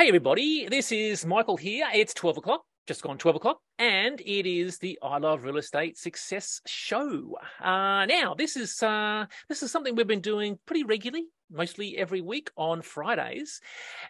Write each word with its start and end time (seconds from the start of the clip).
Hey, 0.00 0.08
everybody, 0.08 0.66
this 0.66 0.92
is 0.92 1.26
Michael 1.26 1.58
here. 1.58 1.86
It's 1.92 2.14
12 2.14 2.38
o'clock, 2.38 2.62
just 2.86 3.02
gone 3.02 3.18
12 3.18 3.36
o'clock, 3.36 3.58
and 3.78 4.18
it 4.22 4.46
is 4.46 4.78
the 4.78 4.98
I 5.02 5.18
Love 5.18 5.44
Real 5.44 5.58
Estate 5.58 5.98
Success 5.98 6.62
Show. 6.66 7.36
Uh, 7.62 8.06
now, 8.06 8.32
this 8.32 8.56
is 8.56 8.82
uh, 8.82 9.26
this 9.50 9.62
is 9.62 9.70
something 9.70 9.94
we've 9.94 10.06
been 10.06 10.22
doing 10.22 10.58
pretty 10.64 10.84
regularly, 10.84 11.26
mostly 11.50 11.98
every 11.98 12.22
week 12.22 12.50
on 12.56 12.80
Fridays. 12.80 13.60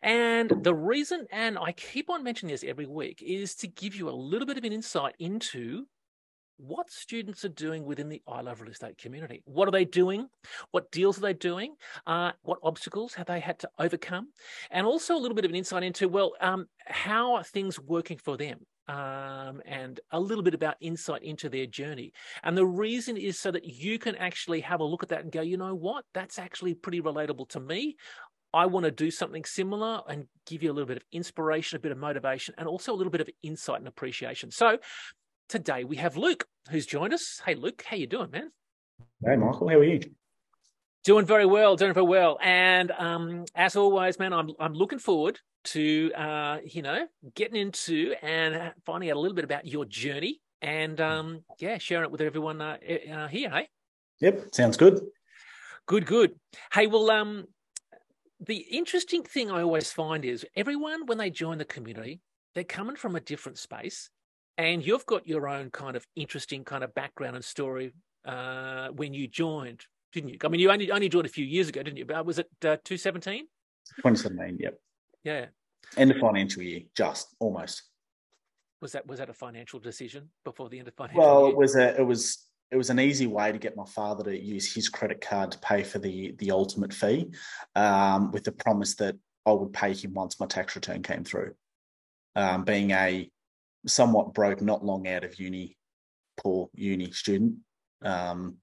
And 0.00 0.52
the 0.62 0.76
reason, 0.76 1.26
and 1.32 1.58
I 1.58 1.72
keep 1.72 2.08
on 2.08 2.22
mentioning 2.22 2.52
this 2.52 2.62
every 2.62 2.86
week, 2.86 3.20
is 3.26 3.56
to 3.56 3.66
give 3.66 3.96
you 3.96 4.08
a 4.08 4.14
little 4.14 4.46
bit 4.46 4.58
of 4.58 4.62
an 4.62 4.72
insight 4.72 5.16
into 5.18 5.86
what 6.60 6.90
students 6.90 7.44
are 7.44 7.50
doing 7.50 7.84
within 7.84 8.08
the 8.08 8.22
I 8.28 8.42
Love 8.42 8.60
Real 8.60 8.70
Estate 8.70 8.98
community. 8.98 9.42
What 9.44 9.68
are 9.68 9.72
they 9.72 9.84
doing? 9.84 10.28
What 10.70 10.90
deals 10.90 11.18
are 11.18 11.22
they 11.22 11.32
doing? 11.32 11.74
Uh, 12.06 12.32
what 12.42 12.58
obstacles 12.62 13.14
have 13.14 13.26
they 13.26 13.40
had 13.40 13.58
to 13.60 13.70
overcome? 13.78 14.28
And 14.70 14.86
also 14.86 15.16
a 15.16 15.18
little 15.18 15.34
bit 15.34 15.44
of 15.44 15.50
an 15.50 15.56
insight 15.56 15.82
into, 15.82 16.08
well, 16.08 16.32
um, 16.40 16.66
how 16.86 17.34
are 17.34 17.44
things 17.44 17.80
working 17.80 18.18
for 18.18 18.36
them? 18.36 18.60
Um, 18.88 19.62
and 19.66 20.00
a 20.10 20.18
little 20.18 20.42
bit 20.42 20.54
about 20.54 20.74
insight 20.80 21.22
into 21.22 21.48
their 21.48 21.66
journey. 21.66 22.12
And 22.42 22.56
the 22.56 22.66
reason 22.66 23.16
is 23.16 23.38
so 23.38 23.52
that 23.52 23.64
you 23.64 23.98
can 23.98 24.16
actually 24.16 24.60
have 24.62 24.80
a 24.80 24.84
look 24.84 25.02
at 25.02 25.10
that 25.10 25.22
and 25.22 25.30
go, 25.30 25.42
you 25.42 25.56
know 25.56 25.74
what? 25.74 26.04
That's 26.12 26.38
actually 26.38 26.74
pretty 26.74 27.00
relatable 27.00 27.48
to 27.50 27.60
me. 27.60 27.96
I 28.52 28.66
want 28.66 28.84
to 28.84 28.90
do 28.90 29.10
something 29.10 29.44
similar 29.44 30.00
and 30.08 30.26
give 30.46 30.62
you 30.62 30.72
a 30.72 30.74
little 30.74 30.88
bit 30.88 30.96
of 30.96 31.04
inspiration, 31.12 31.76
a 31.76 31.80
bit 31.80 31.92
of 31.92 31.98
motivation, 31.98 32.54
and 32.58 32.66
also 32.66 32.92
a 32.92 32.96
little 32.96 33.12
bit 33.12 33.20
of 33.20 33.30
insight 33.42 33.78
and 33.78 33.86
appreciation. 33.86 34.50
So 34.50 34.78
today 35.50 35.82
we 35.82 35.96
have 35.96 36.16
Luke 36.16 36.46
who's 36.70 36.86
joined 36.86 37.12
us. 37.12 37.42
Hey, 37.44 37.56
Luke, 37.56 37.84
how 37.84 37.96
you 37.96 38.06
doing, 38.06 38.30
man? 38.30 38.50
Hey, 39.24 39.36
Michael, 39.36 39.68
how 39.68 39.76
are 39.76 39.84
you? 39.84 40.00
Doing 41.04 41.26
very 41.26 41.44
well, 41.44 41.76
doing 41.76 41.92
very 41.92 42.06
well. 42.06 42.38
And 42.40 42.92
um, 42.92 43.44
as 43.54 43.74
always, 43.74 44.18
man, 44.18 44.32
I'm 44.32 44.50
I'm 44.60 44.74
looking 44.74 44.98
forward 44.98 45.40
to 45.64 46.12
uh, 46.14 46.58
you 46.64 46.82
know 46.82 47.06
getting 47.34 47.60
into 47.60 48.14
and 48.22 48.72
finding 48.86 49.10
out 49.10 49.16
a 49.16 49.20
little 49.20 49.34
bit 49.34 49.44
about 49.44 49.66
your 49.66 49.84
journey 49.84 50.40
and 50.62 51.00
um, 51.00 51.40
yeah, 51.58 51.78
sharing 51.78 52.04
it 52.04 52.12
with 52.12 52.20
everyone 52.20 52.60
uh, 52.60 52.76
uh, 53.12 53.28
here. 53.28 53.50
Hey. 53.50 53.68
Yep, 54.20 54.54
sounds 54.54 54.76
good. 54.76 55.00
Good, 55.86 56.06
good. 56.06 56.34
Hey, 56.72 56.86
well, 56.86 57.10
um, 57.10 57.46
the 58.38 58.56
interesting 58.56 59.22
thing 59.22 59.50
I 59.50 59.62
always 59.62 59.90
find 59.90 60.24
is 60.24 60.46
everyone 60.54 61.06
when 61.06 61.18
they 61.18 61.30
join 61.30 61.58
the 61.58 61.64
community, 61.64 62.20
they're 62.54 62.62
coming 62.62 62.96
from 62.96 63.16
a 63.16 63.20
different 63.20 63.58
space 63.58 64.10
and 64.58 64.84
you've 64.84 65.06
got 65.06 65.26
your 65.26 65.48
own 65.48 65.70
kind 65.70 65.96
of 65.96 66.06
interesting 66.16 66.64
kind 66.64 66.84
of 66.84 66.94
background 66.94 67.36
and 67.36 67.44
story 67.44 67.92
uh, 68.24 68.88
when 68.88 69.14
you 69.14 69.26
joined, 69.26 69.84
didn't 70.12 70.30
you? 70.30 70.38
I 70.44 70.48
mean, 70.48 70.60
you 70.60 70.70
only 70.70 70.90
only 70.90 71.08
joined 71.08 71.26
a 71.26 71.30
few 71.30 71.44
years 71.44 71.68
ago, 71.68 71.82
didn't 71.82 71.96
you? 71.96 72.04
But 72.04 72.24
was 72.26 72.38
it 72.38 72.46
uh, 72.64 72.76
2017? 72.84 73.46
2017, 73.96 74.58
yep. 74.60 74.78
Yeah. 75.24 75.46
End 75.96 76.10
of 76.10 76.18
financial 76.18 76.62
year, 76.62 76.80
just 76.96 77.34
almost. 77.40 77.82
Was 78.80 78.92
that 78.92 79.06
was 79.06 79.18
that 79.18 79.28
a 79.28 79.34
financial 79.34 79.80
decision 79.80 80.30
before 80.44 80.68
the 80.68 80.78
end 80.78 80.88
of 80.88 80.94
financial 80.94 81.20
well, 81.22 81.42
year? 81.42 81.50
it 81.50 81.56
was 81.56 81.76
a 81.76 82.00
it 82.00 82.06
was 82.06 82.46
it 82.70 82.76
was 82.76 82.90
an 82.90 83.00
easy 83.00 83.26
way 83.26 83.50
to 83.50 83.58
get 83.58 83.76
my 83.76 83.84
father 83.84 84.24
to 84.24 84.38
use 84.38 84.72
his 84.72 84.88
credit 84.88 85.20
card 85.20 85.50
to 85.52 85.58
pay 85.58 85.82
for 85.82 85.98
the 85.98 86.34
the 86.38 86.50
ultimate 86.50 86.92
fee, 86.92 87.30
um, 87.74 88.30
with 88.30 88.44
the 88.44 88.52
promise 88.52 88.94
that 88.96 89.16
I 89.44 89.52
would 89.52 89.72
pay 89.72 89.92
him 89.92 90.14
once 90.14 90.38
my 90.38 90.46
tax 90.46 90.76
return 90.76 91.02
came 91.02 91.24
through. 91.24 91.54
Um, 92.36 92.64
being 92.64 92.92
a 92.92 93.28
somewhat 93.86 94.34
broke, 94.34 94.60
not 94.60 94.84
long 94.84 95.08
out 95.08 95.24
of 95.24 95.38
uni, 95.38 95.76
poor 96.36 96.68
uni 96.74 97.10
student. 97.12 97.56
Um, 98.02 98.56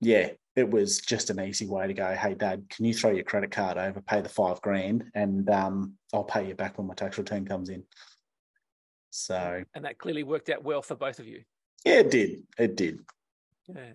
yeah, 0.00 0.30
it 0.54 0.70
was 0.70 0.98
just 0.98 1.30
an 1.30 1.40
easy 1.40 1.66
way 1.66 1.86
to 1.86 1.94
go. 1.94 2.14
Hey, 2.14 2.34
Dad, 2.34 2.64
can 2.70 2.84
you 2.84 2.94
throw 2.94 3.10
your 3.10 3.24
credit 3.24 3.50
card 3.50 3.78
over, 3.78 4.00
pay 4.00 4.20
the 4.20 4.28
five 4.28 4.60
grand, 4.62 5.04
and 5.14 5.48
um, 5.50 5.94
I'll 6.12 6.24
pay 6.24 6.48
you 6.48 6.54
back 6.54 6.78
when 6.78 6.86
my 6.86 6.94
tax 6.94 7.18
return 7.18 7.44
comes 7.44 7.68
in. 7.68 7.84
So, 9.10 9.62
and 9.74 9.84
that 9.84 9.98
clearly 9.98 10.22
worked 10.22 10.50
out 10.50 10.62
well 10.62 10.82
for 10.82 10.94
both 10.94 11.18
of 11.18 11.26
you. 11.26 11.42
Yeah, 11.84 12.00
it 12.00 12.10
did. 12.10 12.42
It 12.58 12.76
did. 12.76 13.00
Yeah. 13.68 13.92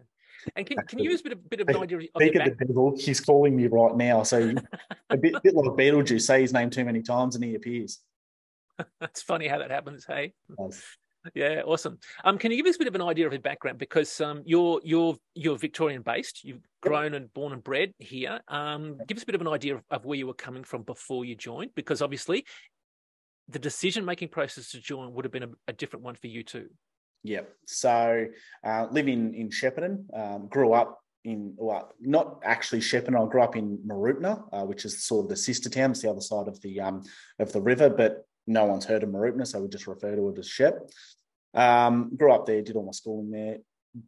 And 0.56 0.66
can, 0.66 0.78
can 0.88 1.00
you 1.00 1.10
give 1.10 1.14
us 1.14 1.20
a 1.20 1.24
bit 1.24 1.34
of, 1.34 1.50
bit 1.50 1.62
of 1.62 1.68
an 1.70 1.78
idea 1.78 1.98
of 1.98 2.04
Speak 2.04 2.36
of 2.36 2.46
the 2.46 2.66
devil, 2.66 2.96
he's 2.98 3.22
calling 3.22 3.56
me 3.56 3.68
right 3.68 3.96
now. 3.96 4.24
So 4.24 4.54
a 5.10 5.18
bit, 5.18 5.36
bit 5.44 5.54
like 5.54 5.78
Beetlejuice, 5.78 6.22
say 6.22 6.42
his 6.42 6.54
name 6.54 6.70
too 6.70 6.86
many 6.86 7.02
times 7.02 7.36
and 7.36 7.44
he 7.44 7.56
appears. 7.56 8.00
It's 9.02 9.22
funny 9.22 9.48
how 9.48 9.60
that 9.60 9.72
happens. 9.72 10.06
Hey. 10.06 10.34
Nice. 10.58 10.84
Yeah, 11.36 11.62
awesome. 11.66 12.00
Um, 12.24 12.38
can 12.38 12.52
you 12.52 12.58
give 12.58 12.66
us 12.66 12.76
a 12.76 12.80
bit 12.80 12.88
of 12.88 12.96
an 12.96 13.02
idea 13.02 13.28
of 13.28 13.34
your 13.34 13.42
background? 13.42 13.78
Because 13.78 14.20
um, 14.22 14.42
you're 14.44 14.82
you're 14.84 15.16
you're 15.36 15.58
Victorian 15.58 16.02
based. 16.02 16.44
You've 16.44 16.66
grown 16.82 17.14
and 17.14 17.32
born 17.34 17.54
and 17.54 17.64
bred 17.64 17.94
here. 18.00 18.40
Um, 18.48 18.98
give 19.08 19.18
us 19.18 19.24
a 19.24 19.26
bit 19.28 19.36
of 19.36 19.42
an 19.42 19.48
idea 19.48 19.76
of, 19.76 19.84
of 19.92 20.06
where 20.06 20.18
you 20.18 20.26
were 20.26 20.34
coming 20.34 20.64
from 20.64 20.82
before 20.82 21.24
you 21.24 21.36
joined, 21.36 21.72
because 21.76 22.02
obviously, 22.02 22.46
the 23.50 23.60
decision 23.60 24.04
making 24.04 24.30
process 24.30 24.72
to 24.72 24.80
join 24.80 25.14
would 25.14 25.26
have 25.26 25.32
been 25.32 25.44
a, 25.44 25.50
a 25.68 25.74
different 25.74 26.04
one 26.04 26.16
for 26.16 26.28
you 26.28 26.44
too. 26.44 26.70
Yep. 27.24 27.54
So, 27.68 28.26
uh, 28.66 28.88
living 28.90 29.36
in 29.36 29.50
Shepparton, 29.50 30.06
um, 30.18 30.48
grew 30.48 30.74
up 30.74 31.02
in 31.24 31.54
well, 31.56 31.94
not 32.00 32.40
actually 32.44 32.80
Shepparton. 32.80 33.16
I 33.16 33.30
grew 33.30 33.44
up 33.44 33.56
in 33.56 33.78
Mooroopna, 33.86 34.44
uh, 34.52 34.66
which 34.66 34.86
is 34.86 35.04
sort 35.04 35.26
of 35.26 35.30
the 35.30 35.36
sister 35.36 35.70
town. 35.70 35.92
It's 35.92 36.02
the 36.02 36.10
other 36.10 36.22
side 36.22 36.48
of 36.48 36.60
the 36.62 36.80
um, 36.80 37.04
of 37.38 37.52
the 37.52 37.62
river, 37.62 37.92
but 37.92 38.26
no 38.48 38.66
one's 38.66 38.86
heard 38.86 39.04
of 39.04 39.10
Mooroopna, 39.10 39.46
so 39.46 39.62
we 39.62 39.68
just 39.68 39.88
refer 39.88 40.16
to 40.16 40.30
it 40.30 40.40
as 40.40 40.50
Shep. 40.50 40.90
Um, 41.54 42.16
grew 42.16 42.34
up 42.34 42.46
there, 42.46 42.62
did 42.62 42.76
all 42.76 42.86
my 42.86 42.92
schooling 42.92 43.32
there, 43.32 43.58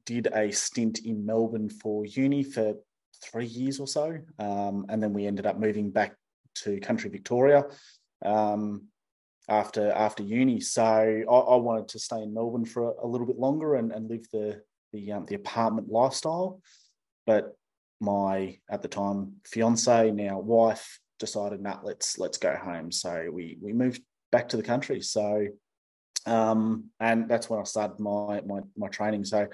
did 0.05 0.27
a 0.33 0.51
stint 0.51 0.99
in 0.99 1.25
Melbourne 1.25 1.69
for 1.69 2.05
uni 2.05 2.43
for 2.43 2.75
three 3.23 3.45
years 3.45 3.79
or 3.79 3.87
so, 3.87 4.17
um, 4.39 4.85
and 4.89 5.01
then 5.01 5.13
we 5.13 5.25
ended 5.25 5.45
up 5.45 5.59
moving 5.59 5.91
back 5.91 6.15
to 6.55 6.79
country 6.79 7.09
Victoria 7.09 7.63
um, 8.23 8.83
after 9.49 9.91
after 9.91 10.23
uni. 10.23 10.59
So 10.59 10.83
I, 10.83 11.23
I, 11.23 11.55
wanted 11.55 11.89
to 11.89 11.99
stay 11.99 12.21
in 12.21 12.33
Melbourne 12.33 12.65
for 12.65 12.91
a, 12.91 13.05
a 13.05 13.07
little 13.07 13.27
bit 13.27 13.39
longer 13.39 13.75
and, 13.75 13.91
and 13.91 14.09
live 14.09 14.25
the 14.31 14.61
the 14.91 15.11
um, 15.11 15.25
the 15.25 15.35
apartment 15.35 15.89
lifestyle, 15.89 16.61
but 17.25 17.55
my 17.99 18.57
at 18.69 18.81
the 18.81 18.87
time 18.87 19.33
fiance 19.45 20.11
now 20.11 20.37
wife 20.37 20.99
decided 21.19 21.61
nah 21.61 21.79
let's 21.83 22.17
let's 22.17 22.37
go 22.37 22.53
home 22.53 22.91
so 22.91 23.29
we 23.31 23.57
we 23.61 23.71
moved 23.71 24.01
back 24.33 24.49
to 24.49 24.57
the 24.57 24.63
country. 24.63 24.99
So, 24.99 25.47
um, 26.25 26.89
and 26.99 27.29
that's 27.29 27.49
when 27.49 27.59
I 27.59 27.63
started 27.63 27.99
my, 27.99 28.41
my, 28.41 28.61
my 28.75 28.87
training. 28.87 29.23
So 29.25 29.47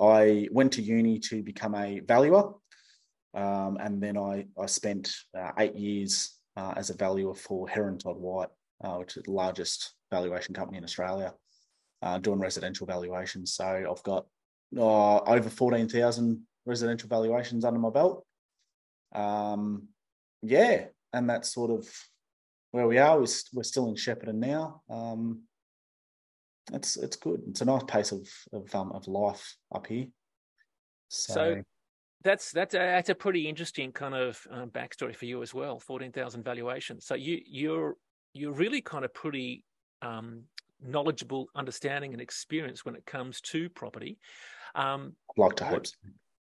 I 0.00 0.48
went 0.50 0.72
to 0.72 0.82
uni 0.82 1.20
to 1.30 1.42
become 1.42 1.74
a 1.76 2.00
valuer. 2.00 2.52
Um, 3.34 3.78
and 3.80 4.02
then 4.02 4.18
I, 4.18 4.46
I 4.58 4.66
spent 4.66 5.14
uh, 5.38 5.52
eight 5.58 5.76
years 5.76 6.36
uh, 6.56 6.74
as 6.76 6.90
a 6.90 6.96
valuer 6.96 7.34
for 7.34 7.68
Herron 7.68 7.98
Todd 7.98 8.16
White, 8.16 8.48
uh, 8.82 8.96
which 8.96 9.16
is 9.16 9.22
the 9.22 9.30
largest 9.30 9.94
valuation 10.10 10.54
company 10.54 10.78
in 10.78 10.84
Australia, 10.84 11.32
uh, 12.02 12.18
doing 12.18 12.40
residential 12.40 12.86
valuations. 12.86 13.52
So 13.52 13.64
I've 13.64 14.02
got 14.02 14.26
uh, 14.76 15.18
over 15.18 15.48
14,000 15.48 16.42
residential 16.64 17.08
valuations 17.08 17.64
under 17.64 17.78
my 17.78 17.90
belt. 17.90 18.26
Um, 19.14 19.88
yeah, 20.42 20.86
and 21.12 21.30
that's 21.30 21.54
sort 21.54 21.70
of 21.70 21.88
where 22.76 22.86
we 22.86 22.98
are. 22.98 23.18
We're, 23.18 23.26
we're 23.54 23.62
still 23.62 23.88
in 23.88 23.94
Shepparton 23.94 24.34
now. 24.34 24.82
Um, 24.90 25.44
it's 26.74 26.96
it's 26.96 27.16
good. 27.16 27.40
It's 27.48 27.62
a 27.62 27.64
nice 27.64 27.84
pace 27.88 28.12
of 28.12 28.28
of, 28.52 28.74
um, 28.74 28.92
of 28.92 29.08
life 29.08 29.56
up 29.74 29.86
here. 29.86 30.06
So, 31.08 31.32
so, 31.32 31.62
that's 32.22 32.50
that's 32.50 32.74
a, 32.74 32.78
that's 32.78 33.08
a 33.08 33.14
pretty 33.14 33.48
interesting 33.48 33.92
kind 33.92 34.14
of 34.14 34.46
um, 34.50 34.68
backstory 34.70 35.16
for 35.16 35.24
you 35.24 35.42
as 35.42 35.54
well. 35.54 35.78
Fourteen 35.80 36.12
thousand 36.12 36.44
valuation. 36.44 37.00
So 37.00 37.14
you 37.14 37.40
you're 37.46 37.96
you're 38.34 38.52
really 38.52 38.82
kind 38.82 39.06
of 39.06 39.14
pretty 39.14 39.64
um, 40.02 40.42
knowledgeable, 40.84 41.48
understanding, 41.54 42.12
and 42.12 42.20
experience 42.20 42.84
when 42.84 42.94
it 42.94 43.06
comes 43.06 43.40
to 43.40 43.70
property. 43.70 44.18
Um, 44.74 45.14
I'd 45.30 45.40
like 45.40 45.56
to 45.56 45.64
hope. 45.64 45.86
So. 45.86 45.94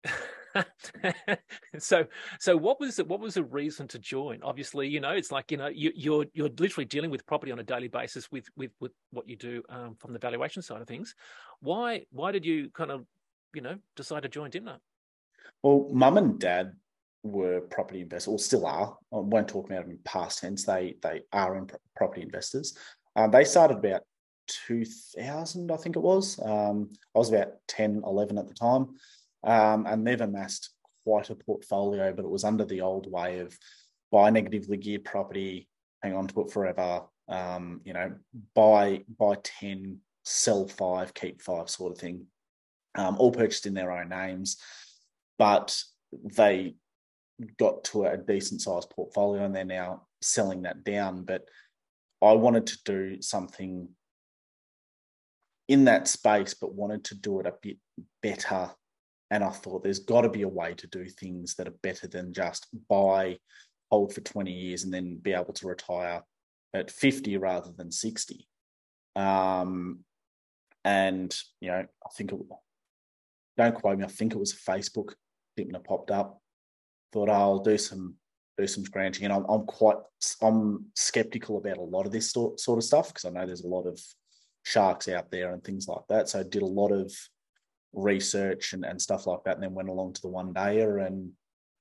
so 1.78 2.04
so 2.40 2.56
what 2.56 2.80
was 2.80 2.96
the, 2.96 3.04
what 3.04 3.20
was 3.20 3.34
the 3.34 3.44
reason 3.44 3.88
to 3.88 3.98
join? 3.98 4.40
Obviously 4.42 4.88
you 4.88 5.00
know 5.00 5.10
it's 5.10 5.32
like 5.32 5.50
you 5.50 5.56
know 5.56 5.68
you, 5.68 5.90
are 5.90 5.94
you're, 5.94 6.26
you're 6.32 6.50
literally 6.58 6.84
dealing 6.84 7.10
with 7.10 7.26
property 7.26 7.52
on 7.52 7.58
a 7.58 7.64
daily 7.64 7.88
basis 7.88 8.30
with 8.30 8.46
with 8.56 8.70
with 8.80 8.92
what 9.10 9.28
you 9.28 9.36
do 9.36 9.62
um, 9.68 9.96
from 9.98 10.12
the 10.12 10.18
valuation 10.18 10.62
side 10.62 10.80
of 10.80 10.88
things. 10.88 11.14
Why 11.60 12.04
why 12.10 12.32
did 12.32 12.44
you 12.44 12.70
kind 12.70 12.90
of 12.90 13.04
you 13.54 13.62
know 13.62 13.76
decide 13.96 14.22
to 14.22 14.28
join 14.28 14.50
Dymphna 14.50 14.78
well 15.62 15.88
mum 15.92 16.18
and 16.18 16.38
dad 16.38 16.72
were 17.22 17.60
property 17.62 18.00
investors 18.00 18.28
or 18.28 18.38
still 18.38 18.66
are 18.66 18.96
i 19.12 19.16
won't 19.16 19.48
talk 19.48 19.66
about 19.66 19.82
them 19.82 19.90
in 19.90 19.98
past 20.04 20.40
tense 20.40 20.64
they 20.64 20.94
they 21.02 21.22
are 21.32 21.56
in 21.56 21.68
property 21.96 22.22
investors. 22.22 22.76
Um, 23.16 23.30
they 23.30 23.44
started 23.44 23.78
about 23.78 24.02
2000 24.66 25.70
i 25.70 25.76
think 25.76 25.96
it 25.96 26.00
was. 26.00 26.38
Um, 26.42 26.90
i 27.14 27.18
was 27.18 27.30
about 27.30 27.48
10 27.68 28.02
11 28.04 28.38
at 28.38 28.48
the 28.48 28.54
time 28.54 28.88
um, 29.44 29.86
and 29.86 30.06
they've 30.06 30.20
amassed 30.20 30.70
quite 31.04 31.30
a 31.30 31.34
portfolio, 31.34 32.12
but 32.12 32.24
it 32.24 32.30
was 32.30 32.44
under 32.44 32.64
the 32.64 32.80
old 32.80 33.10
way 33.10 33.40
of 33.40 33.56
buy 34.10 34.30
negatively 34.30 34.76
geared 34.76 35.04
property, 35.04 35.68
hang 36.02 36.14
on 36.14 36.26
to 36.26 36.40
it 36.42 36.50
forever, 36.50 37.02
um, 37.28 37.80
you 37.84 37.92
know, 37.92 38.12
buy 38.54 39.04
buy 39.18 39.36
10, 39.42 39.98
sell 40.24 40.66
five, 40.66 41.14
keep 41.14 41.42
five 41.42 41.68
sort 41.68 41.92
of 41.92 41.98
thing. 41.98 42.26
Um, 42.94 43.16
all 43.18 43.30
purchased 43.30 43.66
in 43.66 43.74
their 43.74 43.92
own 43.92 44.08
names, 44.08 44.56
but 45.38 45.80
they 46.36 46.74
got 47.58 47.84
to 47.84 48.04
a 48.04 48.16
decent 48.16 48.60
sized 48.60 48.90
portfolio 48.90 49.44
and 49.44 49.54
they're 49.54 49.64
now 49.64 50.02
selling 50.20 50.62
that 50.62 50.84
down. 50.84 51.22
But 51.22 51.44
I 52.22 52.32
wanted 52.32 52.66
to 52.68 52.78
do 52.84 53.22
something 53.22 53.88
in 55.68 55.84
that 55.84 56.08
space, 56.08 56.54
but 56.54 56.74
wanted 56.74 57.04
to 57.04 57.14
do 57.14 57.40
it 57.40 57.46
a 57.46 57.54
bit 57.62 57.76
better. 58.22 58.70
And 59.30 59.44
I 59.44 59.50
thought 59.50 59.82
there's 59.82 59.98
got 59.98 60.22
to 60.22 60.28
be 60.28 60.42
a 60.42 60.48
way 60.48 60.74
to 60.74 60.86
do 60.86 61.06
things 61.06 61.54
that 61.56 61.68
are 61.68 61.74
better 61.82 62.06
than 62.06 62.32
just 62.32 62.66
buy, 62.88 63.38
hold 63.90 64.14
for 64.14 64.20
20 64.22 64.50
years, 64.50 64.84
and 64.84 64.92
then 64.92 65.18
be 65.20 65.32
able 65.32 65.52
to 65.52 65.66
retire 65.66 66.22
at 66.74 66.90
50 66.90 67.36
rather 67.36 67.70
than 67.76 67.92
60. 67.92 68.46
Um, 69.16 70.00
and, 70.84 71.36
you 71.60 71.68
know, 71.68 71.84
I 71.84 72.08
think 72.16 72.32
it, 72.32 72.38
don't 73.56 73.74
quote 73.74 73.98
me, 73.98 74.04
I 74.04 74.08
think 74.08 74.32
it 74.32 74.38
was 74.38 74.54
Facebook 74.54 75.12
that 75.56 75.84
popped 75.84 76.10
up. 76.10 76.40
Thought 77.12 77.28
oh, 77.28 77.32
I'll 77.32 77.58
do 77.58 77.76
some 77.78 78.14
do 78.56 78.66
some 78.66 78.84
scratching, 78.84 79.24
and 79.24 79.32
I'm, 79.32 79.44
I'm 79.48 79.64
quite 79.66 79.96
I'm 80.42 80.86
skeptical 80.94 81.58
about 81.58 81.78
a 81.78 81.82
lot 81.82 82.06
of 82.06 82.12
this 82.12 82.32
sort, 82.32 82.60
sort 82.60 82.78
of 82.78 82.84
stuff 82.84 83.08
because 83.08 83.24
I 83.24 83.30
know 83.30 83.46
there's 83.46 83.64
a 83.64 83.68
lot 83.68 83.86
of 83.86 84.00
sharks 84.64 85.08
out 85.08 85.30
there 85.30 85.52
and 85.52 85.62
things 85.62 85.88
like 85.88 86.02
that. 86.08 86.28
So 86.28 86.40
I 86.40 86.42
did 86.42 86.62
a 86.62 86.66
lot 86.66 86.92
of 86.92 87.12
research 87.92 88.72
and, 88.72 88.84
and 88.84 89.00
stuff 89.00 89.26
like 89.26 89.44
that, 89.44 89.54
and 89.56 89.62
then 89.62 89.74
went 89.74 89.88
along 89.88 90.12
to 90.14 90.22
the 90.22 90.28
one 90.28 90.52
dayer. 90.54 91.06
And 91.06 91.32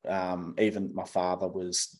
um, 0.07 0.56
even 0.57 0.94
my 0.94 1.06
father 1.06 1.48
was, 1.48 2.00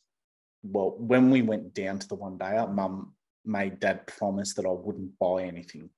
well, 0.64 0.96
when 0.98 1.30
we 1.30 1.42
went 1.42 1.74
down 1.74 2.00
to 2.00 2.08
the 2.08 2.16
one 2.16 2.38
dayer, 2.38 2.72
mum 2.74 3.14
made 3.46 3.80
dad 3.80 4.08
promise 4.08 4.54
that 4.56 4.66
I 4.66 4.72
wouldn't 4.72 5.18
buy 5.20 5.44
anything. 5.44 5.90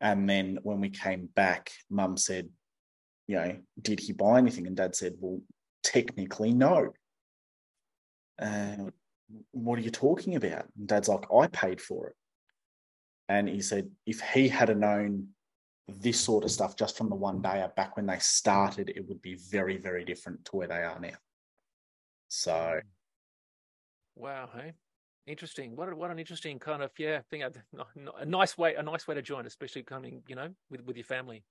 And 0.00 0.28
then 0.28 0.58
when 0.62 0.80
we 0.80 0.90
came 0.90 1.28
back, 1.34 1.70
mum 1.88 2.16
said, 2.16 2.48
you 3.28 3.36
know, 3.36 3.56
did 3.80 4.00
he 4.00 4.12
buy 4.12 4.38
anything? 4.38 4.66
And 4.66 4.76
dad 4.76 4.96
said, 4.96 5.14
well, 5.20 5.40
technically, 5.82 6.52
no. 6.52 6.92
And 8.38 8.92
what 9.52 9.78
are 9.78 9.82
you 9.82 9.90
talking 9.90 10.34
about? 10.34 10.66
And 10.76 10.88
dad's 10.88 11.08
like, 11.08 11.26
I 11.32 11.46
paid 11.46 11.80
for 11.80 12.08
it. 12.08 12.16
And 13.28 13.48
he 13.48 13.62
said, 13.62 13.88
if 14.04 14.20
he 14.20 14.48
had 14.48 14.76
known 14.76 15.28
this 15.88 16.20
sort 16.20 16.44
of 16.44 16.50
stuff 16.50 16.76
just 16.76 16.96
from 16.96 17.08
the 17.08 17.14
one 17.14 17.42
day 17.42 17.66
back 17.76 17.96
when 17.96 18.06
they 18.06 18.18
started, 18.18 18.90
it 18.90 19.06
would 19.08 19.20
be 19.20 19.34
very, 19.34 19.76
very 19.76 20.04
different 20.04 20.44
to 20.46 20.56
where 20.56 20.68
they 20.68 20.82
are 20.82 21.00
now. 21.00 21.16
So, 22.28 22.80
wow, 24.14 24.48
hey, 24.54 24.72
interesting. 25.26 25.76
What 25.76 25.92
what 25.94 26.10
an 26.10 26.18
interesting 26.18 26.58
kind 26.58 26.82
of 26.82 26.90
yeah 26.98 27.20
thing. 27.30 27.42
A 27.42 28.24
nice 28.24 28.56
way, 28.56 28.74
a 28.74 28.82
nice 28.82 29.06
way 29.06 29.14
to 29.16 29.22
join, 29.22 29.46
especially 29.46 29.82
coming, 29.82 30.22
you 30.28 30.36
know, 30.36 30.48
with 30.70 30.82
with 30.84 30.96
your 30.96 31.04
family. 31.04 31.42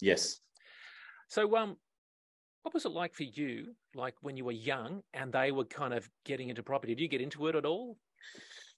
Yes. 0.00 0.40
So, 1.28 1.56
um, 1.56 1.76
what 2.62 2.74
was 2.74 2.84
it 2.84 2.90
like 2.90 3.14
for 3.14 3.22
you, 3.22 3.74
like 3.94 4.14
when 4.20 4.36
you 4.36 4.44
were 4.44 4.52
young 4.52 5.02
and 5.14 5.32
they 5.32 5.52
were 5.52 5.64
kind 5.64 5.94
of 5.94 6.08
getting 6.24 6.48
into 6.48 6.62
property? 6.62 6.94
Did 6.94 7.02
you 7.02 7.08
get 7.08 7.20
into 7.20 7.46
it 7.46 7.54
at 7.54 7.64
all? 7.64 7.96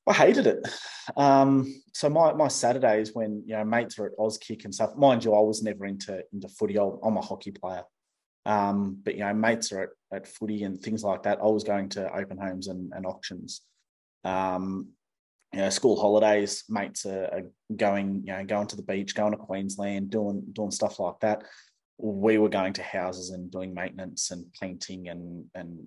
I 0.09 0.15
hated 0.15 0.47
it. 0.47 0.69
Um, 1.17 1.83
so 1.93 2.09
my 2.09 2.33
my 2.33 2.49
Saturdays 2.49 3.15
when 3.15 3.43
you 3.47 3.57
know 3.57 3.65
mates 3.65 3.99
are 3.99 4.07
at 4.07 4.17
Auskick 4.19 4.65
and 4.65 4.75
stuff. 4.75 4.97
Mind 4.97 5.25
you, 5.25 5.35
I 5.35 5.41
was 5.41 5.63
never 5.63 5.85
into 5.85 6.23
into 6.33 6.49
footy. 6.49 6.79
I'm 6.79 7.17
a 7.17 7.21
hockey 7.21 7.51
player, 7.51 7.85
um, 8.47 8.99
but 9.03 9.15
you 9.15 9.21
know 9.21 9.35
mates 9.35 9.73
are 9.73 9.83
at, 9.83 9.89
at 10.13 10.27
footy 10.27 10.65
and 10.65 10.81
things 10.81 11.05
like 11.05 11.25
that. 11.25 11.39
I 11.41 11.47
was 11.47 11.65
going 11.65 11.91
to 11.91 12.13
open 12.15 12.39
homes 12.39 12.69
and, 12.69 12.93
and 12.95 13.07
auctions. 13.07 13.63
Um, 14.25 14.89
you 15.53 15.61
know, 15.61 15.71
school 15.71 15.99
holidays, 15.99 16.65
mates 16.69 17.07
are, 17.07 17.25
are, 17.25 17.43
going, 17.75 18.23
you 18.27 18.33
know, 18.33 18.45
going 18.45 18.67
to 18.67 18.77
the 18.77 18.83
beach, 18.83 19.15
going 19.15 19.33
to 19.33 19.39
Queensland, 19.39 20.11
doing 20.11 20.43
doing 20.53 20.71
stuff 20.71 20.99
like 20.99 21.21
that. 21.21 21.43
We 21.99 22.39
were 22.39 22.49
going 22.49 22.75
to 22.75 22.83
houses 22.83 23.31
and 23.31 23.51
doing 23.51 23.75
maintenance 23.75 24.31
and 24.31 24.47
painting 24.61 25.09
and 25.09 25.47
and 25.55 25.87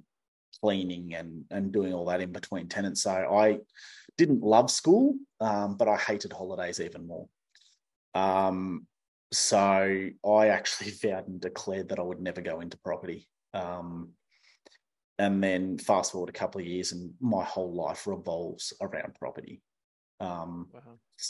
cleaning 0.61 1.15
and 1.15 1.45
and 1.51 1.71
doing 1.71 1.93
all 1.93 2.05
that 2.05 2.21
in 2.21 2.31
between 2.31 2.67
tenants. 2.67 3.03
So 3.03 3.11
I 3.11 3.59
didn't 4.21 4.43
love 4.43 4.69
school, 4.69 5.15
um, 5.39 5.77
but 5.77 5.87
I 5.87 5.97
hated 5.97 6.31
holidays 6.31 6.79
even 6.79 7.07
more. 7.07 7.27
Um, 8.13 8.85
so 9.31 9.57
I 9.57 10.47
actually 10.49 10.91
vowed 11.01 11.27
and 11.27 11.41
declared 11.41 11.89
that 11.89 11.97
I 11.97 12.03
would 12.03 12.21
never 12.21 12.39
go 12.39 12.59
into 12.59 12.77
property. 12.77 13.27
Um, 13.55 14.09
and 15.17 15.43
then 15.43 15.79
fast 15.79 16.11
forward 16.11 16.29
a 16.29 16.33
couple 16.33 16.61
of 16.61 16.67
years, 16.67 16.91
and 16.91 17.13
my 17.19 17.43
whole 17.43 17.73
life 17.73 18.05
revolves 18.05 18.73
around 18.79 19.15
property. 19.15 19.63
Um, 20.19 20.67
wow. 20.71 20.81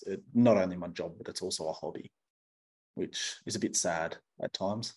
it, 0.07 0.21
not 0.33 0.57
only 0.57 0.75
my 0.75 0.87
job, 0.87 1.13
but 1.17 1.29
it's 1.29 1.41
also 1.41 1.69
a 1.69 1.73
hobby, 1.73 2.11
which 2.95 3.37
is 3.45 3.55
a 3.55 3.59
bit 3.59 3.77
sad 3.77 4.17
at 4.43 4.51
times. 4.53 4.95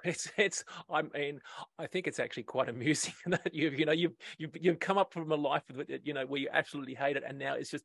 It's 0.04 0.30
it's. 0.36 0.64
I 0.90 1.02
mean, 1.02 1.40
I 1.78 1.86
think 1.86 2.06
it's 2.06 2.20
actually 2.20 2.44
quite 2.44 2.68
amusing 2.74 3.14
that 3.26 3.54
you've 3.54 3.78
you 3.78 3.86
know 3.86 3.92
you've 3.92 4.14
you've 4.38 4.56
you've 4.60 4.80
come 4.80 4.98
up 4.98 5.12
from 5.12 5.30
a 5.32 5.36
life 5.36 5.62
you 6.04 6.14
know 6.14 6.26
where 6.26 6.40
you 6.40 6.48
absolutely 6.52 6.94
hate 6.94 7.16
it, 7.16 7.24
and 7.26 7.38
now 7.38 7.54
it's 7.54 7.70
just 7.70 7.84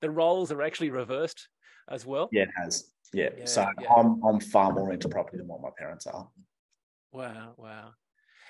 the 0.00 0.10
roles 0.10 0.50
are 0.50 0.62
actually 0.62 0.90
reversed 0.90 1.48
as 1.88 2.04
well. 2.04 2.28
Yeah, 2.32 2.42
it 2.42 2.48
has. 2.60 2.90
Yeah. 3.12 3.28
yeah 3.38 3.44
so 3.44 3.66
yeah. 3.80 3.92
I'm 3.96 4.22
I'm 4.24 4.40
far 4.40 4.72
more 4.72 4.92
into 4.92 5.08
property 5.08 5.38
than 5.38 5.46
what 5.46 5.62
my 5.62 5.70
parents 5.78 6.06
are. 6.06 6.28
Wow, 7.12 7.54
wow. 7.56 7.90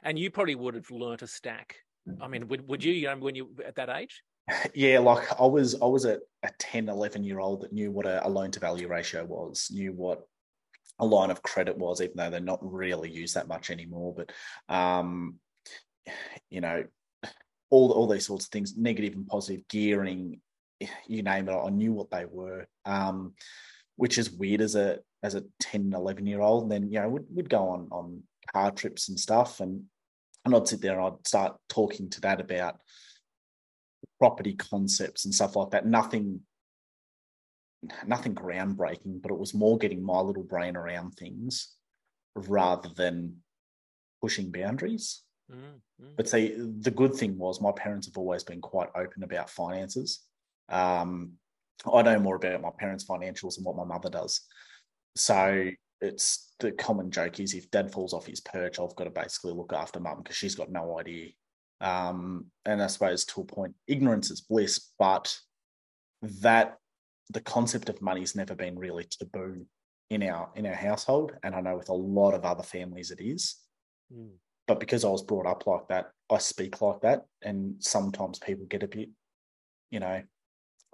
And 0.03 0.19
you 0.19 0.31
probably 0.31 0.55
would 0.55 0.75
have 0.75 0.91
learnt 0.91 1.23
a 1.23 1.27
stack. 1.27 1.77
I 2.21 2.29
mean, 2.29 2.49
would 2.49 2.67
would 2.69 2.85
you, 2.85 2.93
you 2.93 3.09
know, 3.09 3.17
when 3.17 3.35
you 3.35 3.51
at 3.67 3.77
that 3.77 3.89
age? 3.89 4.23
Yeah, 4.75 4.99
like 4.99 5.41
I 5.41 5.47
was 5.47 5.75
I 5.81 5.87
was 5.87 6.05
a, 6.05 6.19
a 6.43 6.51
10, 6.59 6.89
11 6.89 7.25
year 7.25 7.41
old 7.41 7.63
that 7.63 7.73
knew 7.73 7.91
what 7.91 8.07
a, 8.07 8.27
a 8.27 8.29
loan 8.29 8.51
to 8.53 8.61
value 8.61 8.89
ratio 8.89 9.25
was, 9.25 9.69
knew 9.73 9.93
what 9.93 10.27
a 10.99 11.07
line 11.07 11.31
of 11.31 11.43
credit 11.43 11.77
was, 11.77 12.01
even 12.01 12.17
though 12.17 12.31
they're 12.31 12.41
not 12.41 12.61
really 12.63 13.11
used 13.11 13.35
that 13.35 13.49
much 13.49 13.71
anymore. 13.71 14.15
But 14.15 14.33
um, 14.75 15.37
you 16.51 16.61
know, 16.61 16.85
all 17.71 17.93
all 17.93 18.07
these 18.07 18.27
sorts 18.27 18.47
of 18.47 18.51
things, 18.51 18.77
negative 18.77 19.15
and 19.15 19.27
positive 19.27 19.67
gearing, 19.69 20.41
you 21.07 21.23
name 21.23 21.49
it, 21.49 21.57
I 21.57 21.71
knew 21.71 21.93
what 21.93 22.11
they 22.11 22.25
were. 22.25 22.67
Um, 22.85 23.35
which 23.97 24.19
is 24.19 24.31
weird 24.31 24.61
as 24.61 24.75
a 24.75 24.99
as 25.23 25.35
a 25.35 25.45
10, 25.61 25.93
11 25.95 26.27
year 26.27 26.41
old. 26.41 26.65
And 26.65 26.73
then, 26.73 26.93
you 26.93 27.01
know, 27.01 27.09
we'd, 27.09 27.25
we'd 27.35 27.49
go 27.49 27.69
on 27.69 27.89
on 27.91 28.23
car 28.53 28.71
trips 28.71 29.09
and 29.09 29.19
stuff. 29.19 29.61
And, 29.61 29.85
and 30.45 30.55
I'd 30.55 30.69
sit 30.69 30.83
there 30.83 30.99
and 30.99 31.07
I'd 31.07 31.27
start 31.27 31.57
talking 31.69 32.11
to 32.11 32.21
dad 32.21 32.41
about 32.41 32.77
property 34.19 34.55
concepts 34.55 35.25
and 35.25 35.35
stuff 35.35 35.57
like 35.57 35.71
that. 35.71 35.87
Nothing 35.87 36.41
nothing 38.07 38.35
groundbreaking, 38.35 39.23
but 39.23 39.31
it 39.31 39.39
was 39.39 39.55
more 39.55 39.79
getting 39.79 40.03
my 40.03 40.21
little 40.21 40.43
brain 40.43 40.77
around 40.77 41.13
things 41.13 41.77
rather 42.35 42.89
than 42.97 43.37
pushing 44.21 44.51
boundaries. 44.51 45.23
Mm-hmm. 45.51 46.07
But 46.17 46.29
see, 46.29 46.55
the 46.57 46.91
good 46.91 47.15
thing 47.15 47.39
was 47.39 47.61
my 47.61 47.73
parents 47.73 48.07
have 48.07 48.17
always 48.17 48.45
been 48.45 48.61
quite 48.61 48.89
open 48.95 49.23
about 49.23 49.51
finances. 49.51 50.21
Um, 50.69 51.33
I 51.93 52.03
know 52.03 52.19
more 52.19 52.37
about 52.37 52.63
my 52.63 52.71
parents' 52.79 53.05
financials 53.05 53.57
than 53.57 53.65
what 53.65 53.77
my 53.77 53.85
mother 53.85 54.11
does. 54.11 54.41
So 55.17 55.71
it's 56.01 56.55
the 56.61 56.73
common 56.73 57.11
joke 57.11 57.41
is 57.41 57.55
if 57.55 57.71
dad 57.71 57.93
falls 57.93 58.13
off 58.13 58.27
his 58.27 58.41
perch, 58.41 58.79
I've 58.79 58.97
got 58.97 59.05
to 59.05 59.11
basically 59.11 59.53
look 59.53 59.73
after 59.73 60.01
mum 60.01 60.23
because 60.23 60.37
she's 60.37 60.55
got 60.55 60.71
no 60.71 60.99
idea. 60.99 61.31
Um, 61.81 62.47
and 62.65 62.83
I 62.83 62.87
suppose 62.87 63.25
to 63.27 63.43
a 63.43 63.45
point, 63.45 63.75
ignorance 63.87 64.31
is 64.31 64.41
bliss, 64.41 64.91
but 64.99 65.37
that 66.23 66.79
the 67.31 67.41
concept 67.41 67.89
of 67.89 68.03
money's 68.03 68.37
never 68.37 68.55
been 68.55 68.79
really 68.79 69.05
taboo 69.05 69.67
in 70.11 70.23
our 70.23 70.51
in 70.55 70.67
our 70.67 70.75
household, 70.75 71.33
and 71.43 71.55
I 71.55 71.61
know 71.61 71.77
with 71.77 71.89
a 71.89 71.95
lot 71.95 72.35
of 72.35 72.45
other 72.45 72.63
families 72.63 73.11
it 73.11 73.21
is. 73.21 73.57
Mm. 74.13 74.31
But 74.67 74.81
because 74.81 75.05
I 75.05 75.09
was 75.09 75.23
brought 75.23 75.47
up 75.47 75.67
like 75.67 75.89
that, 75.89 76.13
I 76.31 76.39
speak 76.39 76.81
like 76.81 77.01
that, 77.03 77.25
and 77.43 77.77
sometimes 77.81 78.39
people 78.39 78.67
get 78.67 78.83
a 78.83 78.89
bit, 78.89 79.11
you 79.91 80.01
know, 80.01 80.23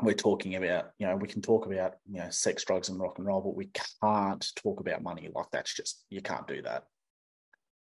we're 0.03 0.15
talking 0.15 0.57
about, 0.57 0.91
you 0.99 1.07
know, 1.07 1.17
we 1.17 1.29
can 1.29 1.43
talk 1.43 1.67
about, 1.67 1.95
you 2.11 2.19
know, 2.19 2.31
sex, 2.31 2.65
drugs, 2.65 2.89
and 2.89 2.99
rock 2.99 3.19
and 3.19 3.27
roll, 3.27 3.41
but 3.41 3.57
we 3.57 3.71
can't 4.03 4.47
talk 4.57 4.81
about 4.81 5.03
money 5.03 5.29
like 5.35 5.47
that's 5.53 5.75
just 5.75 6.05
you 6.11 6.21
can't 6.21 6.49
do 6.49 6.63
that. 6.63 6.85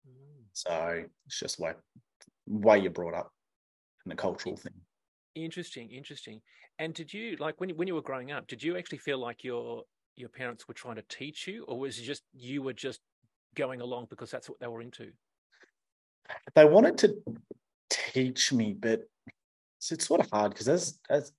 Mm. 0.07 0.45
So 0.52 1.05
it's 1.26 1.38
just 1.38 1.61
way 1.61 1.73
way 2.47 2.78
you're 2.78 2.90
brought 2.90 3.14
up 3.14 3.31
and 4.05 4.12
the 4.12 4.17
cultural 4.17 4.57
thing. 4.57 4.73
Interesting, 5.35 5.90
interesting. 5.90 6.40
And 6.79 6.95
did 6.95 7.13
you 7.13 7.37
like 7.39 7.61
when 7.61 7.71
when 7.71 7.89
you 7.89 7.95
were 7.95 8.03
growing 8.03 8.31
up? 8.31 8.47
Did 8.47 8.63
you 8.63 8.77
actually 8.77 8.99
feel 8.99 9.19
like 9.19 9.43
your 9.43 9.83
your 10.17 10.29
parents 10.29 10.69
were 10.69 10.75
trying 10.75 10.97
to 10.97 11.05
teach 11.09 11.47
you, 11.47 11.65
or 11.65 11.79
was 11.79 11.99
it 11.99 12.03
just 12.03 12.23
you 12.33 12.63
were 12.63 12.73
just 12.73 13.01
going 13.55 13.81
along 13.81 14.07
because 14.11 14.31
that's 14.31 14.49
what 14.49 14.61
they 14.61 14.67
were 14.67 14.81
into? 14.81 15.11
They 16.55 16.65
wanted 16.65 16.99
to 16.99 17.17
teach 17.91 18.53
me, 18.53 18.75
but 18.79 19.03
it's, 19.79 19.93
it's 19.93 20.07
sort 20.07 20.21
of 20.21 20.31
hard 20.31 20.53
because 20.53 20.69
as 20.69 20.99
as 21.11 21.33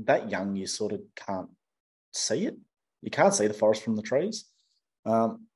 that 0.00 0.30
young, 0.30 0.56
you 0.56 0.66
sort 0.66 0.92
of 0.92 1.00
can't 1.14 1.48
see 2.12 2.46
it. 2.46 2.56
You 3.02 3.10
can't 3.10 3.34
see 3.34 3.46
the 3.46 3.54
forest 3.54 3.82
from 3.82 3.96
the 3.96 4.02
trees. 4.02 4.46
Um, 5.04 5.46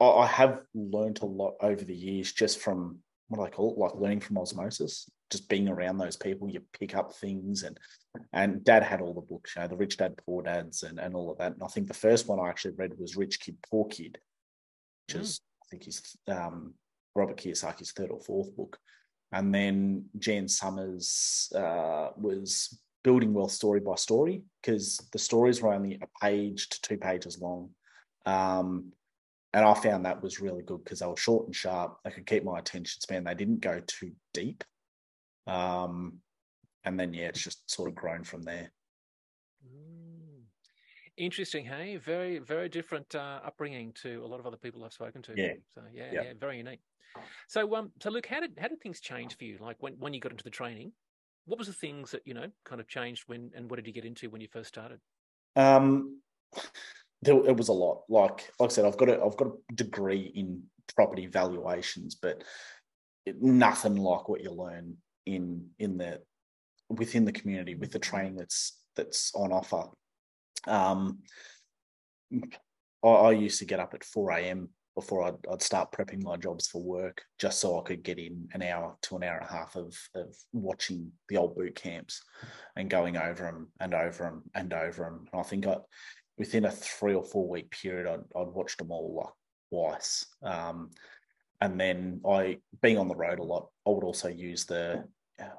I, 0.00 0.06
I 0.06 0.26
have 0.26 0.60
learned 0.74 1.20
a 1.22 1.26
lot 1.26 1.54
over 1.60 1.82
the 1.82 1.94
years 1.94 2.32
just 2.32 2.58
from 2.60 2.98
what 3.28 3.38
do 3.38 3.44
I 3.44 3.50
call 3.50 3.72
it, 3.72 3.78
like 3.78 3.94
learning 3.94 4.20
from 4.20 4.38
osmosis 4.38 5.08
just 5.30 5.48
being 5.48 5.68
around 5.68 5.98
those 5.98 6.16
people, 6.16 6.48
you 6.48 6.60
pick 6.78 6.96
up 6.96 7.14
things 7.14 7.62
and 7.62 7.78
and 8.32 8.64
dad 8.64 8.82
had 8.82 9.00
all 9.00 9.14
the 9.14 9.20
books, 9.20 9.54
you 9.54 9.62
know, 9.62 9.68
the 9.68 9.76
rich 9.76 9.98
dad, 9.98 10.16
poor 10.26 10.42
dads 10.42 10.82
and, 10.82 10.98
and 10.98 11.14
all 11.14 11.30
of 11.30 11.38
that. 11.38 11.52
And 11.52 11.62
I 11.62 11.66
think 11.66 11.86
the 11.86 11.94
first 11.94 12.26
one 12.26 12.40
I 12.40 12.48
actually 12.48 12.74
read 12.76 12.92
was 12.98 13.16
Rich 13.16 13.40
Kid, 13.40 13.56
Poor 13.70 13.86
Kid, 13.86 14.18
which 15.06 15.16
mm. 15.16 15.20
is 15.20 15.40
I 15.62 15.66
think 15.70 15.84
he's 15.84 16.16
um, 16.26 16.74
Robert 17.14 17.36
Kiyosaki's 17.36 17.92
third 17.92 18.10
or 18.10 18.20
fourth 18.20 18.54
book. 18.56 18.78
and 19.32 19.54
then 19.54 20.06
Jan 20.18 20.48
Somers 20.48 21.52
uh, 21.54 22.10
was 22.16 22.78
building 23.04 23.32
wealth 23.34 23.52
story 23.52 23.80
by 23.80 23.94
story 23.94 24.42
because 24.60 24.98
the 25.12 25.18
stories 25.18 25.62
were 25.62 25.72
only 25.72 26.00
a 26.02 26.24
page 26.24 26.68
to 26.70 26.80
two 26.80 26.96
pages 26.96 27.38
long. 27.40 27.70
Um, 28.26 28.92
and 29.54 29.64
I 29.64 29.74
found 29.74 30.04
that 30.04 30.22
was 30.22 30.40
really 30.40 30.62
good 30.62 30.84
because 30.84 31.00
they 31.00 31.06
were 31.06 31.16
short 31.16 31.46
and 31.46 31.56
sharp. 31.56 31.98
They 32.04 32.10
could 32.10 32.26
keep 32.26 32.44
my 32.44 32.58
attention 32.58 33.00
span. 33.00 33.24
They 33.24 33.34
didn't 33.34 33.60
go 33.60 33.80
too 33.86 34.12
deep. 34.34 34.62
Um, 35.46 36.18
and 36.84 36.98
then, 37.00 37.14
yeah, 37.14 37.28
it's 37.28 37.42
just 37.42 37.70
sort 37.70 37.88
of 37.88 37.94
grown 37.94 38.24
from 38.24 38.42
there. 38.42 38.70
Mm. 39.66 40.42
Interesting, 41.16 41.64
hey? 41.64 41.96
Very, 41.96 42.38
very 42.38 42.68
different 42.68 43.14
uh, 43.14 43.40
upbringing 43.44 43.92
to 44.02 44.22
a 44.22 44.26
lot 44.26 44.38
of 44.38 44.46
other 44.46 44.58
people 44.58 44.84
I've 44.84 44.92
spoken 44.92 45.22
to. 45.22 45.32
Yeah. 45.36 45.54
So 45.74 45.82
yeah, 45.92 46.08
yeah, 46.12 46.22
yeah 46.22 46.32
very 46.38 46.58
unique. 46.58 46.80
So, 47.48 47.74
um, 47.74 47.90
so 48.02 48.10
Luke, 48.10 48.26
how 48.26 48.40
did 48.40 48.52
how 48.60 48.68
did 48.68 48.80
things 48.80 49.00
change 49.00 49.36
for 49.36 49.44
you? 49.44 49.58
Like 49.60 49.76
when 49.80 49.94
when 49.94 50.14
you 50.14 50.20
got 50.20 50.30
into 50.30 50.44
the 50.44 50.50
training, 50.50 50.92
what 51.46 51.58
was 51.58 51.66
the 51.66 51.72
things 51.72 52.10
that 52.10 52.22
you 52.26 52.34
know 52.34 52.46
kind 52.64 52.80
of 52.80 52.86
changed 52.86 53.24
when, 53.26 53.50
and 53.56 53.70
what 53.70 53.76
did 53.76 53.86
you 53.86 53.92
get 53.92 54.04
into 54.04 54.30
when 54.30 54.40
you 54.40 54.48
first 54.48 54.68
started? 54.68 55.00
Um, 55.56 56.20
there, 57.22 57.34
it 57.46 57.56
was 57.56 57.68
a 57.68 57.72
lot. 57.72 58.02
Like 58.08 58.50
like 58.58 58.70
I 58.70 58.72
said, 58.72 58.84
I've 58.84 58.96
got 58.96 59.08
a 59.08 59.22
I've 59.22 59.36
got 59.36 59.48
a 59.48 59.74
degree 59.74 60.32
in 60.34 60.62
property 60.94 61.26
valuations, 61.26 62.14
but 62.14 62.42
it, 63.26 63.42
nothing 63.42 63.96
like 63.96 64.28
what 64.28 64.42
you 64.42 64.50
learn 64.50 64.96
in 65.26 65.68
in 65.78 65.98
the 65.98 66.20
within 66.88 67.24
the 67.24 67.32
community 67.32 67.74
with 67.74 67.92
the 67.92 67.98
training 67.98 68.36
that's 68.36 68.78
that's 68.96 69.32
on 69.34 69.52
offer. 69.52 69.84
Um, 70.66 71.20
I, 73.04 73.08
I 73.08 73.30
used 73.32 73.58
to 73.60 73.64
get 73.64 73.80
up 73.80 73.94
at 73.94 74.04
four 74.04 74.30
a.m 74.32 74.70
before 74.98 75.22
I'd, 75.22 75.36
I'd, 75.48 75.62
start 75.62 75.92
prepping 75.92 76.24
my 76.24 76.36
jobs 76.36 76.66
for 76.66 76.82
work, 76.82 77.22
just 77.38 77.60
so 77.60 77.78
I 77.78 77.84
could 77.84 78.02
get 78.02 78.18
in 78.18 78.48
an 78.52 78.62
hour 78.62 78.96
to 79.02 79.16
an 79.16 79.22
hour 79.22 79.36
and 79.36 79.48
a 79.48 79.52
half 79.52 79.76
of, 79.76 79.96
of 80.16 80.34
watching 80.52 81.12
the 81.28 81.36
old 81.36 81.54
boot 81.54 81.76
camps 81.76 82.20
and 82.74 82.90
going 82.90 83.16
over 83.16 83.44
them 83.44 83.68
and 83.78 83.94
over 83.94 84.24
them 84.24 84.42
and 84.56 84.72
over 84.72 85.04
them. 85.04 85.26
And 85.32 85.40
I 85.40 85.44
think 85.44 85.68
I, 85.68 85.76
within 86.38 86.64
a 86.64 86.70
three 86.70 87.14
or 87.14 87.24
four 87.24 87.48
week 87.48 87.70
period, 87.70 88.06
I'd, 88.06 88.40
I'd 88.40 88.48
watched 88.48 88.78
them 88.78 88.90
all 88.90 89.14
like 89.14 89.34
twice. 89.70 90.26
Um, 90.42 90.90
and 91.60 91.78
then 91.78 92.20
I, 92.28 92.58
being 92.82 92.98
on 92.98 93.08
the 93.08 93.16
road 93.16 93.40
a 93.40 93.44
lot, 93.44 93.68
I 93.86 93.90
would 93.90 94.04
also 94.04 94.28
use 94.28 94.64
the 94.64 95.04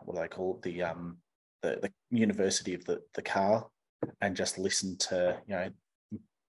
what 0.03 0.15
do 0.15 0.21
they 0.21 0.27
call 0.27 0.55
it, 0.55 0.61
the 0.61 0.83
um, 0.83 1.17
the, 1.61 1.79
the 1.81 1.91
university 2.11 2.73
of 2.73 2.85
the 2.85 3.01
the 3.13 3.21
car, 3.21 3.67
and 4.21 4.35
just 4.35 4.57
listen 4.57 4.97
to 4.97 5.37
you 5.47 5.55
know 5.55 5.69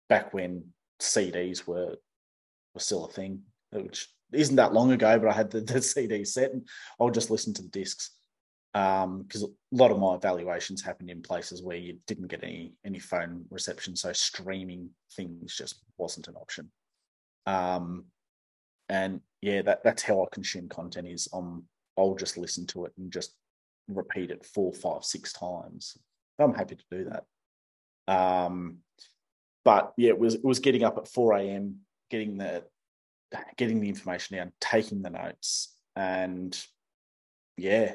back 0.08 0.32
when 0.32 0.64
CDs 1.00 1.66
were 1.66 1.96
was 2.74 2.84
still 2.84 3.04
a 3.06 3.10
thing, 3.10 3.42
which 3.72 4.08
isn't 4.32 4.56
that 4.56 4.72
long 4.72 4.92
ago, 4.92 5.18
but 5.18 5.28
I 5.28 5.32
had 5.32 5.50
the, 5.50 5.60
the 5.60 5.82
CD 5.82 6.24
set 6.24 6.52
and 6.52 6.66
I'll 7.00 7.10
just 7.10 7.30
listen 7.30 7.52
to 7.54 7.62
the 7.62 7.68
discs 7.68 8.12
because 8.72 9.42
um, 9.42 9.54
a 9.72 9.76
lot 9.76 9.90
of 9.90 9.98
my 9.98 10.14
evaluations 10.14 10.82
happened 10.82 11.10
in 11.10 11.22
places 11.22 11.62
where 11.62 11.76
you 11.76 11.98
didn't 12.06 12.28
get 12.28 12.44
any 12.44 12.72
any 12.84 12.98
phone 12.98 13.44
reception, 13.50 13.96
so 13.96 14.12
streaming 14.12 14.90
things 15.16 15.56
just 15.56 15.82
wasn't 15.98 16.28
an 16.28 16.36
option. 16.36 16.70
Um, 17.46 18.04
and 18.88 19.20
yeah, 19.42 19.62
that 19.62 19.82
that's 19.82 20.02
how 20.02 20.22
I 20.22 20.26
consume 20.32 20.68
content. 20.68 21.08
Is 21.08 21.28
um, 21.32 21.64
I'll 21.98 22.14
just 22.14 22.36
listen 22.36 22.66
to 22.68 22.84
it 22.84 22.92
and 22.96 23.12
just 23.12 23.34
repeat 23.88 24.30
it 24.30 24.46
four, 24.46 24.72
five, 24.72 25.04
six 25.04 25.32
times. 25.32 25.96
I'm 26.38 26.54
happy 26.54 26.76
to 26.76 26.84
do 26.90 27.10
that. 27.10 28.12
Um, 28.12 28.78
but 29.64 29.92
yeah, 29.96 30.10
it 30.10 30.18
was 30.18 30.36
it 30.36 30.44
was 30.44 30.60
getting 30.60 30.84
up 30.84 30.96
at 30.96 31.08
four 31.08 31.34
a.m 31.34 31.80
getting 32.10 32.36
the 32.36 32.64
getting 33.56 33.80
the 33.80 33.88
information 33.88 34.36
down, 34.36 34.52
taking 34.60 35.02
the 35.02 35.10
notes, 35.10 35.74
and 35.96 36.58
yeah, 37.56 37.94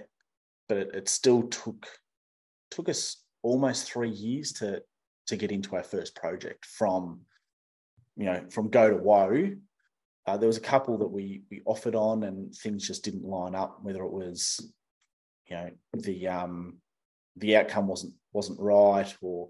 but 0.68 0.78
it, 0.78 0.92
it 0.94 1.10
still 1.10 1.44
took 1.44 1.88
took 2.72 2.90
us 2.90 3.24
almost 3.42 3.92
three 3.92 4.10
years 4.10 4.52
to 4.54 4.82
to 5.28 5.36
get 5.36 5.52
into 5.52 5.76
our 5.76 5.84
first 5.84 6.16
project 6.16 6.66
from 6.66 7.22
you 8.16 8.26
know 8.26 8.44
from 8.50 8.70
go 8.70 8.90
to 8.90 8.98
whoa. 8.98 9.52
Uh, 10.28 10.38
there 10.38 10.48
was 10.48 10.58
a 10.58 10.62
couple 10.62 10.98
that 10.98 11.08
we 11.08 11.44
we 11.52 11.62
offered 11.66 11.96
on 11.96 12.24
and 12.24 12.54
things 12.56 12.88
just 12.88 13.04
didn't 13.04 13.24
line 13.24 13.54
up 13.54 13.78
whether 13.84 14.04
it 14.04 14.12
was 14.12 14.60
you 15.48 15.56
know 15.56 15.70
the 15.94 16.28
um 16.28 16.78
the 17.38 17.56
outcome 17.56 17.88
wasn't 17.88 18.14
wasn't 18.34 18.60
right 18.60 19.14
or 19.22 19.50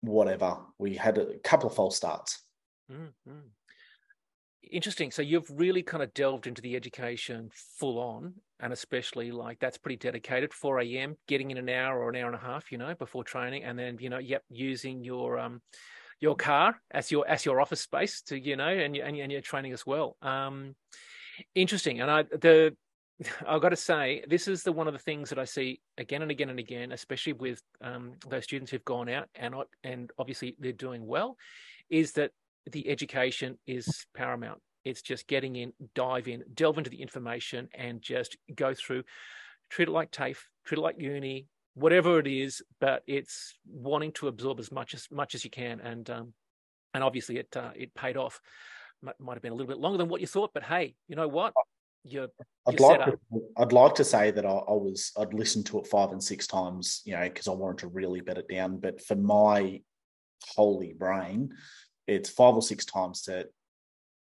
whatever. 0.00 0.58
We 0.78 0.94
had 0.94 1.18
a 1.18 1.38
couple 1.38 1.68
of 1.68 1.74
false 1.74 1.96
starts. 1.96 2.42
Mm-hmm. 2.90 3.48
Interesting. 4.62 5.10
So 5.10 5.22
you've 5.22 5.48
really 5.50 5.82
kind 5.82 6.02
of 6.02 6.12
delved 6.12 6.46
into 6.46 6.60
the 6.60 6.74
education 6.74 7.50
full 7.52 7.98
on, 7.98 8.34
and 8.58 8.72
especially 8.72 9.30
like 9.30 9.58
that's 9.60 9.78
pretty 9.78 9.96
dedicated. 9.96 10.52
4 10.52 10.80
a.m. 10.80 11.16
getting 11.28 11.50
in 11.50 11.56
an 11.56 11.68
hour 11.68 12.02
or 12.02 12.10
an 12.10 12.16
hour 12.16 12.26
and 12.26 12.34
a 12.34 12.44
half, 12.44 12.72
you 12.72 12.78
know, 12.78 12.94
before 12.94 13.22
training, 13.22 13.64
and 13.64 13.78
then 13.78 13.98
you 14.00 14.10
know, 14.10 14.18
yep, 14.18 14.42
using 14.50 15.04
your 15.04 15.38
um 15.38 15.62
your 16.20 16.34
car 16.34 16.80
as 16.90 17.12
your 17.12 17.26
as 17.28 17.44
your 17.44 17.60
office 17.60 17.80
space 17.80 18.22
to 18.22 18.38
you 18.38 18.56
know, 18.56 18.68
and 18.68 18.96
and, 18.96 19.16
and 19.16 19.30
your 19.30 19.40
training 19.40 19.72
as 19.72 19.86
well. 19.86 20.16
Um, 20.20 20.74
interesting. 21.54 22.00
And 22.00 22.10
I 22.10 22.22
the 22.24 22.76
I've 23.46 23.62
got 23.62 23.70
to 23.70 23.76
say, 23.76 24.24
this 24.28 24.48
is 24.48 24.62
the 24.62 24.72
one 24.72 24.88
of 24.88 24.92
the 24.92 24.98
things 24.98 25.30
that 25.30 25.38
I 25.38 25.44
see 25.44 25.80
again 25.96 26.22
and 26.22 26.30
again 26.30 26.50
and 26.50 26.58
again, 26.58 26.92
especially 26.92 27.34
with 27.34 27.62
um, 27.80 28.12
those 28.28 28.44
students 28.44 28.70
who've 28.70 28.84
gone 28.84 29.08
out 29.08 29.28
and 29.34 29.54
and 29.84 30.10
obviously 30.18 30.56
they're 30.58 30.72
doing 30.72 31.06
well, 31.06 31.36
is 31.88 32.12
that 32.12 32.32
the 32.70 32.88
education 32.88 33.58
is 33.66 34.06
paramount. 34.14 34.60
It's 34.84 35.02
just 35.02 35.26
getting 35.26 35.56
in, 35.56 35.72
dive 35.94 36.28
in, 36.28 36.44
delve 36.54 36.78
into 36.78 36.90
the 36.90 37.02
information, 37.02 37.68
and 37.74 38.00
just 38.00 38.36
go 38.54 38.74
through. 38.74 39.04
Treat 39.68 39.88
it 39.88 39.92
like 39.92 40.12
TAFE, 40.12 40.44
treat 40.64 40.78
it 40.78 40.82
like 40.82 41.00
uni, 41.00 41.46
whatever 41.74 42.20
it 42.20 42.26
is. 42.26 42.62
But 42.80 43.02
it's 43.06 43.58
wanting 43.68 44.12
to 44.12 44.28
absorb 44.28 44.60
as 44.60 44.70
much 44.70 44.94
as 44.94 45.08
much 45.10 45.34
as 45.34 45.44
you 45.44 45.50
can, 45.50 45.80
and 45.80 46.08
um, 46.10 46.32
and 46.94 47.02
obviously 47.02 47.38
it 47.38 47.56
uh, 47.56 47.70
it 47.74 47.94
paid 47.94 48.16
off. 48.16 48.40
Might, 49.02 49.20
might 49.20 49.34
have 49.34 49.42
been 49.42 49.52
a 49.52 49.54
little 49.54 49.68
bit 49.68 49.78
longer 49.78 49.98
than 49.98 50.08
what 50.08 50.20
you 50.20 50.26
thought, 50.26 50.52
but 50.54 50.62
hey, 50.62 50.94
you 51.08 51.16
know 51.16 51.28
what? 51.28 51.52
You're, 52.08 52.28
I'd 52.68 52.78
like 52.78 53.04
to, 53.04 53.18
I'd 53.58 53.72
like 53.72 53.94
to 53.96 54.04
say 54.04 54.30
that 54.30 54.46
I, 54.46 54.48
I, 54.48 54.72
was 54.72 55.12
I'd 55.18 55.34
listened 55.34 55.66
to 55.66 55.80
it 55.80 55.88
five 55.88 56.12
and 56.12 56.22
six 56.22 56.46
times, 56.46 57.02
you 57.04 57.14
know, 57.14 57.22
because 57.24 57.48
I 57.48 57.50
wanted 57.50 57.78
to 57.78 57.88
really 57.88 58.20
bet 58.20 58.38
it 58.38 58.48
down. 58.48 58.78
But 58.78 59.02
for 59.02 59.16
my 59.16 59.82
holy 60.54 60.92
brain, 60.92 61.52
it's 62.06 62.30
five 62.30 62.54
or 62.54 62.62
six 62.62 62.84
times 62.84 63.22
to 63.22 63.46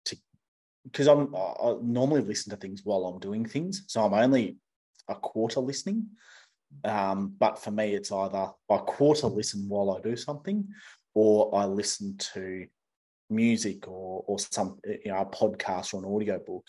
to 0.07 0.17
because 0.85 1.09
I'm 1.09 1.35
I 1.35 1.77
normally 1.83 2.23
listen 2.23 2.51
to 2.51 2.57
things 2.57 2.83
while 2.85 3.05
I'm 3.07 3.21
doing 3.21 3.45
things, 3.45 3.85
so 3.87 4.05
I'm 4.05 4.15
only 4.15 4.57
a 5.09 5.15
quarter 5.15 5.61
listening. 5.61 6.09
Um, 6.85 7.35
but 7.39 7.59
for 7.59 7.71
me, 7.71 7.95
it's 7.95 8.13
either 8.13 8.51
I 8.71 8.77
quarter 8.79 9.27
listen 9.27 9.69
while 9.69 9.91
I 9.91 10.01
do 10.01 10.17
something, 10.17 10.69
or 11.15 11.55
I 11.55 11.65
listen 11.65 12.17
to 12.35 12.67
music 13.29 13.89
or 13.89 14.25
or 14.27 14.39
some 14.39 14.79
you 14.85 15.13
know 15.13 15.19
a 15.19 15.27
podcast 15.27 15.95
or 15.95 16.05
an 16.05 16.15
audio 16.15 16.39
book. 16.39 16.67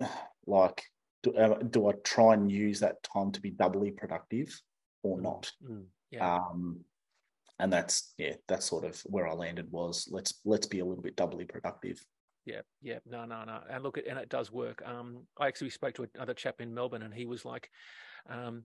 Like, 0.48 0.84
do, 1.24 1.34
uh, 1.34 1.58
do 1.58 1.88
I 1.88 1.92
try 2.04 2.34
and 2.34 2.48
use 2.48 2.78
that 2.78 3.02
time 3.02 3.32
to 3.32 3.40
be 3.40 3.50
doubly 3.50 3.90
productive 3.90 4.56
or 5.02 5.20
not? 5.20 5.50
Mm, 5.68 5.86
yeah. 6.12 6.36
Um, 6.36 6.84
and 7.58 7.72
that's 7.72 8.14
yeah 8.18 8.34
that's 8.48 8.66
sort 8.66 8.84
of 8.84 9.00
where 9.06 9.26
i 9.26 9.32
landed 9.32 9.70
was 9.70 10.08
let's 10.10 10.40
let's 10.44 10.66
be 10.66 10.80
a 10.80 10.84
little 10.84 11.02
bit 11.02 11.16
doubly 11.16 11.44
productive. 11.44 12.02
Yeah 12.44 12.60
yeah 12.82 12.98
no 13.06 13.24
no 13.24 13.44
no. 13.44 13.60
And 13.68 13.82
look 13.82 13.98
and 13.98 14.18
it 14.18 14.28
does 14.28 14.52
work. 14.52 14.82
Um 14.84 15.26
i 15.38 15.46
actually 15.46 15.70
spoke 15.70 15.94
to 15.94 16.08
another 16.14 16.34
chap 16.34 16.60
in 16.60 16.74
melbourne 16.74 17.02
and 17.02 17.14
he 17.14 17.26
was 17.26 17.44
like 17.44 17.68
um 18.30 18.64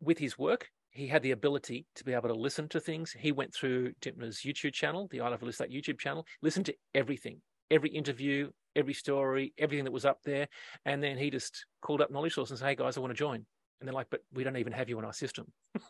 with 0.00 0.18
his 0.18 0.38
work 0.38 0.68
he 0.90 1.06
had 1.06 1.22
the 1.22 1.30
ability 1.30 1.86
to 1.94 2.04
be 2.04 2.12
able 2.12 2.28
to 2.28 2.34
listen 2.34 2.68
to 2.68 2.78
things. 2.78 3.16
He 3.18 3.32
went 3.32 3.54
through 3.54 3.92
Dymphna's 4.02 4.40
youtube 4.40 4.74
channel 4.74 5.08
the 5.10 5.20
i 5.20 5.28
love 5.28 5.42
list 5.42 5.58
that 5.58 5.72
youtube 5.72 5.98
channel 5.98 6.26
listened 6.42 6.66
to 6.66 6.74
everything 6.94 7.40
every 7.70 7.90
interview 7.90 8.50
every 8.76 8.94
story 8.94 9.52
everything 9.58 9.84
that 9.84 9.92
was 9.92 10.04
up 10.04 10.18
there. 10.24 10.48
And 10.84 11.02
then 11.02 11.16
he 11.16 11.30
just 11.30 11.66
called 11.80 12.02
up 12.02 12.10
knowledge 12.10 12.34
source 12.34 12.50
and 12.50 12.58
said 12.58 12.68
hey 12.68 12.74
guys 12.74 12.96
i 12.96 13.00
want 13.00 13.10
to 13.10 13.18
join 13.18 13.46
and 13.80 13.88
they're 13.88 13.94
like, 13.94 14.08
but 14.10 14.20
we 14.32 14.44
don't 14.44 14.56
even 14.56 14.72
have 14.72 14.88
you 14.88 14.98
in 14.98 15.04
our 15.04 15.12
system. 15.12 15.50
and 15.74 15.82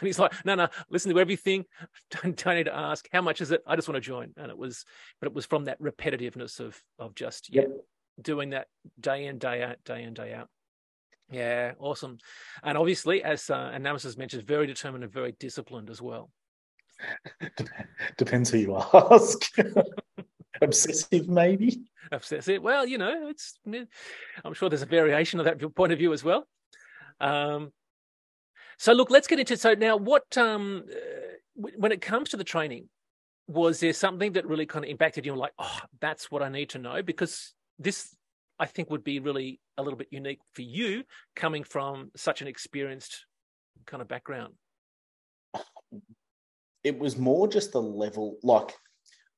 he's 0.00 0.18
like, 0.18 0.32
no, 0.44 0.54
no, 0.54 0.68
listen 0.90 1.12
to 1.12 1.20
everything. 1.20 1.64
Don't, 2.10 2.36
don't 2.36 2.54
need 2.54 2.64
to 2.64 2.76
ask 2.76 3.06
how 3.12 3.20
much 3.20 3.40
is 3.40 3.50
it. 3.50 3.62
I 3.66 3.76
just 3.76 3.88
want 3.88 3.96
to 3.96 4.00
join. 4.00 4.32
And 4.36 4.50
it 4.50 4.56
was, 4.56 4.84
but 5.20 5.26
it 5.26 5.34
was 5.34 5.44
from 5.44 5.64
that 5.64 5.80
repetitiveness 5.80 6.60
of 6.60 6.80
of 6.98 7.14
just 7.14 7.52
yeah, 7.52 7.62
yep. 7.62 7.70
doing 8.20 8.50
that 8.50 8.68
day 9.00 9.26
in 9.26 9.38
day 9.38 9.62
out, 9.62 9.76
day 9.84 10.04
in 10.04 10.14
day 10.14 10.32
out. 10.32 10.48
Yeah, 11.30 11.72
awesome. 11.78 12.18
And 12.62 12.78
obviously, 12.78 13.22
as 13.22 13.50
uh, 13.50 13.70
and 13.72 13.82
Nemesis 13.82 14.16
mentioned, 14.16 14.44
very 14.44 14.66
determined 14.66 15.04
and 15.04 15.12
very 15.12 15.32
disciplined 15.38 15.90
as 15.90 16.00
well. 16.00 16.30
Depends 18.16 18.50
who 18.50 18.58
you 18.58 18.76
ask. 18.94 19.52
Obsessive, 20.62 21.28
maybe. 21.28 21.82
Obsessive. 22.12 22.62
Well, 22.62 22.86
you 22.86 22.98
know, 22.98 23.28
it's. 23.28 23.58
I'm 24.44 24.54
sure 24.54 24.68
there's 24.68 24.82
a 24.82 24.86
variation 24.86 25.40
of 25.40 25.44
that 25.46 25.74
point 25.74 25.92
of 25.92 25.98
view 25.98 26.12
as 26.12 26.24
well. 26.24 26.46
Um, 27.20 27.72
so 28.78 28.92
look, 28.92 29.10
let's 29.10 29.26
get 29.26 29.38
into 29.38 29.56
so 29.56 29.74
now. 29.74 29.96
What 29.96 30.36
um, 30.36 30.84
uh, 30.90 31.68
when 31.76 31.92
it 31.92 32.00
comes 32.00 32.30
to 32.30 32.36
the 32.36 32.44
training, 32.44 32.88
was 33.48 33.80
there 33.80 33.92
something 33.92 34.32
that 34.32 34.46
really 34.46 34.66
kind 34.66 34.84
of 34.84 34.90
impacted 34.90 35.24
you? 35.24 35.34
Like, 35.34 35.52
oh, 35.58 35.80
that's 36.00 36.30
what 36.30 36.42
I 36.42 36.48
need 36.48 36.70
to 36.70 36.78
know 36.78 37.02
because 37.02 37.54
this 37.78 38.14
I 38.58 38.66
think 38.66 38.90
would 38.90 39.04
be 39.04 39.20
really 39.20 39.60
a 39.76 39.82
little 39.82 39.98
bit 39.98 40.08
unique 40.10 40.40
for 40.52 40.62
you 40.62 41.04
coming 41.34 41.64
from 41.64 42.10
such 42.16 42.42
an 42.42 42.48
experienced 42.48 43.26
kind 43.86 44.00
of 44.00 44.08
background? 44.08 44.54
It 46.82 46.98
was 46.98 47.16
more 47.16 47.48
just 47.48 47.72
the 47.72 47.82
level, 47.82 48.36
like 48.42 48.72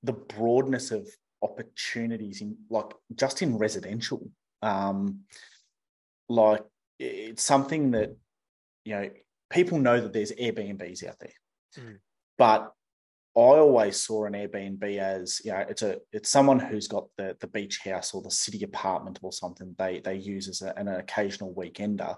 the 0.02 0.12
broadness 0.12 0.90
of 0.90 1.08
opportunities 1.42 2.40
in, 2.40 2.56
like 2.70 2.92
just 3.14 3.42
in 3.42 3.56
residential. 3.56 4.30
Um, 4.62 5.20
like 6.28 6.62
it's 6.98 7.42
something 7.42 7.92
that 7.92 8.16
you 8.84 8.94
know 8.94 9.10
people 9.50 9.78
know 9.78 10.00
that 10.00 10.12
there's 10.12 10.32
Airbnbs 10.32 11.06
out 11.06 11.18
there, 11.18 11.32
mm. 11.78 11.98
but 12.36 12.72
I 13.36 13.40
always 13.40 14.02
saw 14.02 14.24
an 14.24 14.32
Airbnb 14.32 14.98
as 14.98 15.40
you 15.44 15.52
know 15.52 15.64
it's 15.68 15.82
a 15.82 15.98
it's 16.12 16.30
someone 16.30 16.58
who's 16.58 16.88
got 16.88 17.06
the 17.16 17.36
the 17.40 17.46
beach 17.46 17.80
house 17.84 18.12
or 18.12 18.22
the 18.22 18.30
city 18.30 18.64
apartment 18.64 19.20
or 19.22 19.32
something 19.32 19.74
they 19.78 20.00
they 20.00 20.16
use 20.16 20.48
as 20.48 20.62
a, 20.62 20.76
an 20.76 20.88
occasional 20.88 21.54
weekender, 21.54 22.16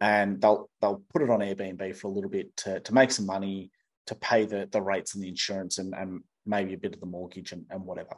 and 0.00 0.40
they'll 0.40 0.68
they'll 0.80 1.02
put 1.12 1.22
it 1.22 1.30
on 1.30 1.40
Airbnb 1.40 1.96
for 1.96 2.08
a 2.08 2.10
little 2.10 2.30
bit 2.30 2.56
to 2.58 2.80
to 2.80 2.94
make 2.94 3.10
some 3.10 3.26
money 3.26 3.70
to 4.06 4.14
pay 4.16 4.44
the 4.44 4.68
the 4.72 4.82
rates 4.82 5.14
and 5.14 5.22
the 5.22 5.28
insurance 5.28 5.78
and 5.78 5.94
and 5.94 6.22
maybe 6.46 6.74
a 6.74 6.78
bit 6.78 6.94
of 6.94 7.00
the 7.00 7.06
mortgage 7.06 7.52
and, 7.52 7.64
and 7.70 7.84
whatever. 7.84 8.16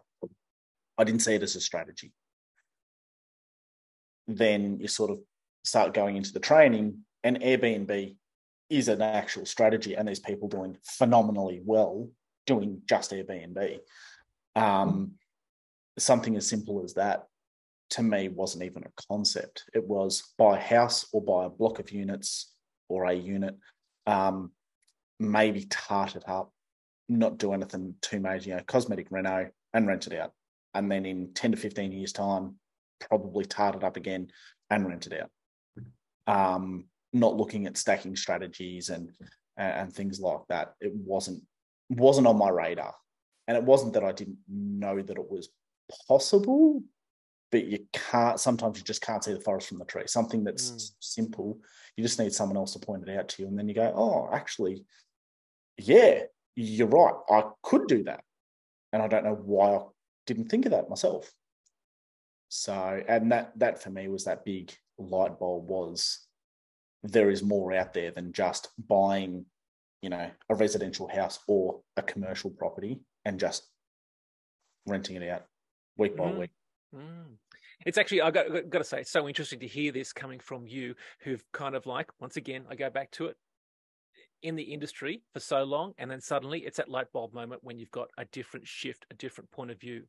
I 0.96 1.04
didn't 1.04 1.20
see 1.20 1.34
it 1.34 1.42
as 1.42 1.56
a 1.56 1.60
strategy. 1.60 2.12
Then 4.26 4.78
you 4.80 4.88
sort 4.88 5.10
of 5.10 5.18
start 5.64 5.94
going 5.94 6.16
into 6.16 6.32
the 6.32 6.40
training, 6.40 6.98
and 7.24 7.40
Airbnb 7.40 8.16
is 8.70 8.88
an 8.88 9.02
actual 9.02 9.46
strategy, 9.46 9.94
and 9.94 10.06
there's 10.06 10.20
people 10.20 10.48
doing 10.48 10.76
phenomenally 10.84 11.60
well 11.64 12.08
doing 12.46 12.82
just 12.88 13.12
Airbnb. 13.12 13.78
Um, 14.56 15.12
something 15.98 16.36
as 16.36 16.46
simple 16.46 16.82
as 16.82 16.94
that 16.94 17.26
to 17.90 18.02
me 18.02 18.28
wasn't 18.28 18.64
even 18.64 18.84
a 18.84 19.02
concept. 19.08 19.64
It 19.74 19.86
was 19.86 20.32
buy 20.38 20.56
a 20.56 20.60
house 20.60 21.06
or 21.12 21.22
buy 21.22 21.44
a 21.44 21.50
block 21.50 21.78
of 21.78 21.90
units 21.90 22.52
or 22.88 23.04
a 23.04 23.12
unit, 23.12 23.56
um, 24.06 24.50
maybe 25.18 25.66
tart 25.68 26.16
it 26.16 26.24
up, 26.26 26.52
not 27.08 27.38
do 27.38 27.52
anything 27.52 27.94
too 28.00 28.18
major, 28.18 28.50
you 28.50 28.56
know, 28.56 28.62
cosmetic 28.66 29.08
reno 29.10 29.50
and 29.74 29.86
rent 29.86 30.06
it 30.06 30.18
out. 30.18 30.32
And 30.74 30.90
then 30.90 31.04
in 31.04 31.34
10 31.34 31.52
to 31.52 31.56
15 31.58 31.92
years' 31.92 32.12
time, 32.12 32.56
probably 32.98 33.44
tart 33.44 33.76
it 33.76 33.84
up 33.84 33.96
again 33.98 34.28
and 34.70 34.88
rent 34.88 35.06
it 35.06 35.20
out. 35.20 35.30
Um, 36.26 36.84
not 37.12 37.36
looking 37.36 37.66
at 37.66 37.76
stacking 37.76 38.16
strategies 38.16 38.88
and 38.88 39.10
and 39.56 39.92
things 39.92 40.20
like 40.20 40.40
that. 40.48 40.74
It 40.80 40.92
wasn't 40.94 41.42
wasn't 41.90 42.26
on 42.26 42.38
my 42.38 42.48
radar. 42.48 42.94
And 43.48 43.56
it 43.56 43.64
wasn't 43.64 43.92
that 43.94 44.04
I 44.04 44.12
didn't 44.12 44.38
know 44.48 45.02
that 45.02 45.18
it 45.18 45.30
was 45.30 45.48
possible, 46.08 46.82
but 47.50 47.66
you 47.66 47.80
can't 47.92 48.38
sometimes 48.38 48.78
you 48.78 48.84
just 48.84 49.02
can't 49.02 49.22
see 49.22 49.32
the 49.32 49.40
forest 49.40 49.68
from 49.68 49.78
the 49.78 49.84
tree. 49.84 50.04
Something 50.06 50.44
that's 50.44 50.70
mm. 50.70 50.90
simple, 51.00 51.58
you 51.96 52.04
just 52.04 52.18
need 52.18 52.32
someone 52.32 52.56
else 52.56 52.72
to 52.72 52.78
point 52.78 53.06
it 53.06 53.16
out 53.16 53.28
to 53.30 53.42
you. 53.42 53.48
And 53.48 53.58
then 53.58 53.68
you 53.68 53.74
go, 53.74 53.92
oh, 53.94 54.34
actually, 54.34 54.84
yeah, 55.76 56.20
you're 56.54 56.86
right. 56.86 57.14
I 57.30 57.44
could 57.62 57.88
do 57.88 58.04
that. 58.04 58.22
And 58.92 59.02
I 59.02 59.08
don't 59.08 59.24
know 59.24 59.34
why 59.34 59.76
I 59.76 59.80
didn't 60.26 60.48
think 60.48 60.66
of 60.66 60.72
that 60.72 60.88
myself. 60.88 61.30
So, 62.48 63.02
and 63.08 63.32
that 63.32 63.52
that 63.58 63.82
for 63.82 63.90
me 63.90 64.08
was 64.08 64.24
that 64.24 64.44
big 64.44 64.72
light 64.98 65.38
bulb 65.38 65.68
was 65.68 66.26
there 67.02 67.30
is 67.30 67.42
more 67.42 67.72
out 67.74 67.94
there 67.94 68.10
than 68.10 68.32
just 68.32 68.68
buying, 68.88 69.44
you 70.02 70.10
know, 70.10 70.30
a 70.48 70.54
residential 70.54 71.08
house 71.08 71.38
or 71.48 71.80
a 71.96 72.02
commercial 72.02 72.50
property 72.50 73.00
and 73.24 73.40
just 73.40 73.68
renting 74.86 75.16
it 75.16 75.28
out 75.28 75.44
week 75.96 76.16
by 76.16 76.24
mm. 76.24 76.38
week. 76.38 76.50
Mm. 76.94 77.36
It's 77.84 77.98
actually 77.98 78.22
I've 78.22 78.34
got, 78.34 78.46
got, 78.70 78.78
to 78.78 78.84
say 78.84 79.00
it's 79.00 79.10
so 79.10 79.26
interesting 79.28 79.60
to 79.60 79.66
hear 79.66 79.90
this 79.92 80.12
coming 80.12 80.38
from 80.38 80.66
you, 80.66 80.94
who've 81.22 81.42
kind 81.52 81.74
of 81.74 81.86
like 81.86 82.08
once 82.20 82.36
again 82.36 82.64
I 82.70 82.76
go 82.76 82.90
back 82.90 83.10
to 83.12 83.26
it 83.26 83.36
in 84.42 84.56
the 84.56 84.62
industry 84.62 85.22
for 85.32 85.40
so 85.40 85.64
long, 85.64 85.92
and 85.98 86.10
then 86.10 86.20
suddenly 86.20 86.60
it's 86.60 86.76
that 86.76 86.88
light 86.88 87.06
bulb 87.12 87.32
moment 87.34 87.62
when 87.64 87.78
you've 87.78 87.90
got 87.90 88.08
a 88.18 88.24
different 88.26 88.66
shift, 88.66 89.06
a 89.10 89.14
different 89.14 89.50
point 89.50 89.70
of 89.70 89.80
view 89.80 90.02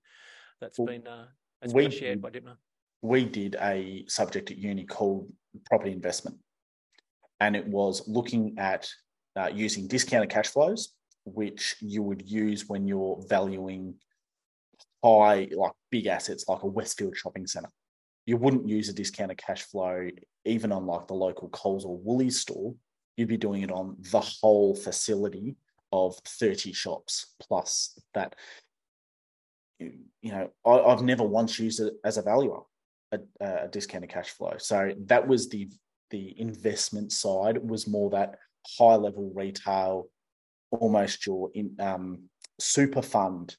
that's 0.61 0.77
well, 0.77 0.87
been 0.87 1.07
uh, 1.07 1.25
that's 1.61 1.73
we, 1.73 1.83
been 1.83 1.91
shared 1.91 2.21
by 2.21 2.29
Dymphna. 2.29 2.57
We 3.03 3.25
did 3.25 3.57
a 3.59 4.05
subject 4.07 4.49
at 4.49 4.57
uni 4.57 4.85
called 4.85 5.29
property 5.65 5.91
investment, 5.91 6.37
and 7.41 7.53
it 7.53 7.67
was 7.67 8.07
looking 8.07 8.55
at 8.57 8.89
uh, 9.35 9.49
using 9.53 9.87
discounted 9.87 10.29
cash 10.29 10.47
flows, 10.47 10.93
which 11.25 11.75
you 11.81 12.01
would 12.01 12.21
use 12.25 12.69
when 12.69 12.87
you're 12.87 13.21
valuing 13.27 13.95
high, 15.03 15.49
like 15.51 15.73
big 15.91 16.07
assets 16.07 16.45
like 16.47 16.63
a 16.63 16.67
Westfield 16.67 17.17
shopping 17.17 17.45
centre. 17.45 17.69
You 18.25 18.37
wouldn't 18.37 18.69
use 18.69 18.87
a 18.87 18.93
discounted 18.93 19.37
cash 19.37 19.63
flow 19.63 20.07
even 20.45 20.71
on 20.71 20.85
like 20.85 21.07
the 21.07 21.13
local 21.13 21.49
Coles 21.49 21.83
or 21.83 21.97
Woolies 21.97 22.39
store. 22.39 22.73
You'd 23.17 23.27
be 23.27 23.35
doing 23.35 23.63
it 23.63 23.71
on 23.71 23.97
the 23.99 24.21
whole 24.21 24.77
facility 24.77 25.57
of 25.91 26.15
30 26.25 26.71
shops 26.71 27.35
plus 27.41 27.99
that 28.13 28.33
you 29.79 30.31
know 30.31 30.49
I, 30.65 30.89
have 30.89 31.03
never 31.03 31.23
once 31.23 31.59
used 31.59 31.81
it 31.81 31.95
as 32.05 32.17
a 32.17 32.21
valuer 32.21 32.61
a, 33.13 33.45
a, 33.45 33.67
discounted 33.67 34.09
cash 34.09 34.29
flow 34.29 34.53
so 34.57 34.91
that 35.05 35.27
was 35.27 35.49
the 35.49 35.69
the 36.09 36.39
investment 36.39 37.11
side 37.11 37.57
was 37.57 37.87
more 37.87 38.09
that 38.09 38.37
high 38.77 38.95
level 38.95 39.31
retail 39.35 40.07
almost 40.71 41.25
your 41.25 41.49
in, 41.53 41.75
um, 41.79 42.23
super 42.59 43.01
fund 43.01 43.55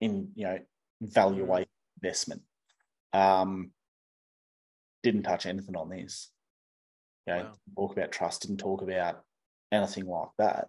in 0.00 0.30
you 0.34 0.44
know 0.44 0.58
valuation 1.02 1.68
investment 2.02 2.42
um, 3.12 3.70
didn't 5.02 5.22
touch 5.22 5.46
anything 5.46 5.76
on 5.76 5.88
this 5.88 6.30
you 7.28 7.34
know, 7.34 7.42
wow. 7.42 7.52
talk 7.76 7.92
about 7.92 8.12
trust, 8.12 8.42
didn't 8.42 8.56
talk 8.56 8.80
about 8.80 9.22
anything 9.70 10.06
like 10.06 10.30
that. 10.38 10.68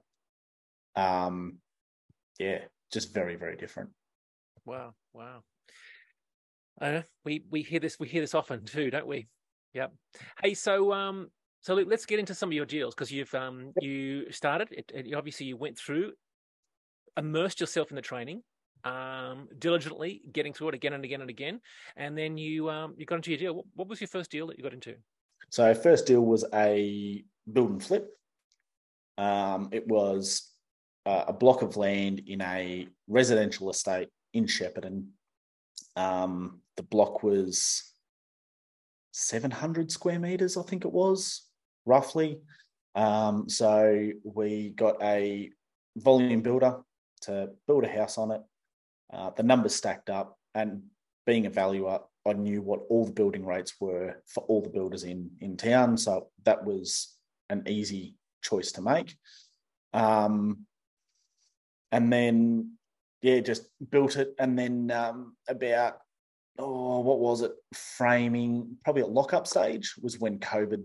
Um, 0.96 1.60
yeah, 2.38 2.60
just 2.92 3.14
very, 3.14 3.36
very 3.36 3.56
different. 3.56 3.92
Wow, 4.66 4.94
wow. 5.14 5.44
Uh, 6.82 7.02
we 7.26 7.44
we 7.50 7.62
hear 7.62 7.80
this 7.80 8.00
we 8.00 8.08
hear 8.08 8.22
this 8.22 8.36
often 8.36 8.64
too, 8.66 8.90
don't 8.90 9.08
we? 9.08 9.28
Yep. 9.74 9.94
Hey, 10.42 10.54
so 10.54 10.94
um, 10.94 11.30
so 11.62 11.76
let's 11.76 12.06
get 12.06 12.20
into 12.20 12.34
some 12.34 12.50
of 12.50 12.54
your 12.54 12.66
deals 12.66 12.96
because 12.96 13.12
you've 13.12 13.34
um 13.36 13.74
you 13.82 14.32
started 14.32 14.70
it, 14.72 14.92
it, 14.94 15.14
obviously 15.14 15.46
you 15.46 15.58
went 15.58 15.78
through, 15.78 16.14
immersed 17.18 17.60
yourself 17.60 17.92
in 17.92 17.96
the 17.96 18.02
training, 18.02 18.42
um, 18.84 19.48
diligently 19.58 20.22
getting 20.32 20.54
through 20.54 20.70
it 20.70 20.76
again 20.76 20.94
and 20.94 21.04
again 21.04 21.22
and 21.22 21.30
again, 21.30 21.60
and 21.98 22.18
then 22.18 22.38
you 22.38 22.70
um 22.70 22.96
you 22.98 23.06
got 23.06 23.16
into 23.16 23.32
your 23.32 23.40
deal. 23.40 23.56
What, 23.56 23.66
what 23.76 23.88
was 23.90 24.00
your 24.00 24.08
first 24.08 24.32
deal 24.32 24.48
that 24.48 24.58
you 24.58 24.64
got 24.64 24.74
into? 24.74 24.96
So 25.50 25.74
first 25.74 26.06
deal 26.06 26.22
was 26.22 26.46
a 26.54 27.24
build 27.52 27.72
and 27.72 27.84
flip. 27.84 28.10
Um, 29.18 29.70
it 29.72 29.86
was 29.88 30.50
uh, 31.06 31.26
a 31.28 31.34
block 31.34 31.62
of 31.62 31.76
land 31.76 32.22
in 32.28 32.42
a 32.42 32.88
residential 33.08 33.70
estate 33.70 34.10
in 34.34 34.46
Shepparton. 34.46 35.08
Um, 35.96 36.62
the 36.78 36.84
block 36.84 37.24
was 37.24 37.94
700 39.12 39.92
square 39.92 40.20
meters, 40.20 40.58
I 40.58 40.64
think 40.64 40.86
it 40.86 40.92
was, 40.92 41.44
roughly. 41.86 42.40
Um, 42.96 43.50
so 43.50 44.12
we 44.24 44.70
got 44.70 45.02
a 45.02 45.52
volume 45.98 46.42
builder 46.42 46.78
to 47.22 47.50
build 47.68 47.84
a 47.84 47.90
house 47.90 48.18
on 48.18 48.32
it. 48.32 48.42
Uh, 49.12 49.32
the 49.32 49.44
numbers 49.44 49.76
stacked 49.76 50.10
up, 50.10 50.38
and 50.56 50.84
being 51.26 51.46
a 51.46 51.50
valuer, 51.50 52.00
I 52.26 52.34
knew 52.34 52.62
what 52.62 52.82
all 52.90 53.06
the 53.06 53.12
building 53.12 53.46
rates 53.46 53.74
were 53.80 54.22
for 54.28 54.44
all 54.44 54.62
the 54.62 54.70
builders 54.70 55.04
in 55.04 55.32
in 55.40 55.58
town, 55.58 55.98
so 55.98 56.30
that 56.46 56.64
was 56.64 57.16
an 57.50 57.64
easy 57.68 58.16
choice 58.42 58.72
to 58.74 58.82
make. 58.82 59.16
Um, 59.94 60.66
and 61.92 62.14
then 62.14 62.78
yeah, 63.22 63.40
just 63.40 63.64
built 63.90 64.18
it, 64.18 64.34
and 64.40 64.58
then 64.58 64.92
um, 64.92 65.36
about 65.48 65.98
oh, 66.58 67.00
what 67.00 67.20
was 67.20 67.42
it? 67.42 67.52
Framing 67.74 68.78
probably 68.84 69.02
at 69.02 69.12
lockup 69.12 69.48
stage 69.48 69.96
was 70.02 70.20
when 70.20 70.40
COVID 70.40 70.84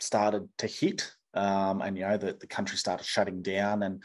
started 0.00 0.48
to 0.58 0.66
hit, 0.66 1.12
um, 1.34 1.82
and 1.82 1.96
you 1.96 2.04
know 2.04 2.16
the 2.16 2.36
the 2.40 2.46
country 2.46 2.76
started 2.76 3.04
shutting 3.04 3.42
down, 3.42 3.82
and 3.82 4.02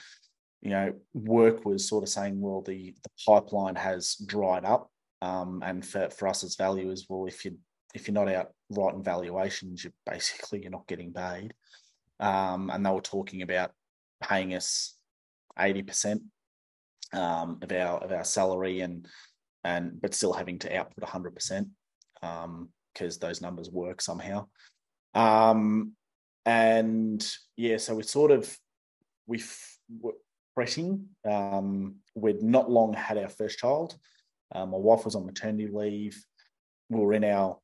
you 0.62 0.70
know 0.70 0.94
work 1.14 1.66
was 1.66 1.88
sort 1.88 2.04
of 2.04 2.10
saying, 2.10 2.40
well, 2.40 2.62
the 2.62 2.96
the 3.04 3.10
pipeline 3.26 3.76
has 3.76 4.16
dried 4.26 4.66
up 4.66 4.92
um, 5.22 5.62
and 5.66 5.86
for, 5.86 6.10
for 6.10 6.28
us 6.28 6.44
as 6.44 6.56
valuers, 6.56 7.06
well, 7.10 7.26
if 7.26 7.44
you 7.46 7.58
if 7.94 8.08
you're 8.08 8.14
not 8.14 8.30
out 8.30 8.52
writing 8.70 9.04
valuations, 9.04 9.84
you're 9.84 9.94
basically 10.06 10.62
you're 10.62 10.72
not 10.72 10.88
getting 10.88 11.14
paid. 11.14 11.54
Um, 12.20 12.70
and 12.72 12.86
they 12.86 12.90
were 12.90 13.02
talking 13.02 13.42
about 13.42 13.72
paying 14.22 14.54
us 14.54 14.96
eighty 15.60 15.84
percent 15.84 16.22
um, 17.14 17.60
of 17.62 17.72
our 17.72 18.00
of 18.00 18.12
our 18.12 18.24
salary, 18.24 18.82
and 18.82 19.08
and 19.64 20.02
but 20.02 20.14
still 20.14 20.34
having 20.34 20.60
to 20.60 20.78
output 20.78 21.08
hundred 21.08 21.36
percent 21.36 21.70
because 22.22 22.46
um, 22.46 23.20
those 23.22 23.42
numbers 23.42 23.70
work 23.70 24.02
somehow. 24.02 24.48
Um, 25.14 25.94
and 26.46 27.28
yeah, 27.56 27.78
so 27.78 27.96
we're 27.96 28.04
sort 28.04 28.32
of 28.32 28.58
we 29.28 29.44
were 30.00 30.14
fretting. 30.56 31.08
Um, 31.30 31.98
we'd 32.16 32.42
not 32.42 32.72
long 32.72 32.94
had 32.94 33.18
our 33.18 33.30
first 33.30 33.60
child. 33.60 33.96
Um, 34.56 34.72
my 34.72 34.78
wife 34.78 35.06
was 35.06 35.16
on 35.16 35.26
maternity 35.26 35.68
leave. 35.72 36.24
We 36.90 37.00
were 37.00 37.14
in 37.14 37.26
our 37.26 37.60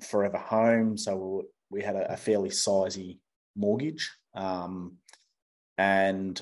forever 0.00 0.38
home, 0.38 0.96
so 0.96 1.16
we, 1.16 1.28
were, 1.28 1.42
we 1.70 1.82
had 1.82 1.96
a, 1.96 2.12
a, 2.12 2.16
fairly 2.16 2.50
sizey 2.50 3.18
mortgage. 3.56 4.10
Um, 4.34 4.98
and 5.76 6.40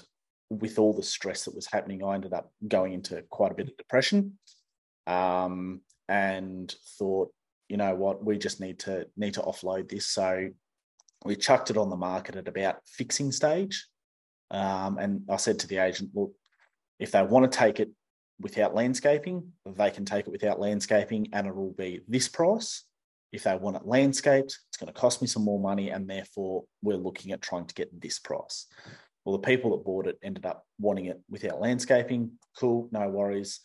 with 0.50 0.78
all 0.78 0.92
the 0.92 1.02
stress 1.02 1.44
that 1.44 1.54
was 1.54 1.68
happening, 1.70 2.04
I 2.04 2.14
ended 2.14 2.32
up 2.32 2.52
going 2.66 2.92
into 2.92 3.22
quite 3.30 3.52
a 3.52 3.54
bit 3.54 3.68
of 3.68 3.76
depression. 3.76 4.38
Um, 5.06 5.80
and 6.08 6.74
thought, 6.98 7.32
you 7.68 7.76
know 7.76 7.94
what, 7.94 8.24
we 8.24 8.36
just 8.36 8.60
need 8.60 8.80
to 8.80 9.06
need 9.16 9.34
to 9.34 9.42
offload 9.42 9.88
this. 9.88 10.06
So 10.06 10.48
we 11.24 11.36
chucked 11.36 11.70
it 11.70 11.76
on 11.76 11.88
the 11.88 11.96
market 11.96 12.34
at 12.34 12.48
about 12.48 12.80
fixing 12.84 13.30
stage. 13.30 13.86
Um, 14.50 14.98
and 14.98 15.22
I 15.30 15.36
said 15.36 15.60
to 15.60 15.68
the 15.68 15.78
agent, 15.78 16.10
look, 16.14 16.32
if 16.98 17.12
they 17.12 17.22
want 17.22 17.50
to 17.50 17.58
take 17.58 17.78
it 17.78 17.90
without 18.40 18.74
landscaping, 18.74 19.52
they 19.64 19.90
can 19.90 20.04
take 20.04 20.26
it 20.26 20.32
without 20.32 20.58
landscaping 20.58 21.28
and 21.32 21.46
it 21.46 21.54
will 21.54 21.72
be 21.72 22.00
this 22.08 22.28
price. 22.28 22.84
If 23.32 23.44
they 23.44 23.54
want 23.54 23.76
it 23.76 23.86
landscaped, 23.86 24.58
it's 24.68 24.76
going 24.76 24.92
to 24.92 25.00
cost 25.00 25.22
me 25.22 25.28
some 25.28 25.44
more 25.44 25.60
money, 25.60 25.90
and 25.90 26.10
therefore 26.10 26.64
we're 26.82 26.96
looking 26.96 27.30
at 27.30 27.40
trying 27.40 27.66
to 27.66 27.74
get 27.74 28.00
this 28.00 28.18
price. 28.18 28.66
Well, 29.30 29.38
the 29.38 29.46
people 29.46 29.70
that 29.70 29.84
bought 29.84 30.08
it 30.08 30.18
ended 30.24 30.44
up 30.44 30.66
wanting 30.80 31.04
it 31.04 31.20
without 31.30 31.60
landscaping. 31.60 32.32
Cool, 32.58 32.88
no 32.90 33.08
worries. 33.08 33.60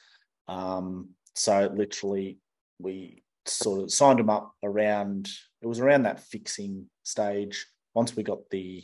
Um, 0.47 1.10
so 1.34 1.73
literally, 1.73 2.38
we 2.78 3.23
sort 3.47 3.82
of 3.82 3.91
signed 3.91 4.19
them 4.19 4.30
up 4.30 4.54
around. 4.62 5.28
It 5.63 5.65
was 5.65 5.80
around 5.80 6.04
that 6.04 6.19
fixing 6.19 6.88
stage. 7.01 7.65
Once 7.95 8.15
we 8.15 8.21
got 8.21 8.47
the 8.51 8.84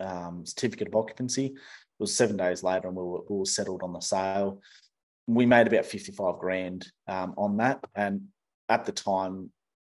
um, 0.00 0.46
certificate 0.46 0.88
of 0.88 0.94
occupancy, 0.94 1.48
it 1.48 1.54
was 1.98 2.16
seven 2.16 2.38
days 2.38 2.62
later, 2.62 2.88
and 2.88 2.96
we 2.96 3.02
were, 3.04 3.20
we 3.28 3.36
were 3.36 3.44
settled 3.44 3.82
on 3.82 3.92
the 3.92 4.00
sale. 4.00 4.62
We 5.26 5.44
made 5.44 5.66
about 5.66 5.84
fifty-five 5.84 6.38
grand 6.38 6.90
um, 7.06 7.34
on 7.36 7.58
that, 7.58 7.84
and 7.94 8.28
at 8.70 8.86
the 8.86 8.92
time, 8.92 9.50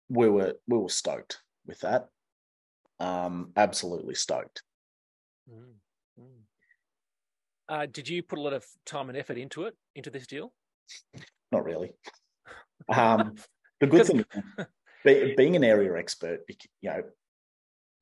we 0.09 0.29
were 0.29 0.55
we 0.67 0.79
were 0.79 0.89
stoked 0.89 1.39
with 1.65 1.79
that. 1.83 2.09
Um, 2.99 3.53
absolutely 3.57 4.17
stoked. 4.17 4.65
Mm. 5.49 5.78
Uh, 7.69 7.87
did 7.87 8.09
you 8.09 8.23
put 8.23 8.39
a 8.39 8.43
lot 8.43 8.53
of 8.53 8.65
time 8.87 9.09
and 9.09 9.19
effort 9.19 9.37
into 9.37 9.65
it, 9.65 9.75
into 9.95 10.11
this 10.11 10.27
deal? 10.27 10.53
Not 11.53 11.65
really. 11.65 11.93
Um, 12.89 13.35
the 13.81 13.87
good 13.87 14.07
thing, 14.07 14.25
being 15.37 15.57
an 15.57 15.65
area 15.65 15.95
expert, 15.97 16.41
you 16.81 16.91
know, 16.91 17.03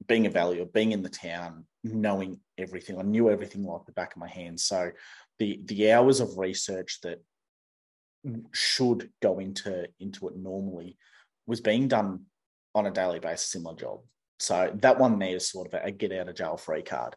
being 0.06 0.26
a 0.26 0.30
valuer, 0.30 0.66
being 0.66 0.92
in 0.92 1.02
the 1.02 1.08
town, 1.08 1.64
knowing 1.82 2.38
everything, 2.58 2.98
I 2.98 3.02
knew 3.02 3.30
everything 3.30 3.64
like 3.64 3.86
the 3.86 3.92
back 3.92 4.14
of 4.14 4.20
my 4.20 4.28
hand. 4.28 4.60
So 4.60 4.90
the 5.38 5.60
the 5.64 5.92
hours 5.92 6.20
of 6.20 6.38
research 6.38 7.00
that 7.02 7.22
should 8.52 9.10
go 9.22 9.38
into 9.38 9.88
into 10.00 10.28
it 10.28 10.36
normally 10.36 10.96
was 11.46 11.60
being 11.60 11.88
done 11.88 12.22
on 12.74 12.86
a 12.86 12.90
daily 12.90 13.20
basis 13.20 13.54
in 13.54 13.62
my 13.62 13.72
job. 13.74 14.00
So 14.38 14.70
that 14.82 14.98
one 14.98 15.18
there 15.18 15.36
is 15.36 15.48
sort 15.48 15.68
of 15.68 15.74
a, 15.74 15.86
a 15.86 15.90
get 15.90 16.12
out 16.12 16.28
of 16.28 16.36
jail 16.36 16.56
free 16.56 16.82
card. 16.82 17.16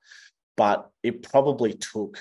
But 0.55 0.89
it 1.03 1.23
probably 1.23 1.73
took 1.73 2.17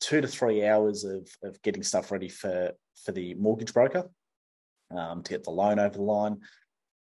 two 0.00 0.20
to 0.20 0.28
three 0.28 0.66
hours 0.66 1.04
of, 1.04 1.28
of 1.42 1.60
getting 1.62 1.82
stuff 1.82 2.10
ready 2.10 2.28
for, 2.28 2.72
for 3.04 3.12
the 3.12 3.34
mortgage 3.34 3.72
broker 3.72 4.10
um, 4.96 5.22
to 5.22 5.30
get 5.30 5.44
the 5.44 5.50
loan 5.50 5.78
over 5.78 5.96
the 5.96 6.02
line. 6.02 6.40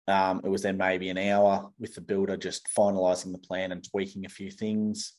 Um, 0.07 0.41
it 0.43 0.49
was 0.49 0.61
then 0.61 0.77
maybe 0.77 1.09
an 1.09 1.17
hour 1.17 1.69
with 1.79 1.95
the 1.95 2.01
builder 2.01 2.37
just 2.37 2.67
finalising 2.77 3.33
the 3.33 3.39
plan 3.39 3.71
and 3.71 3.87
tweaking 3.87 4.25
a 4.25 4.29
few 4.29 4.49
things. 4.49 5.13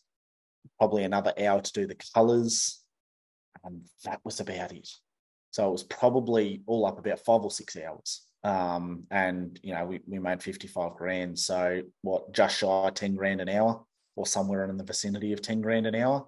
Probably 0.78 1.04
another 1.04 1.34
hour 1.38 1.60
to 1.60 1.72
do 1.72 1.86
the 1.86 1.96
colours. 2.14 2.82
And 3.64 3.82
that 4.04 4.20
was 4.24 4.40
about 4.40 4.72
it. 4.72 4.88
So 5.50 5.68
it 5.68 5.72
was 5.72 5.82
probably 5.82 6.62
all 6.66 6.86
up 6.86 6.98
about 6.98 7.20
five 7.20 7.42
or 7.42 7.50
six 7.50 7.76
hours. 7.76 8.22
Um, 8.44 9.04
and, 9.10 9.58
you 9.62 9.74
know, 9.74 9.84
we, 9.84 10.00
we 10.06 10.18
made 10.18 10.42
55 10.42 10.94
grand. 10.96 11.38
So 11.38 11.82
what, 12.02 12.32
just 12.32 12.58
shy 12.58 12.90
10 12.94 13.14
grand 13.14 13.40
an 13.40 13.48
hour 13.48 13.84
or 14.16 14.26
somewhere 14.26 14.64
in 14.64 14.76
the 14.76 14.84
vicinity 14.84 15.32
of 15.32 15.42
10 15.42 15.60
grand 15.60 15.86
an 15.86 15.94
hour, 15.94 16.26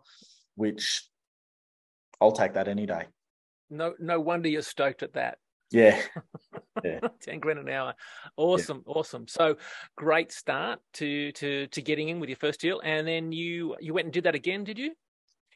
which 0.57 1.09
I'll 2.21 2.33
take 2.33 2.55
that 2.55 2.69
any 2.69 2.87
day. 2.87 3.07
No, 3.71 3.95
no 3.99 4.21
wonder 4.21 4.49
you're 4.49 4.63
stoked 4.63 5.03
at 5.03 5.15
that. 5.15 5.39
Yeah. 5.71 6.01
yeah. 6.85 7.01
10 7.23 7.39
grand 7.39 7.61
an 7.61 7.69
hour. 7.69 7.95
Awesome. 8.37 8.83
Yeah. 8.87 8.93
Awesome. 8.95 9.29
So 9.29 9.57
great 9.97 10.33
start 10.33 10.81
to, 10.95 11.33
to, 11.33 11.67
to 11.69 11.83
getting 11.83 12.09
in 12.09 12.21
with 12.21 12.29
your 12.29 12.37
first 12.37 12.61
deal. 12.61 12.81
And 12.83 13.07
then 13.07 13.33
you, 13.33 13.77
you 13.81 13.95
went 13.95 14.07
and 14.07 14.13
did 14.13 14.25
that 14.25 14.35
again, 14.35 14.65
did 14.65 14.79
you? 14.79 14.93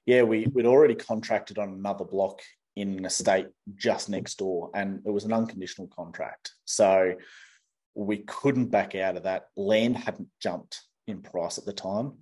Yeah, 0.07 0.23
we, 0.23 0.47
we'd 0.53 0.67
already 0.67 0.95
contracted 0.95 1.59
on 1.59 1.71
another 1.71 2.05
block 2.05 2.41
in 2.77 2.99
an 2.99 3.05
estate 3.05 3.47
just 3.77 4.09
next 4.09 4.39
door 4.39 4.71
and 4.75 5.01
it 5.07 5.11
was 5.11 5.25
an 5.25 5.33
unconditional 5.33 5.89
contract. 5.89 6.53
So 6.65 7.15
we 7.95 8.19
couldn't 8.19 8.67
back 8.67 8.95
out 8.95 9.17
of 9.17 9.23
that. 9.25 9.47
Land 9.57 9.97
hadn't 9.97 10.29
jumped 10.41 10.83
in 11.07 11.23
price 11.23 11.59
at 11.59 11.65
the 11.65 11.73
time. 11.73 12.15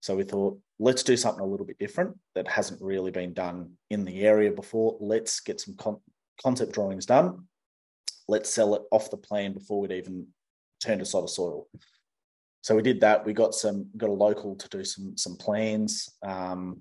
So 0.00 0.16
we 0.16 0.24
thought, 0.24 0.60
let's 0.80 1.02
do 1.02 1.16
something 1.16 1.42
a 1.42 1.46
little 1.46 1.66
bit 1.66 1.78
different 1.78 2.16
that 2.34 2.48
hasn't 2.48 2.80
really 2.80 3.10
been 3.10 3.34
done 3.34 3.70
in 3.90 4.04
the 4.04 4.22
area 4.22 4.50
before. 4.50 4.96
Let's 4.98 5.38
get 5.40 5.60
some 5.60 5.76
con- 5.76 6.00
concept 6.42 6.72
drawings 6.72 7.04
done. 7.04 7.44
Let's 8.26 8.48
sell 8.48 8.74
it 8.74 8.82
off 8.90 9.10
the 9.10 9.18
plan 9.18 9.52
before 9.52 9.80
we'd 9.80 9.92
even 9.92 10.26
turn 10.82 10.98
to 10.98 11.04
sod 11.04 11.24
of 11.24 11.30
soil. 11.30 11.68
So 12.62 12.74
we 12.74 12.82
did 12.82 13.00
that. 13.02 13.26
We 13.26 13.34
got 13.34 13.54
some 13.54 13.90
got 13.96 14.08
a 14.08 14.14
local 14.14 14.56
to 14.56 14.68
do 14.68 14.82
some 14.82 15.16
some 15.18 15.36
plans. 15.36 16.08
Um, 16.26 16.80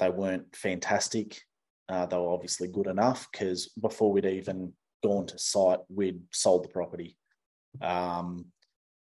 they 0.00 0.10
weren't 0.10 0.54
fantastic. 0.56 1.40
Uh, 1.88 2.06
they 2.06 2.16
were 2.16 2.32
obviously 2.32 2.68
good 2.68 2.88
enough 2.88 3.28
because 3.30 3.70
before 3.80 4.10
we'd 4.10 4.24
even 4.24 4.72
gone 5.04 5.26
to 5.26 5.38
site, 5.38 5.80
we'd 5.88 6.20
sold 6.32 6.64
the 6.64 6.68
property, 6.68 7.16
um, 7.80 8.46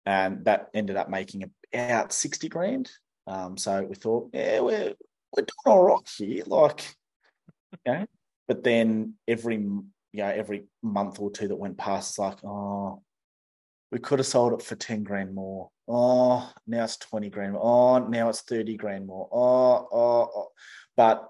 and 0.06 0.44
that 0.46 0.68
ended 0.72 0.96
up 0.96 1.10
making 1.10 1.50
about 1.74 2.12
sixty 2.12 2.48
grand. 2.48 2.90
Um, 3.28 3.56
so 3.58 3.82
we 3.82 3.94
thought, 3.94 4.30
yeah, 4.32 4.60
we're 4.60 4.94
we're 5.36 5.44
doing 5.44 5.66
all 5.66 5.84
right 5.84 6.10
here, 6.16 6.42
like, 6.46 6.96
you 7.84 7.92
know. 7.92 8.06
But 8.46 8.64
then 8.64 9.14
every 9.28 9.56
you 9.56 9.84
know 10.14 10.28
every 10.28 10.64
month 10.82 11.20
or 11.20 11.30
two 11.30 11.48
that 11.48 11.56
went 11.56 11.76
past, 11.76 12.12
it's 12.12 12.18
like, 12.18 12.42
oh, 12.44 13.02
we 13.92 13.98
could 13.98 14.18
have 14.18 14.26
sold 14.26 14.54
it 14.54 14.62
for 14.62 14.76
ten 14.76 15.02
grand 15.02 15.34
more. 15.34 15.68
Oh, 15.86 16.50
now 16.66 16.84
it's 16.84 16.96
twenty 16.96 17.28
grand. 17.28 17.52
More. 17.52 17.62
Oh, 17.62 18.08
now 18.08 18.30
it's 18.30 18.40
thirty 18.40 18.76
grand 18.76 19.06
more. 19.06 19.28
Oh, 19.30 19.88
oh, 19.92 20.30
oh. 20.34 20.48
but 20.96 21.28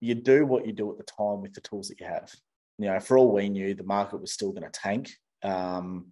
you 0.00 0.14
do 0.14 0.44
what 0.44 0.66
you 0.66 0.72
do 0.72 0.90
at 0.90 0.98
the 0.98 1.04
time 1.04 1.40
with 1.40 1.54
the 1.54 1.62
tools 1.62 1.88
that 1.88 2.00
you 2.00 2.06
have. 2.06 2.30
You 2.78 2.86
know, 2.86 3.00
for 3.00 3.16
all 3.16 3.32
we 3.32 3.48
knew, 3.48 3.74
the 3.74 3.84
market 3.84 4.20
was 4.20 4.32
still 4.32 4.52
going 4.52 4.70
to 4.70 4.70
tank. 4.70 5.10
Um, 5.42 6.08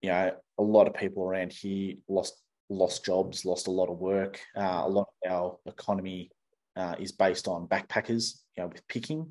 you 0.00 0.08
know, 0.08 0.32
a 0.56 0.62
lot 0.62 0.86
of 0.86 0.94
people 0.94 1.24
around 1.24 1.52
here 1.52 1.96
lost 2.08 2.40
lost 2.70 3.04
jobs, 3.04 3.44
lost 3.44 3.66
a 3.66 3.70
lot 3.70 3.90
of 3.90 3.98
work. 3.98 4.40
Uh, 4.56 4.82
a 4.84 4.88
lot 4.88 5.08
of 5.26 5.32
our 5.32 5.58
economy 5.66 6.30
uh, 6.76 6.94
is 6.98 7.12
based 7.12 7.48
on 7.48 7.66
backpackers, 7.66 8.40
you 8.56 8.62
know, 8.62 8.68
with 8.68 8.86
picking, 8.88 9.30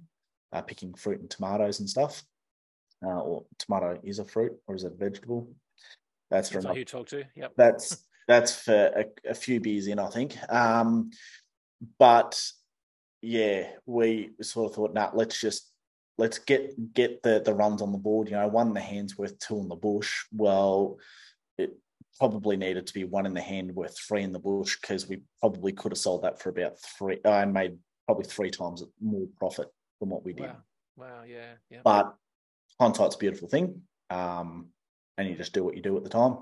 uh, 0.54 0.62
picking 0.62 0.94
fruit 0.94 1.20
and 1.20 1.30
tomatoes 1.30 1.80
and 1.80 1.90
stuff. 1.90 2.24
Uh, 3.04 3.22
or 3.22 3.46
tomato 3.58 3.98
is 4.04 4.20
a 4.20 4.26
fruit, 4.26 4.52
or 4.68 4.76
is 4.76 4.84
it 4.84 4.92
a 4.92 4.96
vegetable? 4.96 5.50
That's 6.30 6.50
from 6.50 6.76
you 6.76 6.84
talk 6.84 7.08
to. 7.08 7.24
Yep. 7.36 7.54
That's 7.56 8.06
that's 8.28 8.54
for 8.64 8.74
a, 8.74 9.06
a, 9.30 9.34
few 9.34 9.60
beers 9.62 9.88
in, 9.88 10.00
I 10.00 10.10
think. 10.10 10.38
Um, 10.52 11.12
but 11.98 12.40
yeah, 13.22 13.70
we 13.86 14.32
sort 14.42 14.70
of 14.70 14.76
thought, 14.76 14.94
nah, 14.94 15.12
let's 15.14 15.40
just 15.40 15.72
let's 16.18 16.38
get 16.38 16.94
get 16.94 17.24
the 17.24 17.42
the 17.44 17.54
runs 17.54 17.82
on 17.82 17.94
the 17.94 17.98
board. 17.98 18.30
You 18.30 18.36
know, 18.36 18.48
one 18.50 18.68
in 18.68 18.74
the 18.74 18.82
hands 18.82 19.18
worth 19.18 19.40
two 19.40 19.60
in 19.60 19.70
the 19.70 19.76
bush. 19.76 20.26
Well, 20.32 20.98
it 21.58 21.76
probably 22.20 22.58
needed 22.58 22.86
to 22.86 22.94
be 22.94 23.06
one 23.06 23.26
in 23.26 23.34
the 23.34 23.42
hand 23.42 23.74
worth 23.74 23.98
three 23.98 24.24
in 24.24 24.34
the 24.34 24.40
bush 24.40 24.78
because 24.80 25.08
we 25.08 25.22
probably 25.40 25.72
could 25.72 25.92
have 25.92 25.98
sold 25.98 26.24
that 26.24 26.40
for 26.40 26.50
about 26.50 26.74
three 26.80 27.18
uh, 27.26 27.30
and 27.30 27.54
made 27.54 27.78
probably 28.06 28.26
three 28.26 28.52
times 28.52 28.84
more 29.02 29.26
profit 29.38 29.70
than 30.00 30.10
what 30.10 30.26
we 30.26 30.34
did. 30.34 30.48
Wow, 30.48 30.58
wow 30.98 31.24
yeah, 31.26 31.54
yeah. 31.70 31.80
But 31.84 32.14
hindsight's 32.80 33.16
a 33.16 33.20
beautiful 33.20 33.48
thing, 33.48 33.82
um, 34.10 34.68
and 35.18 35.30
you 35.30 35.36
just 35.36 35.54
do 35.54 35.64
what 35.64 35.76
you 35.76 35.82
do 35.82 35.96
at 35.96 36.04
the 36.04 36.10
time. 36.10 36.40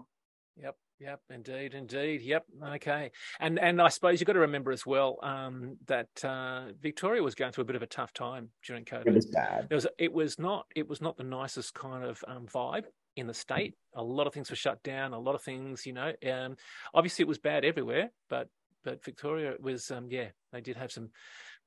Yep, 0.60 0.76
yep, 1.00 1.20
indeed, 1.30 1.76
indeed. 1.76 2.22
Yep, 2.22 2.46
okay. 2.76 3.12
And 3.40 3.60
and 3.60 3.80
I 3.80 3.90
suppose 3.90 4.20
you've 4.20 4.28
got 4.28 4.34
to 4.34 4.40
remember 4.40 4.72
as 4.72 4.84
well 4.84 5.20
um, 5.22 5.78
that 5.86 6.26
uh, 6.26 6.72
Victoria 6.82 7.22
was 7.22 7.36
going 7.36 7.52
through 7.52 7.64
a 7.64 7.66
bit 7.66 7.76
of 7.76 7.84
a 7.84 7.88
tough 7.88 8.14
time 8.14 8.50
during 8.66 8.84
COVID. 8.84 9.06
It 9.06 9.14
was 9.14 9.28
bad. 9.28 9.68
It 9.70 9.76
was 9.76 9.88
it 10.00 10.12
was 10.12 10.40
not 10.40 10.66
it 10.76 10.88
was 10.88 11.02
not 11.02 11.18
the 11.18 11.24
nicest 11.24 11.76
kind 11.76 12.04
of 12.04 12.24
um, 12.28 12.48
vibe 12.48 12.86
in 13.18 13.28
the 13.28 13.34
state. 13.34 13.74
A 13.96 14.04
lot 14.04 14.28
of 14.28 14.34
things 14.34 14.50
were 14.50 14.56
shut 14.56 14.82
down. 14.84 15.14
A 15.14 15.20
lot 15.20 15.36
of 15.36 15.42
things, 15.42 15.86
you 15.86 15.94
know, 15.94 16.14
um, 16.32 16.56
obviously 16.94 17.24
it 17.24 17.28
was 17.28 17.40
bad 17.40 17.66
everywhere, 17.66 18.12
but 18.30 18.48
but 18.84 19.04
Victoria 19.04 19.56
was, 19.60 19.92
um, 19.92 20.08
yeah, 20.10 20.28
they 20.54 20.62
did 20.62 20.78
have 20.78 20.94
some 20.94 21.10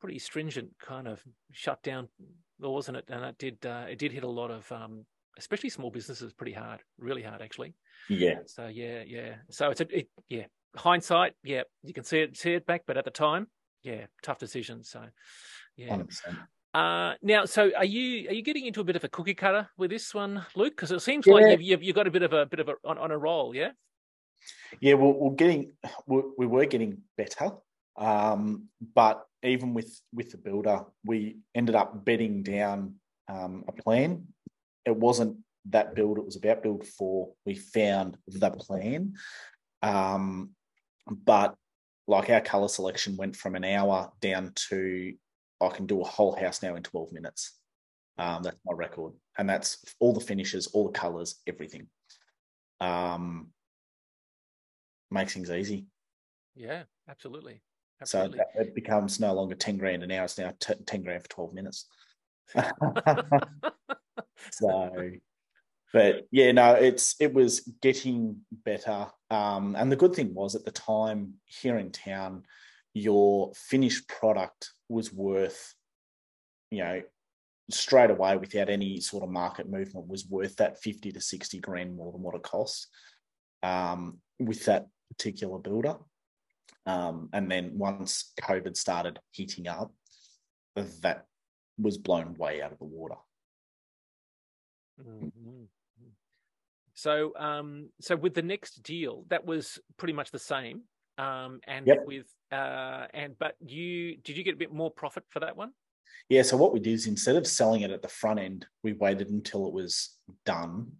pretty 0.01 0.19
stringent 0.19 0.71
kind 0.81 1.07
of 1.07 1.23
shutdown 1.53 2.09
laws 2.59 2.89
in 2.89 2.97
it, 2.97 3.05
and 3.09 3.25
it 3.25 3.37
did 3.39 3.67
uh, 3.67 3.85
it 3.91 3.99
did 3.99 4.13
hit 4.13 4.25
a 4.25 4.29
lot 4.29 4.51
of, 4.51 4.71
um, 4.73 5.05
especially 5.37 5.69
small 5.69 5.91
businesses, 5.91 6.33
pretty 6.33 6.53
hard, 6.53 6.81
really 6.99 7.23
hard 7.23 7.43
actually. 7.43 7.75
Yeah. 8.09 8.39
So 8.47 8.69
yeah, 8.69 9.03
yeah. 9.07 9.35
So 9.51 9.71
it's 9.71 9.81
a 9.81 9.99
it, 9.99 10.09
yeah. 10.29 10.47
Hindsight, 10.77 11.33
yeah, 11.43 11.63
you 11.83 11.93
can 11.93 12.05
see 12.05 12.21
it 12.21 12.37
see 12.37 12.55
it 12.55 12.65
back, 12.65 12.83
but 12.87 12.97
at 12.97 13.05
the 13.05 13.11
time, 13.11 13.49
yeah, 13.83 14.07
tough 14.23 14.39
decision. 14.39 14.85
So 14.85 15.03
yeah. 15.77 15.97
100%. 15.97 16.37
Uh, 16.73 17.15
now, 17.23 17.45
so 17.45 17.71
are 17.77 17.85
you 17.85 18.29
are 18.29 18.33
you 18.33 18.43
getting 18.43 18.67
into 18.67 18.81
a 18.81 18.85
bit 18.85 18.95
of 18.95 19.03
a 19.03 19.09
cookie 19.09 19.35
cutter 19.35 19.69
with 19.77 19.91
this 19.91 20.15
one, 20.15 20.45
Luke? 20.55 20.75
Because 20.77 20.93
it 20.93 21.01
seems 21.03 21.27
yeah. 21.27 21.35
like 21.35 21.47
you've, 21.51 21.63
you've, 21.63 21.83
you've 21.83 21.97
got 21.97 22.07
a 22.07 22.11
bit 22.11 22.23
of 22.23 22.33
a 22.33 22.47
bit 22.47 22.61
of 22.61 22.69
a 22.69 22.75
on, 22.85 22.97
on 22.97 23.11
a 23.11 23.19
roll, 23.19 23.55
yeah. 23.55 23.71
Yeah, 24.81 24.95
we're, 24.95 25.11
we're 25.13 25.35
getting 25.35 25.73
we're, 26.07 26.23
we 26.39 26.47
were 26.47 26.67
getting 26.67 26.99
better, 27.17 27.51
um, 27.97 28.69
but 28.95 29.25
even 29.43 29.75
with 29.75 30.01
with 30.15 30.31
the 30.31 30.39
builder, 30.39 30.85
we 31.05 31.39
ended 31.55 31.75
up 31.75 32.05
bedding 32.05 32.45
down 32.45 32.95
um, 33.29 33.65
a 33.67 33.73
plan. 33.73 34.29
It 34.87 34.97
wasn't 34.97 35.39
that 35.71 35.97
build; 35.97 36.19
it 36.19 36.25
was 36.25 36.37
about 36.37 36.63
build 36.63 36.87
four. 36.87 37.33
We 37.45 37.55
found 37.57 38.17
the 38.29 38.51
plan, 38.51 39.15
um, 39.83 40.51
but 41.09 41.57
like 42.07 42.31
our 42.31 42.41
color 42.41 42.69
selection 42.69 43.17
went 43.17 43.35
from 43.35 43.57
an 43.57 43.65
hour 43.65 44.13
down 44.21 44.53
to 44.69 45.15
I 45.61 45.69
can 45.69 45.87
do 45.87 46.01
a 46.01 46.05
whole 46.05 46.35
house 46.35 46.63
now 46.63 46.75
in 46.75 46.83
12 46.83 47.13
minutes. 47.13 47.59
Um, 48.19 48.43
that's 48.43 48.61
my 48.67 48.75
record. 48.75 49.13
And 49.39 49.49
that's 49.49 49.85
all 49.99 50.13
the 50.13 50.21
finishes, 50.21 50.67
all 50.69 50.85
the 50.85 50.93
colors, 50.99 51.41
everything. 51.47 51.87
Um, 52.81 53.49
makes 55.11 55.35
things 55.35 55.51
easy. 55.51 55.87
Yeah, 56.55 56.83
absolutely. 57.09 57.63
absolutely. 58.01 58.39
So 58.39 58.45
it 58.61 58.75
becomes 58.75 59.21
no 59.21 59.33
longer 59.33 59.55
10 59.55 59.79
grand 59.79 60.03
an 60.03 60.11
hour. 60.11 60.25
It's 60.25 60.39
now 60.39 60.53
t- 60.61 60.75
10 60.87 61.03
grand 61.03 61.23
for 61.23 61.29
12 61.29 61.55
minutes. 61.55 61.87
so, 64.51 65.11
but 65.93 66.27
yeah, 66.31 66.53
no, 66.53 66.75
it's, 66.75 67.17
it 67.21 67.33
was 67.33 67.61
getting 67.81 68.41
better. 68.65 69.07
Um, 69.31 69.77
and 69.79 69.91
the 69.91 69.97
good 69.97 70.15
thing 70.15 70.35
was 70.35 70.55
at 70.55 70.65
the 70.65 70.73
time 70.73 71.35
here 71.45 71.79
in 71.79 71.91
town, 71.91 72.45
your 72.95 73.53
finished 73.55 74.09
product 74.09 74.71
was 74.89 75.13
worth, 75.13 75.75
you 76.71 76.83
know, 76.83 77.03
straight 77.71 78.11
away 78.11 78.37
without 78.37 78.69
any 78.69 79.01
sort 79.01 79.23
of 79.23 79.31
market 79.31 79.69
movement 79.69 80.09
was 80.09 80.27
worth 80.27 80.57
that 80.57 80.81
50 80.83 81.13
to 81.13 81.21
60 81.21 81.59
grand 81.61 81.97
more 81.97 82.13
than 82.13 82.23
what 82.23 82.35
it 82.35 82.43
costs 82.43 82.89
um, 83.63 84.19
with 84.39 84.65
that 84.65 84.87
particular 85.09 85.59
builder. 85.59 85.97
Um, 86.87 87.29
and 87.33 87.51
then 87.51 87.73
once 87.75 88.33
COVID 88.41 88.77
started 88.77 89.19
heating 89.31 89.69
up, 89.69 89.93
that 91.03 91.27
was 91.79 91.99
blown 91.99 92.35
way 92.35 92.63
out 92.63 92.73
of 92.73 92.79
the 92.79 92.85
water. 92.85 93.17
Mm-hmm. 95.01 95.65
So, 96.95 97.33
um, 97.39 97.91
so 98.01 98.17
with 98.17 98.35
the 98.35 98.43
next 98.43 98.83
deal, 98.83 99.25
that 99.29 99.47
was 99.47 99.79
pretty 99.97 100.13
much 100.13 100.31
the 100.31 100.39
same 100.39 100.83
um, 101.21 101.61
and 101.67 101.87
yep. 101.87 102.05
with 102.07 102.27
uh, 102.51 103.07
and 103.13 103.39
but 103.39 103.55
you 103.65 104.17
did 104.17 104.37
you 104.37 104.45
get 104.45 104.55
a 104.55 104.59
bit 104.59 104.73
more 104.73 104.91
profit 104.91 105.25
for 105.29 105.41
that 105.41 105.57
one? 105.57 105.73
Yeah. 106.29 106.43
So 106.43 106.57
what 106.57 106.73
we 106.73 106.81
did 106.81 106.95
is 106.95 107.07
instead 107.07 107.37
of 107.37 107.47
selling 107.47 107.83
it 107.83 107.91
at 107.91 108.03
the 108.03 108.09
front 108.09 108.41
end, 108.41 108.67
we 108.83 108.95
waited 108.95 109.29
until 109.29 109.67
it 109.67 109.73
was 109.73 110.17
done. 110.47 110.93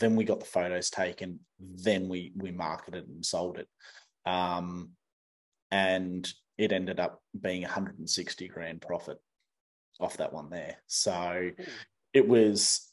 Then 0.00 0.16
we 0.16 0.24
got 0.24 0.40
the 0.40 0.46
photos 0.46 0.90
taken. 0.90 1.40
Then 1.60 2.08
we 2.08 2.32
we 2.36 2.50
marketed 2.50 3.06
and 3.06 3.24
sold 3.24 3.58
it, 3.58 3.68
um, 4.26 4.90
and 5.70 6.28
it 6.58 6.72
ended 6.72 6.98
up 6.98 7.22
being 7.38 7.62
160 7.62 8.48
grand 8.48 8.80
profit 8.80 9.18
off 10.00 10.16
that 10.16 10.32
one 10.32 10.50
there. 10.50 10.76
So 10.86 11.50
it 12.12 12.26
was 12.26 12.90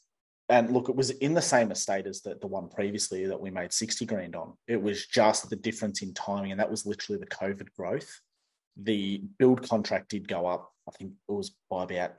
and 0.48 0.70
look, 0.70 0.88
it 0.88 0.96
was 0.96 1.10
in 1.10 1.34
the 1.34 1.42
same 1.42 1.70
estate 1.70 2.06
as 2.06 2.20
the, 2.20 2.36
the 2.40 2.46
one 2.46 2.68
previously 2.68 3.26
that 3.26 3.40
we 3.40 3.50
made 3.50 3.72
60 3.72 4.04
grand 4.06 4.36
on. 4.36 4.52
It 4.66 4.80
was 4.80 5.06
just 5.06 5.48
the 5.48 5.56
difference 5.56 6.02
in 6.02 6.12
timing, 6.14 6.50
and 6.50 6.60
that 6.60 6.70
was 6.70 6.86
literally 6.86 7.20
the 7.20 7.26
COVID 7.26 7.68
growth. 7.76 8.20
The 8.76 9.22
build 9.38 9.66
contract 9.68 10.10
did 10.10 10.28
go 10.28 10.46
up, 10.46 10.72
I 10.88 10.92
think 10.92 11.12
it 11.28 11.32
was 11.32 11.54
by 11.70 11.84
about 11.84 12.12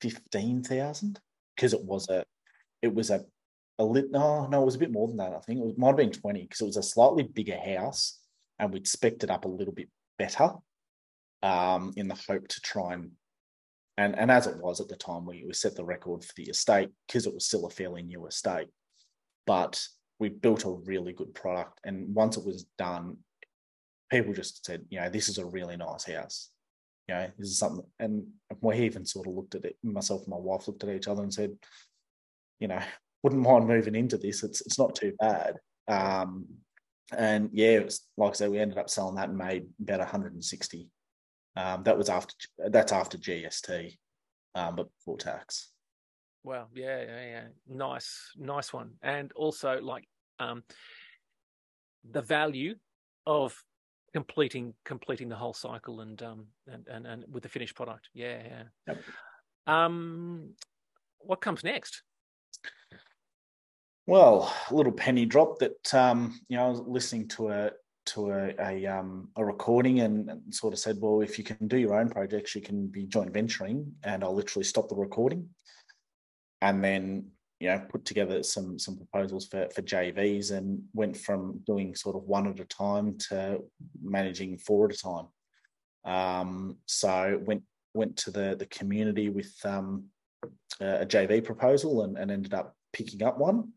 15,000 0.00 1.18
because 1.56 1.72
it 1.72 1.82
was 1.82 2.08
a, 2.08 2.24
it 2.82 2.94
was 2.94 3.10
a, 3.10 3.24
a 3.78 3.84
lit, 3.84 4.10
no, 4.10 4.46
no, 4.46 4.62
it 4.62 4.66
was 4.66 4.76
a 4.76 4.80
bit 4.80 4.92
more 4.92 5.08
than 5.08 5.16
that. 5.16 5.32
I 5.32 5.40
think 5.40 5.60
it 5.60 5.66
was, 5.66 5.78
might 5.78 5.88
have 5.88 5.96
been 5.96 6.12
20 6.12 6.42
because 6.42 6.60
it 6.60 6.66
was 6.66 6.76
a 6.76 6.82
slightly 6.82 7.24
bigger 7.24 7.58
house 7.58 8.20
and 8.58 8.72
we'd 8.72 8.86
spec 8.86 9.22
it 9.22 9.30
up 9.30 9.44
a 9.44 9.48
little 9.48 9.74
bit 9.74 9.88
better 10.18 10.52
um, 11.42 11.92
in 11.96 12.08
the 12.08 12.18
hope 12.28 12.46
to 12.48 12.60
try 12.60 12.94
and 12.94 13.10
and 13.96 14.18
and 14.18 14.30
as 14.30 14.46
it 14.46 14.56
was 14.56 14.80
at 14.80 14.88
the 14.88 14.96
time, 14.96 15.24
we, 15.24 15.44
we 15.46 15.52
set 15.52 15.76
the 15.76 15.84
record 15.84 16.24
for 16.24 16.32
the 16.36 16.44
estate 16.44 16.90
because 17.06 17.26
it 17.26 17.34
was 17.34 17.46
still 17.46 17.66
a 17.66 17.70
fairly 17.70 18.02
new 18.02 18.26
estate. 18.26 18.68
But 19.46 19.80
we 20.18 20.28
built 20.28 20.64
a 20.64 20.70
really 20.70 21.12
good 21.12 21.34
product, 21.34 21.80
and 21.84 22.14
once 22.14 22.36
it 22.36 22.44
was 22.44 22.66
done, 22.78 23.18
people 24.10 24.32
just 24.32 24.64
said, 24.64 24.84
you 24.90 25.00
know, 25.00 25.08
this 25.08 25.28
is 25.28 25.38
a 25.38 25.46
really 25.46 25.76
nice 25.76 26.04
house. 26.04 26.50
You 27.08 27.14
know, 27.14 27.30
this 27.38 27.48
is 27.48 27.58
something, 27.58 27.84
and 28.00 28.26
we 28.60 28.78
even 28.78 29.04
sort 29.04 29.28
of 29.28 29.34
looked 29.34 29.54
at 29.54 29.64
it. 29.64 29.76
Myself 29.82 30.22
and 30.22 30.30
my 30.30 30.38
wife 30.38 30.66
looked 30.66 30.82
at 30.84 30.94
each 30.94 31.08
other 31.08 31.22
and 31.22 31.32
said, 31.32 31.52
you 32.60 32.68
know, 32.68 32.80
wouldn't 33.22 33.42
mind 33.42 33.68
moving 33.68 33.94
into 33.94 34.18
this. 34.18 34.42
It's 34.42 34.60
it's 34.62 34.78
not 34.78 34.94
too 34.94 35.12
bad. 35.18 35.56
Um, 35.86 36.46
and 37.16 37.50
yeah, 37.52 37.72
it 37.72 37.84
was, 37.84 38.06
like 38.16 38.30
I 38.30 38.34
said, 38.34 38.50
we 38.50 38.58
ended 38.58 38.78
up 38.78 38.88
selling 38.88 39.16
that 39.16 39.28
and 39.28 39.38
made 39.38 39.66
about 39.80 40.00
160 40.00 40.88
um, 41.56 41.82
that 41.84 41.96
was 41.96 42.08
after 42.08 42.34
that's 42.58 42.92
after 42.92 43.18
GST, 43.18 43.96
um, 44.54 44.76
but 44.76 44.88
before 44.98 45.18
tax. 45.18 45.70
Wow, 46.42 46.66
yeah, 46.74 47.02
yeah, 47.02 47.26
yeah, 47.26 47.44
nice, 47.68 48.32
nice 48.36 48.72
one, 48.72 48.92
and 49.02 49.32
also 49.32 49.80
like 49.80 50.04
um, 50.38 50.62
the 52.10 52.22
value 52.22 52.74
of 53.26 53.56
completing 54.12 54.74
completing 54.84 55.28
the 55.28 55.34
whole 55.34 55.52
cycle 55.52 56.00
and 56.00 56.22
um 56.22 56.46
and 56.68 56.86
and, 56.86 57.06
and 57.06 57.24
with 57.28 57.42
the 57.42 57.48
finished 57.48 57.74
product. 57.74 58.08
Yeah, 58.14 58.42
yeah. 58.44 58.62
Yep. 58.88 59.02
Um, 59.66 60.50
what 61.18 61.40
comes 61.40 61.64
next? 61.64 62.02
Well, 64.06 64.54
a 64.70 64.74
little 64.74 64.92
penny 64.92 65.24
drop 65.24 65.58
that 65.60 65.94
um, 65.94 66.38
you 66.48 66.56
know 66.56 66.66
I 66.66 66.68
was 66.68 66.80
listening 66.80 67.28
to 67.28 67.48
a 67.48 67.70
to 68.06 68.30
a 68.30 68.54
a, 68.58 68.86
um, 68.86 69.28
a 69.36 69.44
recording 69.44 70.00
and, 70.00 70.28
and, 70.30 70.54
sort 70.54 70.72
of 70.72 70.78
said, 70.78 70.96
well, 71.00 71.20
if 71.20 71.38
you 71.38 71.44
can 71.44 71.68
do 71.68 71.78
your 71.78 71.98
own 71.98 72.08
projects, 72.08 72.54
you 72.54 72.60
can 72.60 72.86
be 72.86 73.06
joint 73.06 73.32
venturing, 73.32 73.92
and 74.02 74.22
I'll 74.22 74.34
literally 74.34 74.64
stop 74.64 74.88
the 74.88 74.96
recording, 74.96 75.48
and 76.60 76.82
then 76.82 77.26
you 77.60 77.68
know 77.68 77.82
put 77.88 78.04
together 78.04 78.42
some 78.42 78.78
some 78.78 78.96
proposals 78.96 79.46
for 79.46 79.68
for 79.74 79.82
JVs, 79.82 80.52
and 80.52 80.82
went 80.92 81.16
from 81.16 81.60
doing 81.66 81.94
sort 81.94 82.16
of 82.16 82.24
one 82.24 82.46
at 82.46 82.60
a 82.60 82.64
time 82.64 83.16
to 83.30 83.60
managing 84.02 84.58
four 84.58 84.88
at 84.88 84.94
a 84.94 84.98
time. 84.98 85.26
Um, 86.04 86.76
so 86.86 87.40
went 87.44 87.62
went 87.94 88.16
to 88.18 88.30
the 88.30 88.56
the 88.58 88.66
community 88.66 89.30
with 89.30 89.54
um, 89.64 90.04
a 90.80 91.06
JV 91.06 91.42
proposal 91.44 92.02
and, 92.02 92.18
and 92.18 92.30
ended 92.30 92.54
up 92.54 92.74
picking 92.92 93.22
up 93.22 93.38
one. 93.38 93.72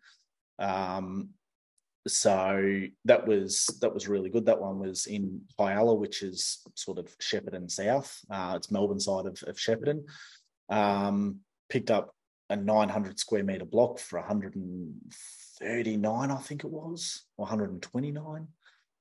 Um, 0.59 1.29
so 2.08 2.82
that 3.06 3.28
was 3.28 3.65
that 3.82 3.93
was 3.93 4.08
really 4.08 4.30
good. 4.30 4.46
That 4.46 4.62
one 4.62 4.80
was 4.80 5.08
in 5.08 5.41
Kialla, 5.60 5.98
which 5.98 6.24
is 6.24 6.60
sort 6.76 6.98
of 6.98 7.15
Shepparton 7.20 7.70
South. 7.70 8.17
Uh, 8.30 8.54
it's 8.56 8.72
Melbourne 8.72 9.00
side 9.00 9.26
of, 9.26 9.41
of 9.48 9.58
Shepparton. 9.58 10.04
Um, 10.70 11.39
picked 11.70 11.91
up 11.91 12.13
a 12.50 12.56
900 12.56 13.20
square 13.20 13.43
meter 13.43 13.65
block 13.65 14.00
for 14.00 14.20
139, 14.20 16.32
I 16.32 16.38
think 16.38 16.63
it 16.63 16.70
was, 16.70 17.26
or 17.38 17.43
129. 17.43 18.48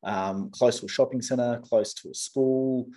Um, 0.03 0.51
close 0.51 0.81
to 0.81 0.87
a 0.87 0.88
shopping 0.88 1.23
centre, 1.23 1.61
close 1.64 1.95
to 1.95 2.11
a 2.11 2.14
school, 2.14 2.88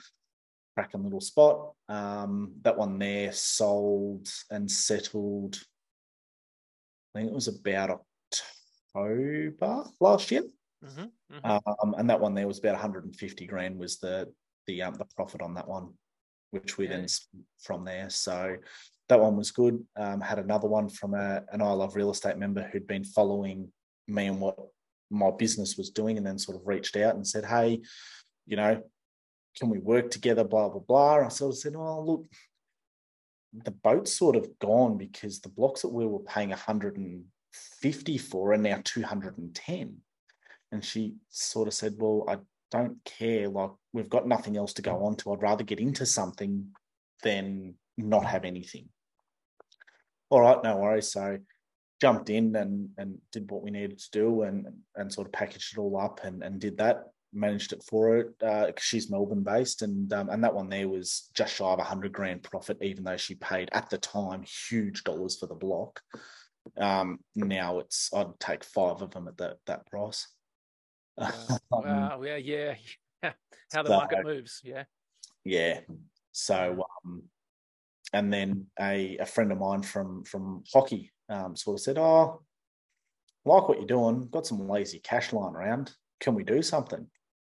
cracking 0.75 1.03
little 1.03 1.21
spot. 1.21 1.73
Um, 1.87 2.53
that 2.61 2.77
one 2.77 2.99
there 2.99 3.31
sold 3.31 4.27
and 4.49 4.69
settled. 4.69 5.59
I 7.13 7.19
think 7.19 7.31
it 7.31 7.35
was 7.35 7.47
about 7.47 8.01
October 8.95 9.83
last 9.99 10.31
year. 10.31 10.43
Mm-hmm, 10.83 11.35
mm-hmm. 11.35 11.67
Um, 11.67 11.95
and 11.97 12.09
that 12.09 12.19
one 12.19 12.33
there 12.33 12.47
was 12.47 12.59
about 12.59 12.73
150 12.73 13.45
grand 13.47 13.77
was 13.77 13.97
the 13.97 14.31
the 14.67 14.81
um, 14.81 14.93
the 14.93 15.05
profit 15.15 15.41
on 15.41 15.53
that 15.55 15.67
one, 15.67 15.89
which 16.51 16.77
we 16.77 16.85
yeah. 16.85 16.97
then 16.97 17.07
from 17.59 17.83
there. 17.83 18.09
So 18.09 18.55
that 19.09 19.19
one 19.19 19.35
was 19.35 19.51
good. 19.51 19.83
Um, 19.97 20.21
had 20.21 20.39
another 20.39 20.67
one 20.67 20.89
from 20.89 21.13
a, 21.13 21.43
an 21.51 21.61
I 21.61 21.71
Love 21.71 21.95
Real 21.95 22.11
Estate 22.11 22.37
member 22.37 22.63
who'd 22.63 22.87
been 22.87 23.03
following 23.03 23.71
me 24.07 24.27
and 24.27 24.39
what 24.39 24.55
my 25.09 25.31
business 25.31 25.75
was 25.77 25.89
doing, 25.89 26.17
and 26.17 26.25
then 26.25 26.39
sort 26.39 26.57
of 26.57 26.67
reached 26.67 26.95
out 26.95 27.15
and 27.15 27.27
said, 27.27 27.45
"Hey, 27.45 27.81
you 28.45 28.55
know, 28.55 28.81
can 29.57 29.69
we 29.69 29.79
work 29.79 30.11
together?" 30.11 30.43
Blah 30.43 30.69
blah 30.69 30.81
blah. 30.81 31.25
I 31.25 31.29
sort 31.29 31.53
of 31.53 31.57
said, 31.57 31.75
"Oh, 31.75 32.01
look." 32.01 32.25
The 33.51 33.71
boat's 33.71 34.15
sort 34.15 34.35
of 34.35 34.47
gone 34.59 34.95
because 34.95 35.39
the 35.39 35.49
blocks 35.49 35.81
that 35.81 35.89
we 35.89 36.05
were 36.05 36.19
paying 36.19 36.49
100 36.49 36.97
and 36.97 37.23
54 37.51 38.53
and 38.53 38.63
now 38.63 38.81
210. 38.83 39.97
And 40.71 40.85
she 40.85 41.15
sort 41.29 41.67
of 41.67 41.73
said, 41.73 41.95
Well, 41.97 42.25
I 42.27 42.37
don't 42.71 43.03
care. 43.05 43.49
Like, 43.49 43.71
we've 43.93 44.09
got 44.09 44.27
nothing 44.27 44.55
else 44.57 44.73
to 44.73 44.81
go 44.81 45.05
on 45.05 45.15
to. 45.17 45.33
I'd 45.33 45.41
rather 45.41 45.63
get 45.63 45.79
into 45.79 46.05
something 46.05 46.67
than 47.23 47.75
not 47.97 48.25
have 48.25 48.45
anything. 48.45 48.89
All 50.29 50.41
right, 50.41 50.63
no 50.63 50.77
worries. 50.77 51.11
So 51.11 51.39
jumped 51.99 52.29
in 52.29 52.55
and 52.55 52.89
and 52.97 53.17
did 53.31 53.49
what 53.51 53.61
we 53.61 53.71
needed 53.71 53.99
to 53.99 54.11
do 54.11 54.43
and 54.43 54.67
and 54.95 55.11
sort 55.11 55.27
of 55.27 55.33
packaged 55.33 55.73
it 55.73 55.79
all 55.81 55.99
up 55.99 56.21
and, 56.23 56.43
and 56.43 56.59
did 56.59 56.77
that. 56.77 57.05
managed 57.33 57.73
it 57.73 57.83
for 57.83 58.23
because 58.39 58.71
uh, 58.71 58.71
she's 58.79 59.09
Melbourne 59.09 59.43
based, 59.43 59.81
and 59.81 60.11
um, 60.13 60.29
and 60.29 60.43
that 60.43 60.53
one 60.53 60.69
there 60.69 60.87
was 60.87 61.29
just 61.33 61.55
shy 61.55 61.65
of 61.65 61.79
a 61.79 61.83
hundred 61.83 62.11
grand 62.11 62.43
profit, 62.43 62.77
even 62.81 63.03
though 63.03 63.17
she 63.17 63.35
paid 63.35 63.69
at 63.71 63.89
the 63.89 63.97
time 63.97 64.43
huge 64.69 65.03
dollars 65.03 65.37
for 65.37 65.47
the 65.47 65.55
block. 65.55 66.01
Um, 66.77 67.19
now 67.35 67.79
it's 67.79 68.09
I'd 68.13 68.39
take 68.39 68.63
five 68.63 69.01
of 69.01 69.11
them 69.11 69.27
at 69.27 69.37
that 69.37 69.57
that 69.67 69.85
price. 69.87 70.27
Wow, 71.17 71.59
wow 71.71 72.21
yeah, 72.21 72.37
yeah, 72.37 72.75
How 73.73 73.83
the 73.83 73.89
so, 73.89 73.97
market 73.97 74.23
moves, 74.23 74.61
yeah. 74.63 74.83
Yeah. 75.45 75.81
So, 76.31 76.85
um, 77.05 77.23
and 78.13 78.31
then 78.31 78.67
a, 78.79 79.17
a 79.17 79.25
friend 79.25 79.51
of 79.51 79.59
mine 79.59 79.83
from 79.83 80.23
from 80.23 80.63
hockey 80.71 81.11
um, 81.29 81.55
sort 81.55 81.75
of 81.75 81.81
said, 81.81 81.97
"Oh, 81.97 82.41
like 83.45 83.67
what 83.67 83.77
you're 83.77 83.87
doing. 83.87 84.27
Got 84.31 84.47
some 84.47 84.67
lazy 84.67 84.99
cash 84.99 85.33
lying 85.33 85.55
around. 85.55 85.93
Can 86.19 86.35
we 86.35 86.43
do 86.43 86.61
something?" 86.61 87.07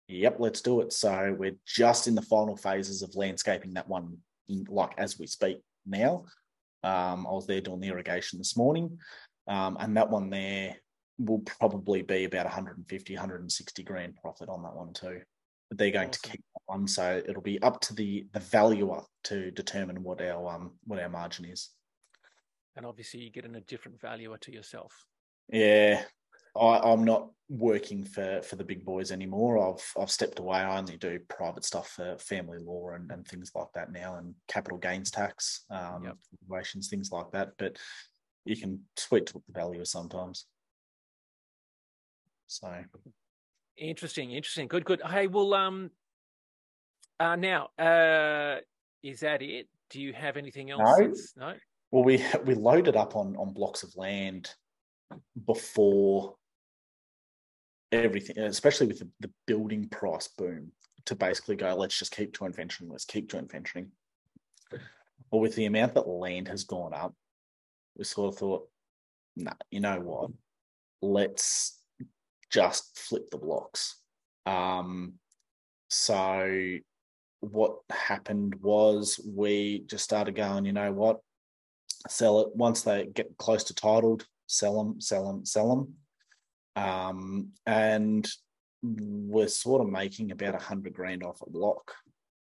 Yep, 0.07 0.37
let's 0.39 0.61
do 0.61 0.81
it. 0.81 0.91
So 0.91 1.35
we're 1.37 1.55
just 1.67 2.07
in 2.07 2.15
the 2.15 2.21
final 2.23 2.57
phases 2.57 3.03
of 3.03 3.15
landscaping 3.15 3.73
that 3.73 3.87
one, 3.87 4.17
in, 4.47 4.65
like 4.67 4.93
as 4.97 5.19
we 5.19 5.27
speak 5.27 5.61
now. 5.85 6.25
Um, 6.83 7.27
I 7.27 7.31
was 7.31 7.47
there 7.47 7.61
doing 7.61 7.79
the 7.79 7.89
irrigation 7.89 8.39
this 8.39 8.55
morning, 8.55 8.97
um, 9.47 9.77
and 9.79 9.95
that 9.97 10.09
one 10.09 10.29
there 10.29 10.77
will 11.17 11.39
probably 11.39 12.01
be 12.01 12.23
about 12.23 12.45
150, 12.45 13.13
160 13.13 13.83
grand 13.83 14.15
profit 14.21 14.49
on 14.49 14.63
that 14.63 14.75
one 14.75 14.93
too. 14.93 15.21
But 15.69 15.77
they're 15.77 15.91
going 15.91 16.09
awesome. 16.09 16.21
to 16.21 16.29
keep 16.29 16.41
that 16.55 16.73
one, 16.73 16.87
so 16.87 17.21
it'll 17.27 17.41
be 17.41 17.61
up 17.61 17.81
to 17.81 17.93
the 17.93 18.27
the 18.33 18.39
valuer 18.39 19.01
to 19.25 19.51
determine 19.51 20.03
what 20.03 20.21
our 20.21 20.55
um 20.55 20.71
what 20.85 20.99
our 20.99 21.09
margin 21.09 21.45
is. 21.45 21.69
And 22.75 22.85
obviously, 22.85 23.19
you 23.19 23.31
get 23.31 23.45
in 23.45 23.55
a 23.55 23.61
different 23.61 23.99
valuer 23.99 24.37
to 24.37 24.53
yourself. 24.53 24.93
Yeah, 25.51 26.03
I, 26.55 26.91
am 26.93 27.03
not 27.03 27.29
working 27.49 28.03
for 28.03 28.41
for 28.43 28.55
the 28.55 28.63
big 28.63 28.85
boys 28.85 29.11
anymore. 29.11 29.57
I've 29.57 30.01
I've 30.01 30.11
stepped 30.11 30.39
away. 30.39 30.59
I 30.59 30.77
only 30.77 30.97
do 30.97 31.19
private 31.27 31.65
stuff 31.65 31.89
for 31.89 32.17
family 32.19 32.59
law 32.59 32.91
and, 32.91 33.11
and 33.11 33.27
things 33.27 33.51
like 33.55 33.67
that 33.75 33.91
now, 33.91 34.15
and 34.15 34.35
capital 34.47 34.77
gains 34.77 35.11
tax 35.11 35.65
um, 35.69 36.03
yep. 36.03 36.17
things 36.89 37.11
like 37.11 37.31
that. 37.31 37.51
But 37.57 37.77
you 38.45 38.55
can 38.55 38.81
sweet 38.95 39.27
talk 39.27 39.43
the 39.47 39.53
value 39.53 39.83
sometimes. 39.85 40.45
So 42.47 42.71
interesting, 43.77 44.31
interesting, 44.31 44.67
good, 44.67 44.85
good. 44.85 45.01
Hey, 45.07 45.27
well, 45.27 45.53
um, 45.53 45.91
uh, 47.19 47.35
now 47.35 47.69
uh, 47.77 48.57
is 49.03 49.21
that 49.21 49.41
it? 49.41 49.67
Do 49.89 50.01
you 50.01 50.13
have 50.13 50.37
anything 50.37 50.69
else? 50.71 51.33
No. 51.35 51.47
no. 51.47 51.53
Well, 51.91 52.03
we 52.03 52.23
we 52.45 52.53
loaded 52.53 52.95
up 52.95 53.15
on 53.15 53.35
on 53.37 53.53
blocks 53.53 53.83
of 53.83 53.95
land 53.95 54.51
before 55.45 56.35
everything, 57.91 58.37
especially 58.39 58.87
with 58.87 58.99
the, 58.99 59.09
the 59.19 59.31
building 59.47 59.87
price 59.89 60.27
boom, 60.27 60.71
to 61.05 61.15
basically 61.15 61.55
go, 61.55 61.75
let's 61.75 61.97
just 61.97 62.15
keep 62.15 62.37
joint 62.37 62.55
venturing, 62.55 62.89
let's 62.89 63.05
keep 63.05 63.31
joint 63.31 63.51
venturing. 63.51 63.91
Well, 65.31 65.41
with 65.41 65.55
the 65.55 65.65
amount 65.65 65.93
that 65.95 66.07
land 66.07 66.47
has 66.47 66.63
gone 66.63 66.93
up, 66.93 67.13
we 67.97 68.03
sort 68.03 68.33
of 68.33 68.39
thought, 68.39 68.67
nah, 69.35 69.53
you 69.71 69.79
know 69.79 69.99
what? 69.99 70.31
Let's 71.01 71.79
just 72.51 72.97
flip 72.97 73.29
the 73.29 73.37
blocks. 73.37 73.95
Um, 74.45 75.13
so 75.89 76.77
what 77.41 77.77
happened 77.89 78.55
was 78.61 79.19
we 79.25 79.83
just 79.87 80.03
started 80.03 80.35
going, 80.35 80.65
you 80.65 80.73
know 80.73 80.91
what? 80.91 81.19
Sell 82.07 82.41
it 82.41 82.55
once 82.55 82.81
they 82.81 83.07
get 83.13 83.37
close 83.37 83.63
to 83.65 83.73
titled, 83.73 84.25
sell 84.49 84.83
them, 84.83 84.99
sell 84.99 85.27
them, 85.27 85.45
sell 85.45 85.69
them. 85.69 85.93
Um, 86.83 87.49
and 87.65 88.27
we're 88.81 89.47
sort 89.47 89.81
of 89.81 89.89
making 89.89 90.31
about 90.31 90.55
a 90.55 90.63
hundred 90.63 90.93
grand 90.93 91.23
off 91.23 91.41
a 91.41 91.49
block. 91.49 91.93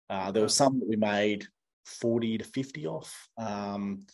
Uh, 0.09 0.31
there 0.31 0.43
was 0.43 0.55
some 0.55 0.79
that 0.79 0.87
we 0.87 0.95
made 0.95 1.45
40 1.85 2.39
to 2.39 2.43
50 2.43 2.87
off. 2.87 3.27
Um, 3.37 4.05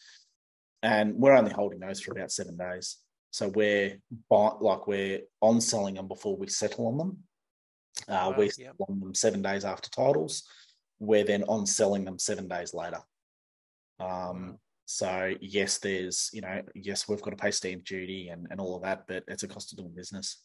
and 0.84 1.16
we're 1.16 1.36
only 1.36 1.52
holding 1.52 1.80
those 1.80 2.02
for 2.02 2.12
about 2.12 2.32
seven 2.32 2.58
days. 2.58 2.98
So 3.32 3.50
we're 3.50 4.00
buy, 4.30 4.52
like 4.60 4.88
we're 4.88 5.22
on 5.42 5.62
selling 5.62 5.96
them 5.96 6.08
before 6.08 6.36
we 6.36 6.48
settle 6.48 6.88
on 6.88 6.98
them. 6.98 7.18
Uh, 8.08 8.32
wow, 8.32 8.36
we 8.38 8.50
settle 8.50 8.86
on 8.90 9.00
them 9.00 9.16
seven 9.16 9.42
days 9.42 9.64
after 9.64 9.90
titles. 9.90 10.44
We're 11.00 11.24
then 11.24 11.44
on 11.44 11.66
selling 11.66 12.06
them 12.06 12.20
seven 12.20 12.48
days 12.48 12.74
later. 12.74 13.00
Um, 14.00 14.58
so 14.92 15.34
yes, 15.40 15.78
there's 15.78 16.30
you 16.34 16.42
know 16.42 16.62
yes 16.76 17.08
we've 17.08 17.22
got 17.22 17.30
to 17.30 17.38
pay 17.38 17.52
stamp 17.52 17.86
duty 17.86 18.28
and, 18.28 18.46
and 18.52 18.60
all 18.60 18.76
of 18.76 18.84
that, 18.84 19.08
but 19.08 19.24
it's 19.30 19.44
a 19.44 19.48
cost 19.48 19.72
of 19.72 19.78
doing 19.78 19.94
business. 19.96 20.44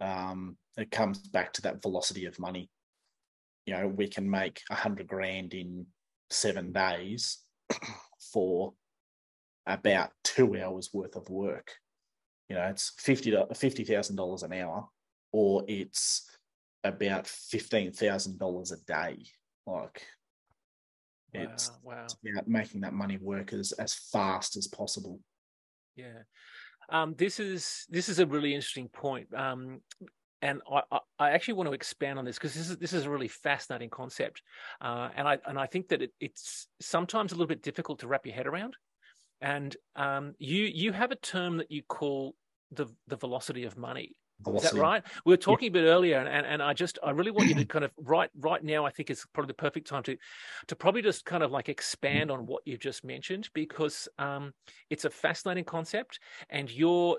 Um, 0.00 0.56
it 0.76 0.92
comes 0.92 1.18
back 1.18 1.52
to 1.54 1.62
that 1.62 1.82
velocity 1.82 2.26
of 2.26 2.38
money. 2.38 2.70
You 3.66 3.74
know 3.74 3.88
we 3.88 4.06
can 4.06 4.30
make 4.30 4.60
a 4.70 4.76
hundred 4.76 5.08
grand 5.08 5.54
in 5.54 5.86
seven 6.30 6.70
days 6.70 7.38
for 8.32 8.74
about 9.66 10.10
two 10.22 10.56
hours 10.56 10.90
worth 10.92 11.16
of 11.16 11.28
work. 11.28 11.72
You 12.48 12.56
know 12.56 12.66
it's 12.66 12.92
fifty 12.96 13.36
fifty 13.56 13.82
thousand 13.82 14.14
dollars 14.14 14.44
an 14.44 14.52
hour, 14.52 14.86
or 15.32 15.64
it's 15.66 16.30
about 16.84 17.26
fifteen 17.26 17.90
thousand 17.90 18.38
dollars 18.38 18.70
a 18.70 18.78
day. 18.84 19.24
Like 19.66 20.06
Wow, 21.34 21.40
it's, 21.42 21.70
wow. 21.82 22.04
it's 22.04 22.16
about 22.24 22.48
making 22.48 22.80
that 22.82 22.92
money 22.92 23.18
work 23.20 23.52
as 23.52 23.72
as 23.72 23.94
fast 23.94 24.56
as 24.56 24.66
possible. 24.66 25.20
Yeah, 25.96 26.22
um, 26.90 27.14
this 27.16 27.38
is 27.38 27.86
this 27.88 28.08
is 28.08 28.18
a 28.18 28.26
really 28.26 28.54
interesting 28.54 28.88
point, 28.88 29.28
um, 29.34 29.80
and 30.42 30.60
I, 30.70 30.98
I 31.18 31.30
actually 31.30 31.54
want 31.54 31.68
to 31.68 31.74
expand 31.74 32.18
on 32.18 32.24
this 32.24 32.36
because 32.36 32.54
this 32.54 32.70
is 32.70 32.78
this 32.78 32.92
is 32.92 33.06
a 33.06 33.10
really 33.10 33.28
fascinating 33.28 33.90
concept, 33.90 34.42
uh, 34.80 35.10
and 35.14 35.28
I 35.28 35.38
and 35.46 35.58
I 35.58 35.66
think 35.66 35.88
that 35.88 36.02
it, 36.02 36.12
it's 36.20 36.66
sometimes 36.80 37.32
a 37.32 37.34
little 37.36 37.46
bit 37.46 37.62
difficult 37.62 38.00
to 38.00 38.08
wrap 38.08 38.26
your 38.26 38.34
head 38.34 38.46
around. 38.46 38.76
And 39.40 39.74
um, 39.96 40.34
you 40.38 40.64
you 40.64 40.92
have 40.92 41.12
a 41.12 41.16
term 41.16 41.58
that 41.58 41.70
you 41.70 41.82
call 41.82 42.34
the 42.72 42.86
the 43.06 43.16
velocity 43.16 43.64
of 43.64 43.76
money, 43.76 44.14
is 44.46 44.62
that 44.62 44.74
right? 44.74 45.02
We 45.24 45.32
were 45.32 45.36
talking 45.36 45.68
a 45.68 45.70
bit 45.70 45.84
earlier, 45.84 46.18
and, 46.18 46.28
and, 46.28 46.46
and 46.46 46.62
I 46.62 46.72
just 46.72 46.98
I 47.02 47.10
really 47.10 47.30
want 47.30 47.48
you 47.48 47.54
to 47.56 47.64
kind 47.64 47.84
of 47.84 47.92
right 47.98 48.30
right 48.38 48.62
now. 48.62 48.86
I 48.86 48.90
think 48.90 49.10
is 49.10 49.24
probably 49.32 49.48
the 49.48 49.54
perfect 49.54 49.86
time 49.86 50.02
to 50.04 50.16
to 50.68 50.76
probably 50.76 51.02
just 51.02 51.24
kind 51.24 51.42
of 51.42 51.50
like 51.50 51.68
expand 51.68 52.30
on 52.30 52.46
what 52.46 52.62
you've 52.64 52.80
just 52.80 53.04
mentioned 53.04 53.48
because 53.54 54.08
um, 54.18 54.52
it's 54.88 55.04
a 55.04 55.10
fascinating 55.10 55.64
concept, 55.64 56.20
and 56.48 56.70
you're 56.70 57.18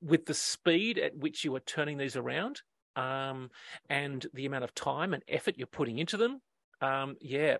with 0.00 0.26
the 0.26 0.34
speed 0.34 0.98
at 0.98 1.16
which 1.16 1.44
you 1.44 1.54
are 1.56 1.60
turning 1.60 1.98
these 1.98 2.16
around, 2.16 2.62
um, 2.96 3.50
and 3.88 4.26
the 4.34 4.46
amount 4.46 4.64
of 4.64 4.74
time 4.74 5.14
and 5.14 5.22
effort 5.28 5.56
you're 5.56 5.66
putting 5.66 5.98
into 5.98 6.16
them. 6.16 6.40
Um, 6.80 7.16
yeah, 7.20 7.58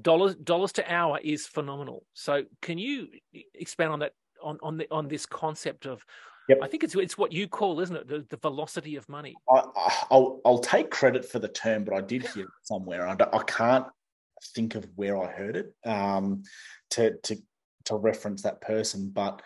dollars 0.00 0.34
dollars 0.36 0.72
to 0.72 0.92
hour 0.92 1.18
is 1.22 1.46
phenomenal. 1.46 2.04
So 2.14 2.44
can 2.60 2.78
you 2.78 3.08
expand 3.54 3.92
on 3.92 3.98
that 4.00 4.12
on 4.42 4.58
on 4.62 4.76
the 4.76 4.86
on 4.90 5.08
this 5.08 5.26
concept 5.26 5.86
of 5.86 6.04
Yep. 6.48 6.58
I 6.62 6.66
think 6.66 6.82
it's 6.82 6.94
it's 6.94 7.16
what 7.16 7.32
you 7.32 7.46
call, 7.46 7.80
isn't 7.80 7.94
it, 7.94 8.08
the, 8.08 8.26
the 8.28 8.36
velocity 8.36 8.96
of 8.96 9.08
money. 9.08 9.34
I, 9.48 9.62
will 10.10 10.40
I'll 10.44 10.58
take 10.58 10.90
credit 10.90 11.24
for 11.24 11.38
the 11.38 11.48
term, 11.48 11.84
but 11.84 11.94
I 11.94 12.00
did 12.00 12.26
hear 12.28 12.44
it 12.44 12.50
somewhere. 12.62 13.06
I, 13.06 13.12
I 13.12 13.42
can't 13.44 13.86
think 14.54 14.74
of 14.74 14.86
where 14.96 15.16
I 15.16 15.30
heard 15.30 15.56
it 15.56 15.74
um, 15.84 16.42
to 16.90 17.16
to 17.24 17.36
to 17.84 17.96
reference 17.96 18.42
that 18.42 18.60
person, 18.60 19.10
but 19.10 19.42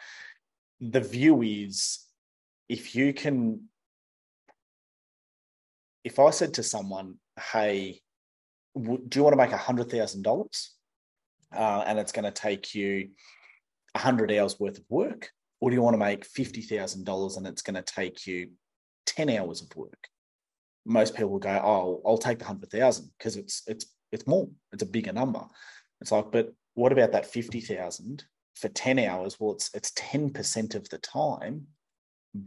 the 0.80 1.00
view 1.00 1.42
is 1.42 2.04
if 2.68 2.94
you 2.94 3.12
can. 3.12 3.68
If 6.02 6.18
I 6.18 6.30
said 6.30 6.54
to 6.54 6.62
someone, 6.62 7.16
"Hey, 7.52 8.00
do 8.74 9.08
you 9.14 9.22
want 9.22 9.32
to 9.34 9.42
make 9.42 9.52
a 9.52 9.58
hundred 9.58 9.90
thousand 9.90 10.26
uh, 10.26 10.30
dollars?" 10.30 10.72
and 11.52 11.98
it's 11.98 12.12
going 12.12 12.24
to 12.24 12.30
take 12.30 12.74
you 12.74 13.10
a 13.94 13.98
hundred 13.98 14.30
hours 14.32 14.58
worth 14.60 14.78
of 14.78 14.84
work, 14.88 15.30
or 15.60 15.70
do 15.70 15.76
you 15.76 15.82
want 15.82 15.94
to 15.94 15.98
make 15.98 16.28
$50,000 16.28 17.36
and 17.36 17.46
it's 17.46 17.62
going 17.62 17.74
to 17.74 17.82
take 17.82 18.26
you 18.26 18.50
10 19.06 19.30
hours 19.30 19.62
of 19.62 19.74
work? 19.76 20.08
Most 20.84 21.14
people 21.14 21.30
will 21.30 21.38
go, 21.38 21.60
oh, 21.64 22.02
I'll 22.06 22.18
take 22.18 22.38
the 22.38 22.44
100,000 22.44 23.10
because 23.18 23.36
it's, 23.36 23.62
it's, 23.66 23.86
it's 24.12 24.26
more, 24.26 24.48
it's 24.72 24.82
a 24.82 24.86
bigger 24.86 25.12
number. 25.12 25.42
It's 26.00 26.12
like, 26.12 26.30
but 26.30 26.52
what 26.74 26.92
about 26.92 27.12
that 27.12 27.26
50,000 27.26 28.24
for 28.54 28.68
10 28.68 28.98
hours? 28.98 29.40
Well, 29.40 29.52
it's, 29.52 29.70
it's 29.74 29.92
10% 29.92 30.74
of 30.74 30.88
the 30.90 30.98
time, 30.98 31.66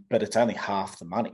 but 0.09 0.23
it's 0.23 0.37
only 0.37 0.53
half 0.53 0.99
the 0.99 1.05
money. 1.05 1.33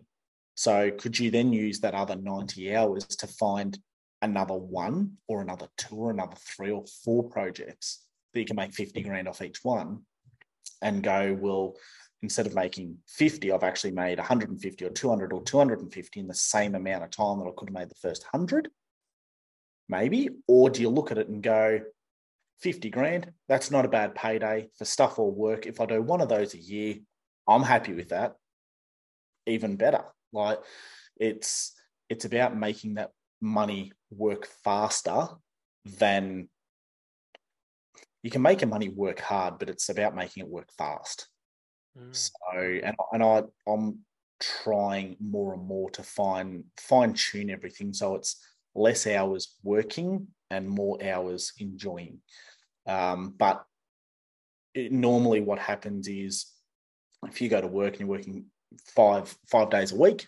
So 0.56 0.90
could 0.92 1.20
you 1.20 1.30
then 1.30 1.52
use 1.52 1.82
that 1.82 1.94
other 1.94 2.16
90 2.16 2.74
hours 2.76 3.06
to 3.06 3.28
find 3.28 3.78
another 4.22 4.56
one 4.56 5.18
or 5.28 5.42
another 5.42 5.68
two 5.78 5.96
or 5.96 6.12
another 6.12 6.38
three 6.40 6.72
or 6.72 6.86
four 7.04 7.24
projects 7.24 8.06
that 8.34 8.40
you 8.40 8.46
can 8.46 8.56
make 8.56 8.74
50 8.74 9.02
grand 9.02 9.28
off 9.28 9.42
each 9.42 9.64
one 9.64 10.02
and 10.82 11.04
go, 11.04 11.38
well, 11.40 11.76
instead 12.22 12.48
of 12.48 12.56
making 12.56 12.98
50, 13.08 13.52
I've 13.52 13.64
actually 13.64 13.92
made 13.92 14.18
150 14.18 14.86
or 14.86 14.90
200 14.90 15.34
or 15.34 15.44
250 15.44 16.20
in 16.20 16.28
the 16.28 16.34
same 16.34 16.76
amount 16.76 17.04
of 17.04 17.12
time 17.12 17.40
that 17.40 17.46
I 17.46 17.54
could 17.56 17.70
have 17.70 17.78
made 17.78 17.90
the 17.90 17.96
first 17.96 18.24
100? 18.32 18.70
Maybe. 19.88 20.30
Or 20.48 20.70
do 20.70 20.82
you 20.82 20.90
look 20.90 21.12
at 21.12 21.18
it 21.18 21.28
and 21.28 21.44
go, 21.44 21.82
50 22.62 22.90
grand, 22.90 23.32
that's 23.48 23.72
not 23.72 23.86
a 23.86 23.90
bad 23.90 24.16
payday 24.16 24.70
for 24.78 24.86
stuff 24.86 25.20
or 25.20 25.32
work. 25.32 25.66
If 25.66 25.82
I 25.82 25.86
do 25.86 26.02
one 26.02 26.22
of 26.22 26.30
those 26.30 26.54
a 26.54 26.58
year, 26.58 26.96
I'm 27.48 27.64
happy 27.64 27.94
with 27.94 28.10
that. 28.10 28.36
Even 29.46 29.76
better. 29.76 30.04
Like 30.34 30.60
it's 31.18 31.74
it's 32.10 32.26
about 32.26 32.58
making 32.58 32.96
that 32.96 33.12
money 33.42 33.92
work 34.10 34.48
faster 34.64 35.28
than 36.00 36.50
you 38.26 38.32
can 38.32 38.42
make 38.42 38.62
your 38.62 38.70
money 38.72 38.90
work 38.90 39.20
hard, 39.20 39.60
but 39.60 39.70
it's 39.70 39.90
about 39.90 40.16
making 40.16 40.42
it 40.42 40.50
work 40.50 40.68
fast. 40.80 41.28
Mm. 41.96 42.16
So, 42.16 42.32
and 42.58 42.96
and 43.14 43.24
I 43.24 43.44
I'm 43.72 44.00
trying 44.40 45.16
more 45.22 45.54
and 45.54 45.64
more 45.64 45.92
to 45.92 46.02
fine 46.02 46.64
fine 46.76 47.14
tune 47.14 47.52
everything 47.52 47.94
so 47.94 48.16
it's 48.16 48.44
less 48.74 49.06
hours 49.06 49.56
working 49.64 50.26
and 50.50 50.68
more 50.68 50.98
hours 51.06 51.54
enjoying. 51.60 52.18
Um, 52.88 53.36
but 53.38 53.64
it, 54.74 54.92
normally, 54.92 55.42
what 55.42 55.60
happens 55.60 56.08
is 56.08 56.48
if 57.28 57.40
you 57.44 57.48
go 57.48 57.62
to 57.62 57.68
work 57.68 57.94
and 57.94 58.00
you're 58.00 58.10
working 58.10 58.46
five 58.96 59.38
five 59.52 59.70
days 59.70 59.92
a 59.92 59.96
week 59.96 60.26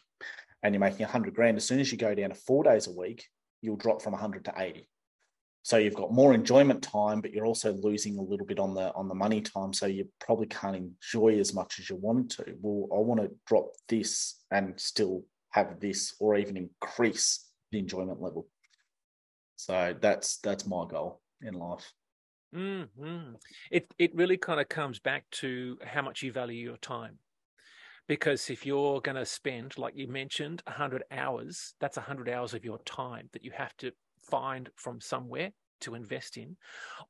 and 0.62 0.76
you're 0.76 0.80
making 0.80 1.02
100 1.02 1.34
grand 1.34 1.58
as 1.58 1.66
soon 1.66 1.80
as 1.80 1.92
you 1.92 1.98
go 1.98 2.14
down 2.14 2.30
to 2.30 2.36
four 2.36 2.64
days 2.64 2.86
a 2.86 2.92
week 2.92 3.26
you'll 3.62 3.76
drop 3.76 4.02
from 4.02 4.14
100 4.14 4.46
to 4.46 4.54
80 4.56 4.88
so 5.68 5.76
you've 5.76 5.96
got 5.96 6.14
more 6.14 6.34
enjoyment 6.34 6.82
time 6.82 7.20
but 7.20 7.34
you're 7.34 7.46
also 7.46 7.74
losing 7.74 8.18
a 8.18 8.22
little 8.22 8.46
bit 8.46 8.58
on 8.58 8.74
the 8.74 8.94
on 8.94 9.10
the 9.10 9.14
money 9.14 9.42
time. 9.42 9.74
So 9.74 9.86
you 9.86 10.08
probably 10.18 10.48
can't 10.48 10.78
enjoy 10.78 11.40
as 11.40 11.54
much 11.54 11.78
as 11.78 11.90
you 11.90 11.98
wanted 11.98 12.30
to. 12.38 12.56
Well 12.62 12.88
i 12.98 13.02
want 13.02 13.20
to 13.20 13.36
drop 13.46 13.74
this 13.90 14.42
and 14.50 14.80
still 14.80 15.26
have 15.50 15.82
this 15.82 16.16
or 16.22 16.38
even 16.38 16.56
increase 16.56 17.52
the 17.74 17.80
enjoyment 17.80 18.22
level. 18.22 18.48
So 19.58 19.94
that's 20.00 20.38
that's 20.38 20.66
my 20.66 20.86
goal 20.90 21.20
in 21.42 21.54
life. 21.56 21.92
Mm-hmm. 22.56 23.34
it 23.70 23.94
it 24.00 24.16
really 24.16 24.38
kind 24.38 24.62
of 24.62 24.70
comes 24.70 25.00
back 25.00 25.26
to 25.32 25.78
how 25.86 26.02
much 26.02 26.24
you 26.24 26.32
value 26.32 26.64
your 26.64 26.78
time. 26.78 27.20
Because 28.08 28.50
if 28.50 28.66
you're 28.66 29.02
going 29.02 29.18
to 29.18 29.26
spend 29.26 29.78
like 29.78 29.98
you 29.98 30.08
mentioned 30.08 30.64
100 30.66 31.04
hours 31.12 31.74
that's 31.82 31.98
100 31.98 32.30
hours 32.30 32.54
of 32.54 32.64
your 32.64 32.80
time 32.86 33.28
that 33.34 33.44
you 33.44 33.52
have 33.52 33.76
to 33.80 33.92
find 34.30 34.70
from 34.76 35.00
somewhere 35.02 35.52
to 35.82 35.96
invest 35.96 36.38
in 36.38 36.58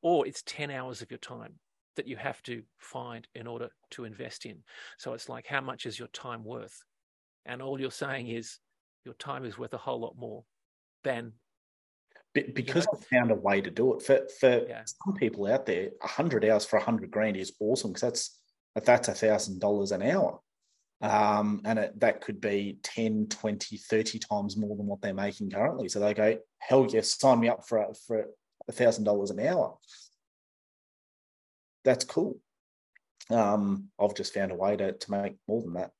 or 0.02 0.28
it's 0.28 0.44
10 0.44 0.72
hours 0.72 1.02
of 1.02 1.10
your 1.12 1.20
time 1.20 1.54
that 1.96 2.08
you 2.08 2.16
have 2.18 2.42
to 2.44 2.62
find 2.78 3.28
in 3.34 3.48
order 3.48 3.70
to 3.90 4.04
invest 4.04 4.46
in 4.46 4.58
so 4.98 5.14
it's 5.14 5.30
like 5.30 5.48
how 5.48 5.62
much 5.62 5.86
is 5.86 5.98
your 5.98 6.10
time 6.10 6.44
worth 6.44 6.84
and 7.46 7.62
all 7.62 7.80
you're 7.80 7.90
saying 7.90 8.28
is 8.28 8.60
your 9.06 9.16
time 9.16 9.46
is 9.46 9.58
worth 9.58 9.74
a 9.74 9.78
whole 9.78 10.00
lot 10.00 10.16
more 10.18 10.44
than 11.04 11.32
because 12.34 12.86
you 12.86 12.92
know, 12.94 13.00
I 13.00 13.16
found 13.16 13.32
a 13.32 13.36
way 13.36 13.62
to 13.62 13.72
do 13.72 13.96
it 13.96 14.04
for 14.04 14.28
for 14.40 14.68
yeah. 14.68 14.84
some 14.86 15.16
people 15.16 15.48
out 15.48 15.66
there. 15.66 15.90
hundred 16.02 16.46
hours 16.46 16.66
for 16.66 16.78
a 16.78 16.84
hundred 16.84 17.10
grand 17.10 17.38
is 17.38 17.54
awesome 17.60 17.92
because 17.92 18.02
that's 18.76 18.86
that's 18.86 19.08
a 19.08 19.14
thousand 19.14 19.60
dollars 19.60 19.92
an 19.92 20.04
hour 20.04 20.40
um, 21.02 21.62
and 21.66 21.78
it, 21.78 22.00
that 22.00 22.22
could 22.22 22.42
be 22.42 22.80
10 22.84 23.28
20 23.28 23.78
30 23.78 24.20
times 24.20 24.58
more 24.58 24.76
than 24.76 24.88
what 24.88 25.02
they're 25.02 25.14
making 25.14 25.52
currently. 25.52 25.90
So 25.90 26.00
they 26.00 26.14
go 26.14 26.38
hell 26.60 26.88
yes 26.90 27.20
sign 27.20 27.40
me 27.40 27.50
up 27.50 27.68
for 27.68 27.78
a, 27.78 27.94
for 27.94 28.26
a 28.68 28.72
thousand 28.72 29.04
dollars 29.04 29.30
an 29.30 29.40
hour. 29.40 29.78
That's 31.84 32.06
cool. 32.06 32.40
Um, 33.30 33.90
i've 34.00 34.16
just 34.16 34.34
found 34.34 34.52
a 34.52 34.56
way 34.56 34.78
to, 34.78 34.94
to 34.94 35.12
make 35.12 35.36
more 35.48 35.62
than 35.62 35.74
that 35.74 35.92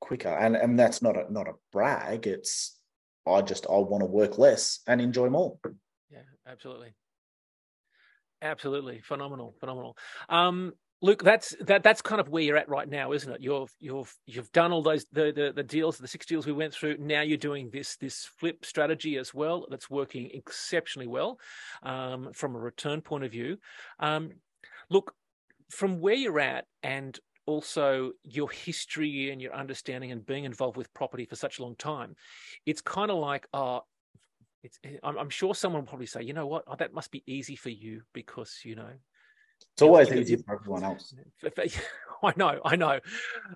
quicker. 0.00 0.28
And 0.28 0.54
and 0.54 0.78
that's 0.78 1.02
not 1.02 1.16
a 1.16 1.32
not 1.32 1.48
a 1.48 1.54
brag. 1.72 2.26
It's 2.26 2.78
i 3.26 3.42
just 3.42 3.66
i 3.66 3.76
want 3.76 4.02
to 4.02 4.06
work 4.06 4.38
less 4.38 4.80
and 4.86 5.00
enjoy 5.00 5.30
more. 5.30 5.58
Yeah 6.10 6.20
absolutely. 6.46 6.94
Absolutely. 8.40 9.00
Phenomenal 9.00 9.56
phenomenal. 9.58 9.96
Um 10.28 10.74
Luke, 11.02 11.22
that's 11.22 11.54
that 11.60 11.82
that's 11.82 12.00
kind 12.00 12.20
of 12.20 12.30
where 12.30 12.42
you're 12.42 12.56
at 12.56 12.70
right 12.70 12.88
now, 12.88 13.12
isn't 13.12 13.30
it? 13.30 13.40
You've 13.40 13.70
you've 13.80 14.14
you've 14.24 14.50
done 14.52 14.72
all 14.72 14.82
those 14.82 15.04
the, 15.12 15.30
the 15.30 15.52
the 15.54 15.62
deals, 15.62 15.98
the 15.98 16.08
six 16.08 16.24
deals 16.24 16.46
we 16.46 16.52
went 16.52 16.72
through. 16.72 16.96
Now 16.98 17.20
you're 17.20 17.36
doing 17.36 17.68
this 17.70 17.96
this 17.96 18.28
flip 18.38 18.64
strategy 18.64 19.18
as 19.18 19.34
well. 19.34 19.66
That's 19.68 19.90
working 19.90 20.30
exceptionally 20.32 21.06
well 21.06 21.38
um, 21.82 22.30
from 22.32 22.56
a 22.56 22.58
return 22.58 23.02
point 23.02 23.24
of 23.24 23.30
view. 23.30 23.58
Um, 23.98 24.30
look, 24.88 25.12
from 25.68 26.00
where 26.00 26.14
you're 26.14 26.40
at, 26.40 26.64
and 26.82 27.18
also 27.46 28.12
your 28.24 28.50
history 28.50 29.30
and 29.30 29.40
your 29.40 29.54
understanding 29.54 30.12
and 30.12 30.24
being 30.24 30.44
involved 30.44 30.76
with 30.76 30.92
property 30.94 31.24
for 31.26 31.36
such 31.36 31.58
a 31.58 31.62
long 31.62 31.76
time, 31.76 32.14
it's 32.64 32.80
kind 32.80 33.10
of 33.10 33.18
like, 33.18 33.46
it's, 34.62 34.80
I'm, 35.04 35.16
I'm, 35.16 35.30
sure 35.30 35.54
someone 35.54 35.82
will 35.82 35.88
probably 35.88 36.06
say, 36.06 36.22
you 36.22 36.32
know 36.32 36.46
what, 36.46 36.64
oh, 36.66 36.74
that 36.76 36.92
must 36.92 37.12
be 37.12 37.22
easy 37.26 37.54
for 37.54 37.70
you 37.70 38.02
because 38.12 38.60
you 38.64 38.74
know 38.74 38.90
it's 39.76 39.82
always 39.82 40.10
easy 40.12 40.36
for 40.36 40.54
everyone 40.54 40.84
else. 40.84 41.14
I 42.22 42.32
know, 42.36 42.60
I 42.64 42.76
know. 42.76 43.00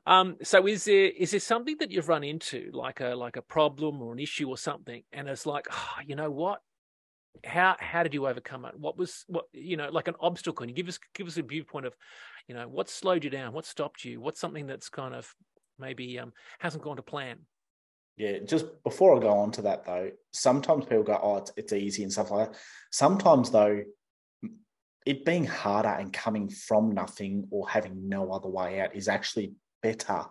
Um, 0.06 0.36
so 0.42 0.66
is 0.66 0.84
there 0.84 1.06
is 1.06 1.30
there 1.30 1.40
something 1.40 1.76
that 1.78 1.90
you've 1.90 2.08
run 2.08 2.24
into, 2.24 2.70
like 2.72 3.00
a 3.00 3.14
like 3.14 3.36
a 3.36 3.42
problem 3.42 4.02
or 4.02 4.12
an 4.12 4.18
issue 4.18 4.48
or 4.48 4.58
something, 4.58 5.02
and 5.12 5.28
it's 5.28 5.46
like, 5.46 5.66
oh, 5.72 5.94
you 6.06 6.16
know 6.16 6.30
what? 6.30 6.60
How 7.44 7.76
how 7.78 8.02
did 8.02 8.12
you 8.12 8.26
overcome 8.26 8.64
it? 8.66 8.78
What 8.78 8.98
was 8.98 9.24
what 9.28 9.46
you 9.52 9.76
know, 9.76 9.88
like 9.90 10.08
an 10.08 10.14
obstacle? 10.20 10.62
And 10.62 10.70
you 10.70 10.76
give 10.76 10.88
us 10.88 10.98
give 11.14 11.26
us 11.26 11.38
a 11.38 11.42
viewpoint 11.42 11.86
of, 11.86 11.94
you 12.48 12.54
know, 12.54 12.68
what 12.68 12.90
slowed 12.90 13.24
you 13.24 13.30
down? 13.30 13.52
What 13.52 13.66
stopped 13.66 14.04
you? 14.04 14.20
What's 14.20 14.40
something 14.40 14.66
that's 14.66 14.88
kind 14.88 15.14
of 15.14 15.32
maybe 15.78 16.18
um, 16.18 16.32
hasn't 16.58 16.84
gone 16.84 16.96
to 16.96 17.02
plan? 17.02 17.38
Yeah, 18.16 18.40
just 18.44 18.66
before 18.84 19.16
I 19.16 19.20
go 19.20 19.30
on 19.30 19.50
to 19.52 19.62
that 19.62 19.86
though, 19.86 20.10
sometimes 20.32 20.84
people 20.84 21.04
go, 21.04 21.18
"Oh, 21.22 21.36
it's, 21.38 21.52
it's 21.56 21.72
easy" 21.72 22.02
and 22.02 22.12
stuff 22.12 22.30
like 22.30 22.50
that. 22.50 22.58
Sometimes 22.90 23.50
though, 23.50 23.82
it 25.06 25.24
being 25.24 25.46
harder 25.46 25.88
and 25.88 26.12
coming 26.12 26.48
from 26.48 26.92
nothing 26.92 27.46
or 27.50 27.68
having 27.68 28.08
no 28.08 28.30
other 28.32 28.48
way 28.48 28.80
out 28.80 28.94
is 28.94 29.08
actually 29.08 29.54
better 29.82 30.24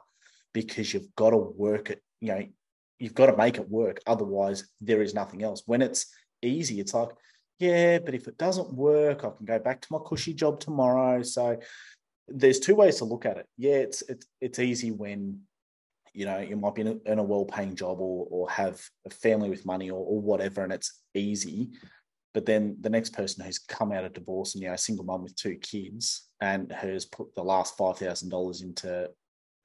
because 0.53 0.93
you've 0.93 1.13
got 1.15 1.32
to 1.32 1.38
work 1.38 1.89
it, 1.89 2.01
you 2.22 2.30
know, 2.30 2.45
you've 2.99 3.15
got 3.15 3.28
to 3.28 3.38
make 3.38 3.57
it 3.57 3.70
work. 3.70 3.99
Otherwise, 4.05 4.70
there 4.82 5.01
is 5.01 5.13
nothing 5.13 5.43
else. 5.43 5.63
When 5.65 5.82
it's 5.82 6.07
easy, 6.41 6.80
it's 6.80 6.93
like, 6.93 7.09
yeah, 7.59 7.99
but 7.99 8.15
if 8.15 8.28
it 8.28 8.38
doesn't 8.38 8.74
work, 8.74 9.24
I 9.24 9.32
can 9.36 9.45
go 9.45 9.59
back 9.59 9.82
to 9.82 9.88
my 9.91 9.99
cushy 10.05 10.34
job 10.34 10.59
tomorrow. 10.59 11.24
So 11.24 11.57
there's 12.28 12.59
two 12.59 12.76
ways 12.76 12.97
to 12.97 13.05
look 13.05 13.26
at 13.26 13.38
it. 13.38 13.47
Yeah, 13.57 13.76
it's 13.76 14.01
it's 14.03 14.26
it's 14.39 14.59
easy 14.59 14.91
when 14.91 15.41
you 16.13 16.26
know 16.26 16.39
you 16.39 16.55
might 16.55 16.76
be 16.76 16.82
in 16.82 16.88
a, 16.88 17.11
in 17.11 17.20
a 17.20 17.24
well-paying 17.24 17.76
job 17.76 17.99
or 17.99 18.28
or 18.30 18.49
have 18.49 18.82
a 19.05 19.09
family 19.09 19.49
with 19.49 19.65
money 19.65 19.89
or, 19.89 19.99
or 19.99 20.22
whatever, 20.22 20.63
and 20.63 20.72
it's 20.72 21.01
easy. 21.13 21.72
But 22.34 22.45
then 22.45 22.77
the 22.82 22.89
next 22.89 23.13
person 23.13 23.43
who's 23.43 23.57
come 23.59 23.91
out 23.91 24.03
of 24.03 24.13
divorce 24.13 24.53
and 24.53 24.61
you 24.61 24.67
know, 24.69 24.75
a 24.75 24.77
single 24.77 25.05
mom 25.05 25.23
with 25.23 25.36
two 25.36 25.55
kids 25.55 26.30
and 26.41 26.71
has 26.71 27.05
put 27.05 27.34
the 27.36 27.43
last 27.43 27.77
five 27.77 27.97
thousand 27.97 28.30
dollars 28.30 28.61
into 28.61 29.09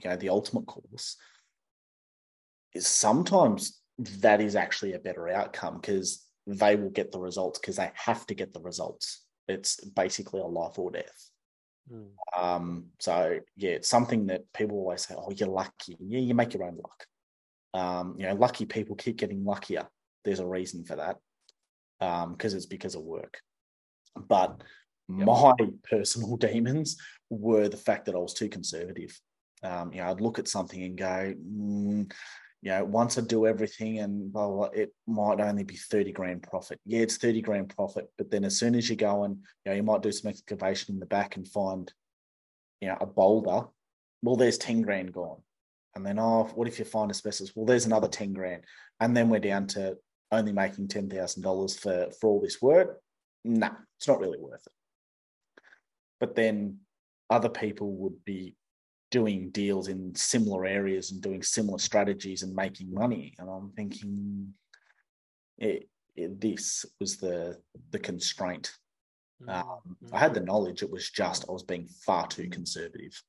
you 0.02 0.10
know 0.10 0.16
the 0.16 0.30
ultimate 0.30 0.66
course 0.66 1.16
is 2.72 2.86
sometimes 2.86 3.80
that 4.18 4.40
is 4.40 4.56
actually 4.56 4.94
a 4.94 4.98
better 4.98 5.28
outcome 5.28 5.76
because 5.76 6.26
they 6.46 6.74
will 6.76 6.90
get 6.90 7.12
the 7.12 7.18
results 7.18 7.58
because 7.58 7.76
they 7.76 7.90
have 7.94 8.26
to 8.26 8.34
get 8.34 8.52
the 8.52 8.60
results. 8.60 9.22
It's 9.46 9.82
basically 9.84 10.40
a 10.40 10.46
life 10.46 10.78
or 10.78 10.90
death. 10.90 11.30
Mm. 11.92 12.08
Um, 12.36 12.86
so 12.98 13.38
yeah, 13.56 13.72
it's 13.72 13.88
something 13.88 14.26
that 14.26 14.50
people 14.52 14.78
always 14.78 15.06
say, 15.06 15.14
"Oh, 15.16 15.30
you're 15.30 15.48
lucky." 15.48 15.96
Yeah, 16.00 16.20
you 16.20 16.34
make 16.34 16.54
your 16.54 16.64
own 16.64 16.76
luck. 16.76 17.06
Um, 17.74 18.14
you 18.18 18.26
know, 18.26 18.34
lucky 18.34 18.64
people 18.64 18.96
keep 18.96 19.16
getting 19.16 19.44
luckier. 19.44 19.86
There's 20.24 20.40
a 20.40 20.46
reason 20.46 20.84
for 20.84 20.96
that 20.96 21.18
because 22.04 22.52
um, 22.52 22.56
it's 22.56 22.66
because 22.66 22.94
of 22.94 23.02
work. 23.02 23.40
But 24.28 24.60
yep. 25.08 25.26
my 25.26 25.54
personal 25.88 26.36
demons 26.36 26.96
were 27.30 27.68
the 27.68 27.76
fact 27.76 28.06
that 28.06 28.14
I 28.14 28.18
was 28.18 28.34
too 28.34 28.48
conservative. 28.48 29.18
Um, 29.62 29.92
you 29.92 30.00
know, 30.00 30.10
I'd 30.10 30.20
look 30.20 30.38
at 30.38 30.48
something 30.48 30.82
and 30.82 30.96
go, 30.96 31.34
mm, 31.34 32.12
you 32.62 32.70
know, 32.70 32.84
once 32.84 33.18
I 33.18 33.22
do 33.22 33.46
everything 33.46 33.98
and 34.00 34.32
well, 34.32 34.70
it 34.74 34.92
might 35.06 35.40
only 35.40 35.64
be 35.64 35.76
30 35.76 36.12
grand 36.12 36.42
profit. 36.42 36.78
Yeah, 36.84 37.00
it's 37.00 37.16
30 37.16 37.40
grand 37.42 37.74
profit. 37.74 38.10
But 38.18 38.30
then 38.30 38.44
as 38.44 38.58
soon 38.58 38.74
as 38.74 38.88
you 38.88 38.96
go 38.96 39.24
and, 39.24 39.36
you 39.64 39.70
know, 39.70 39.76
you 39.76 39.82
might 39.82 40.02
do 40.02 40.12
some 40.12 40.30
excavation 40.30 40.94
in 40.94 41.00
the 41.00 41.06
back 41.06 41.36
and 41.36 41.48
find, 41.48 41.92
you 42.80 42.88
know, 42.88 42.98
a 43.00 43.06
boulder. 43.06 43.68
Well, 44.22 44.36
there's 44.36 44.58
10 44.58 44.82
grand 44.82 45.12
gone. 45.12 45.40
And 45.94 46.04
then, 46.04 46.18
oh, 46.18 46.50
what 46.54 46.68
if 46.68 46.78
you 46.78 46.84
find 46.84 47.10
asbestos? 47.10 47.52
Well, 47.54 47.66
there's 47.66 47.86
another 47.86 48.08
10 48.08 48.32
grand. 48.32 48.64
And 49.00 49.16
then 49.16 49.28
we're 49.28 49.40
down 49.40 49.66
to 49.68 49.96
only 50.32 50.52
making 50.52 50.88
$10,000 50.88 51.78
for, 51.78 52.10
for 52.20 52.30
all 52.30 52.40
this 52.40 52.60
work, 52.60 53.00
nah, 53.44 53.70
it's 53.98 54.08
not 54.08 54.20
really 54.20 54.38
worth 54.38 54.66
it. 54.66 55.62
But 56.20 56.34
then 56.34 56.78
other 57.30 57.48
people 57.48 57.92
would 57.96 58.24
be 58.24 58.56
doing 59.10 59.50
deals 59.50 59.88
in 59.88 60.14
similar 60.14 60.66
areas 60.66 61.12
and 61.12 61.22
doing 61.22 61.42
similar 61.42 61.78
strategies 61.78 62.42
and 62.42 62.54
making 62.54 62.92
money. 62.92 63.34
And 63.38 63.48
I'm 63.48 63.70
thinking, 63.70 64.52
it, 65.58 65.88
it, 66.16 66.40
this 66.40 66.84
was 67.00 67.16
the 67.18 67.58
the 67.90 67.98
constraint. 67.98 68.72
Mm-hmm. 69.42 69.50
Um, 69.50 69.96
I 70.12 70.18
had 70.18 70.34
the 70.34 70.40
knowledge; 70.40 70.82
it 70.82 70.90
was 70.90 71.10
just 71.10 71.44
I 71.48 71.52
was 71.52 71.62
being 71.62 71.86
far 71.86 72.26
too 72.26 72.48
conservative. 72.48 73.20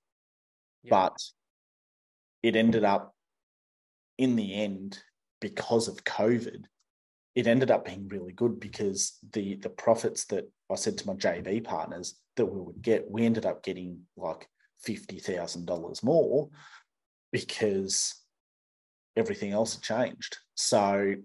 Yeah. 0.84 0.89
But 0.89 1.18
it 2.43 2.56
ended 2.56 2.84
up, 2.84 3.16
in 4.18 4.36
the 4.36 4.54
end, 4.54 5.00
because 5.41 5.88
of 5.88 6.04
COVID, 6.04 6.64
it 7.36 7.47
ended 7.47 7.69
up 7.69 7.86
being 7.86 8.07
really 8.07 8.31
good 8.31 8.59
because 8.59 9.19
the 9.33 9.55
the 9.57 9.69
profits 9.69 10.25
that 10.25 10.49
I 10.71 10.75
said 10.75 10.97
to 10.97 11.07
my 11.07 11.13
JV 11.13 11.63
partners 11.63 12.15
that 12.38 12.45
we 12.45 12.59
would 12.59 12.81
get, 12.81 13.09
we 13.09 13.25
ended 13.25 13.45
up 13.45 13.63
getting 13.63 14.01
like 14.15 14.47
fifty 14.81 15.19
thousand 15.19 15.65
dollars 15.65 16.01
more 16.01 16.49
because 17.31 18.15
everything 19.17 19.51
else 19.51 19.75
had 19.75 19.83
changed. 19.83 20.38
So 20.55 21.15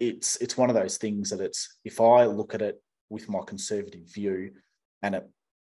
it's 0.00 0.36
it's 0.36 0.56
one 0.56 0.68
of 0.68 0.74
those 0.74 0.96
things 0.96 1.30
that 1.30 1.40
it's 1.40 1.78
if 1.84 2.00
I 2.00 2.24
look 2.24 2.54
at 2.54 2.62
it 2.62 2.82
with 3.08 3.28
my 3.28 3.40
conservative 3.46 4.12
view 4.12 4.50
and 5.02 5.14
it 5.14 5.30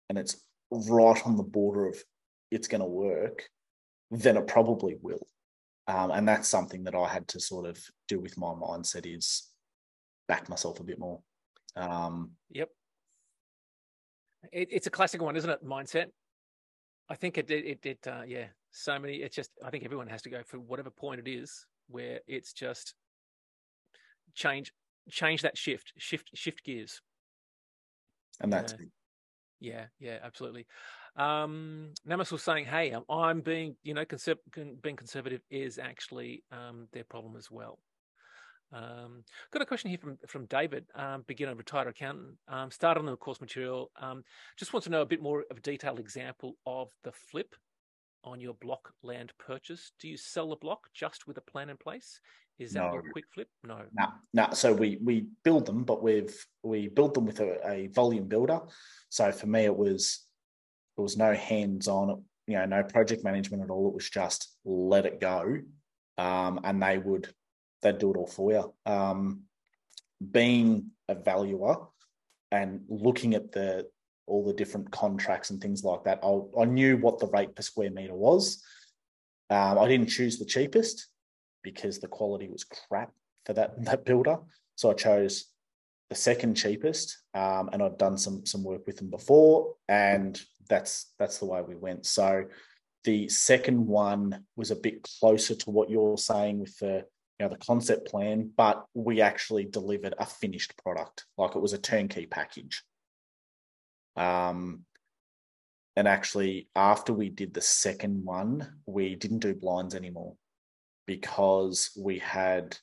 and 0.09 0.17
it's 0.17 0.41
right 0.71 1.21
on 1.25 1.35
the 1.35 1.43
border 1.43 1.87
of 1.87 2.01
it's 2.49 2.69
going 2.69 2.81
to 2.81 2.87
work, 2.87 3.43
then 4.11 4.37
it 4.37 4.47
probably 4.47 4.97
will. 5.01 5.25
Um, 5.87 6.11
and 6.11 6.27
that's 6.27 6.47
something 6.47 6.83
that 6.83 6.95
I 6.95 7.07
had 7.07 7.27
to 7.29 7.39
sort 7.39 7.65
of 7.65 7.79
do 8.07 8.19
with 8.19 8.37
my 8.37 8.49
mindset 8.49 9.05
is 9.05 9.49
back 10.27 10.47
myself 10.47 10.79
a 10.79 10.83
bit 10.83 10.99
more. 10.99 11.19
Um, 11.75 12.31
yep. 12.49 12.69
It, 14.51 14.69
it's 14.71 14.87
a 14.87 14.91
classic 14.91 15.21
one, 15.21 15.35
isn't 15.35 15.49
it? 15.49 15.65
Mindset. 15.65 16.07
I 17.09 17.15
think 17.15 17.37
it, 17.37 17.51
it, 17.51 17.85
it, 17.85 18.07
uh, 18.07 18.21
yeah, 18.25 18.45
so 18.69 18.97
many, 18.97 19.15
it's 19.15 19.35
just, 19.35 19.51
I 19.65 19.69
think 19.69 19.83
everyone 19.83 20.07
has 20.07 20.21
to 20.21 20.29
go 20.29 20.41
for 20.45 20.59
whatever 20.59 20.89
point 20.89 21.19
it 21.19 21.29
is 21.29 21.65
where 21.87 22.21
it's 22.27 22.53
just 22.53 22.93
change, 24.33 24.71
change 25.09 25.41
that 25.41 25.57
shift, 25.57 25.91
shift, 25.97 26.29
shift 26.35 26.63
gears. 26.63 27.01
And 28.39 28.53
that's, 28.53 28.73
yeah, 29.59 29.85
yeah, 29.99 30.11
yeah 30.11 30.17
absolutely. 30.23 30.67
Um, 31.15 31.93
Namas 32.07 32.31
was 32.31 32.43
saying, 32.43 32.65
"Hey, 32.65 32.95
I'm 33.09 33.41
being, 33.41 33.75
you 33.83 33.93
know, 33.93 34.05
conser- 34.05 34.37
being 34.81 34.95
conservative 34.95 35.41
is 35.49 35.77
actually 35.77 36.43
um, 36.51 36.87
their 36.93 37.03
problem 37.03 37.35
as 37.35 37.51
well." 37.51 37.79
Um, 38.73 39.25
got 39.51 39.61
a 39.61 39.65
question 39.65 39.89
here 39.89 39.99
from 39.99 40.17
from 40.27 40.45
David, 40.45 40.85
um, 40.95 41.23
beginner 41.27 41.55
retired 41.55 41.87
accountant. 41.87 42.37
Um, 42.47 42.71
started 42.71 43.01
on 43.01 43.05
the 43.07 43.17
course 43.17 43.41
material. 43.41 43.91
Um, 43.99 44.23
just 44.57 44.73
wants 44.73 44.85
to 44.85 44.91
know 44.91 45.01
a 45.01 45.05
bit 45.05 45.21
more 45.21 45.43
of 45.51 45.57
a 45.57 45.61
detailed 45.61 45.99
example 45.99 46.55
of 46.65 46.89
the 47.03 47.11
flip 47.11 47.55
on 48.23 48.39
your 48.39 48.53
block 48.55 48.93
land 49.03 49.33
purchase. 49.37 49.91
Do 49.99 50.07
you 50.07 50.17
sell 50.17 50.49
the 50.49 50.55
block 50.55 50.87
just 50.93 51.27
with 51.27 51.37
a 51.37 51.41
plan 51.41 51.69
in 51.69 51.77
place? 51.77 52.19
Is 52.59 52.73
that 52.73 52.83
no. 52.83 52.93
your 52.93 53.03
quick 53.11 53.25
flip? 53.33 53.47
No. 53.63 53.81
No, 53.93 54.07
no. 54.33 54.47
So 54.53 54.71
we 54.71 54.99
we 55.03 55.27
build 55.43 55.65
them, 55.65 55.83
but 55.83 56.03
we've 56.03 56.35
we 56.63 56.87
build 56.87 57.15
them 57.15 57.25
with 57.25 57.39
a, 57.39 57.57
a 57.67 57.87
volume 57.87 58.27
builder. 58.27 58.61
So 59.09 59.31
for 59.31 59.47
me, 59.47 59.65
it 59.65 59.75
was 59.75 60.27
there 60.95 61.03
was 61.03 61.17
no 61.17 61.33
hands 61.33 61.87
on, 61.87 62.23
you 62.47 62.55
know, 62.55 62.65
no 62.65 62.83
project 62.83 63.23
management 63.23 63.63
at 63.63 63.69
all. 63.69 63.87
It 63.87 63.93
was 63.93 64.09
just 64.09 64.55
let 64.65 65.05
it 65.05 65.19
go, 65.19 65.59
um, 66.17 66.59
and 66.63 66.81
they 66.81 66.97
would 66.97 67.33
they'd 67.81 67.97
do 67.97 68.11
it 68.11 68.17
all 68.17 68.27
for 68.27 68.51
you. 68.51 68.73
Um, 68.85 69.41
being 70.31 70.91
a 71.07 71.15
valuer 71.15 71.77
and 72.51 72.81
looking 72.89 73.33
at 73.33 73.51
the 73.51 73.87
all 74.27 74.45
the 74.45 74.53
different 74.53 74.91
contracts 74.91 75.49
and 75.49 75.59
things 75.61 75.83
like 75.83 76.03
that, 76.03 76.19
I, 76.23 76.61
I 76.61 76.65
knew 76.65 76.97
what 76.97 77.19
the 77.19 77.27
rate 77.27 77.55
per 77.55 77.63
square 77.63 77.91
meter 77.91 78.15
was. 78.15 78.63
Um, 79.49 79.79
I 79.79 79.87
didn't 79.87 80.07
choose 80.07 80.37
the 80.37 80.45
cheapest 80.45 81.07
because 81.63 81.99
the 81.99 82.07
quality 82.07 82.47
was 82.47 82.63
crap 82.63 83.11
for 83.45 83.53
that 83.53 83.83
that 83.85 84.05
builder, 84.05 84.37
so 84.75 84.91
I 84.91 84.93
chose 84.93 85.45
the 86.11 86.15
second 86.15 86.55
cheapest, 86.55 87.19
um, 87.33 87.69
and 87.71 87.81
I'd 87.81 87.97
done 87.97 88.17
some 88.17 88.45
some 88.45 88.65
work 88.65 88.85
with 88.85 88.97
them 88.97 89.09
before, 89.09 89.75
and 89.87 90.39
that's 90.67 91.13
that's 91.17 91.37
the 91.37 91.45
way 91.45 91.61
we 91.61 91.75
went. 91.75 92.05
So 92.05 92.47
the 93.05 93.29
second 93.29 93.87
one 93.87 94.43
was 94.57 94.71
a 94.71 94.75
bit 94.75 95.03
closer 95.03 95.55
to 95.55 95.69
what 95.69 95.89
you're 95.89 96.17
saying 96.17 96.59
with 96.59 96.77
the 96.79 97.05
you 97.39 97.45
know 97.45 97.47
the 97.47 97.65
concept 97.65 98.09
plan, 98.09 98.51
but 98.57 98.83
we 98.93 99.21
actually 99.21 99.63
delivered 99.63 100.13
a 100.17 100.25
finished 100.25 100.73
product, 100.83 101.23
like 101.37 101.55
it 101.55 101.61
was 101.61 101.71
a 101.71 101.77
turnkey 101.77 102.25
package. 102.25 102.83
Um, 104.17 104.81
and 105.95 106.09
actually, 106.09 106.67
after 106.75 107.13
we 107.13 107.29
did 107.29 107.53
the 107.53 107.61
second 107.61 108.25
one, 108.25 108.81
we 108.85 109.15
didn't 109.15 109.39
do 109.39 109.55
blinds 109.55 109.95
anymore 109.95 110.35
because 111.07 111.91
we 111.97 112.19
had 112.19 112.77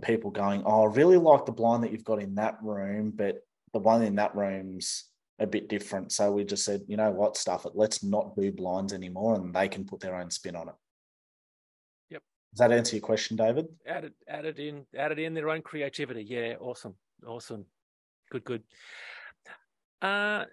people 0.00 0.30
going, 0.30 0.62
"Oh, 0.64 0.84
I 0.84 0.94
really 0.94 1.18
like 1.18 1.46
the 1.46 1.52
blind 1.52 1.84
that 1.84 1.92
you've 1.92 2.04
got 2.04 2.22
in 2.22 2.34
that 2.36 2.58
room, 2.62 3.12
but 3.14 3.46
the 3.72 3.78
one 3.78 4.02
in 4.02 4.16
that 4.16 4.34
room's 4.34 5.04
a 5.38 5.46
bit 5.46 5.68
different." 5.68 6.12
So 6.12 6.32
we 6.32 6.44
just 6.44 6.64
said, 6.64 6.82
"You 6.88 6.96
know 6.96 7.10
what? 7.10 7.36
Stuff 7.36 7.66
it. 7.66 7.72
Let's 7.74 8.02
not 8.02 8.36
do 8.36 8.52
blinds 8.52 8.92
anymore, 8.92 9.34
and 9.34 9.54
they 9.54 9.68
can 9.68 9.84
put 9.84 10.00
their 10.00 10.14
own 10.14 10.30
spin 10.30 10.56
on 10.56 10.68
it." 10.68 10.74
Yep. 12.10 12.22
Does 12.52 12.58
that 12.58 12.72
answer 12.72 12.96
your 12.96 13.02
question, 13.02 13.36
David? 13.36 13.68
Added, 13.86 14.14
added 14.28 14.58
in, 14.58 14.86
added 14.96 15.18
in 15.18 15.34
their 15.34 15.50
own 15.50 15.62
creativity. 15.62 16.24
Yeah, 16.24 16.54
awesome, 16.60 16.94
awesome, 17.26 17.66
good, 18.30 18.44
good. 18.44 18.62
Uh, 20.00 20.46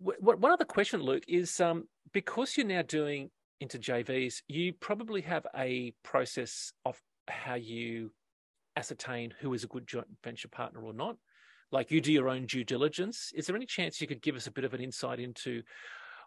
one 0.00 0.52
other 0.52 0.64
question, 0.64 1.00
Luke, 1.00 1.24
is 1.26 1.60
um, 1.60 1.88
because 2.12 2.56
you're 2.56 2.66
now 2.66 2.82
doing 2.82 3.30
into 3.60 3.78
JVs, 3.78 4.42
you 4.46 4.72
probably 4.72 5.20
have 5.22 5.46
a 5.56 5.92
process 6.04 6.72
of 6.84 7.00
how 7.28 7.54
you 7.54 8.10
ascertain 8.78 9.34
who 9.40 9.52
is 9.52 9.64
a 9.64 9.68
good 9.68 9.86
joint 9.86 10.06
venture 10.22 10.48
partner 10.48 10.80
or 10.82 10.92
not? 10.92 11.16
Like 11.70 11.90
you 11.90 12.00
do 12.00 12.12
your 12.12 12.30
own 12.30 12.46
due 12.46 12.64
diligence. 12.64 13.32
Is 13.34 13.46
there 13.46 13.56
any 13.56 13.66
chance 13.66 14.00
you 14.00 14.06
could 14.06 14.22
give 14.22 14.36
us 14.36 14.46
a 14.46 14.52
bit 14.52 14.64
of 14.64 14.72
an 14.72 14.80
insight 14.80 15.20
into 15.20 15.62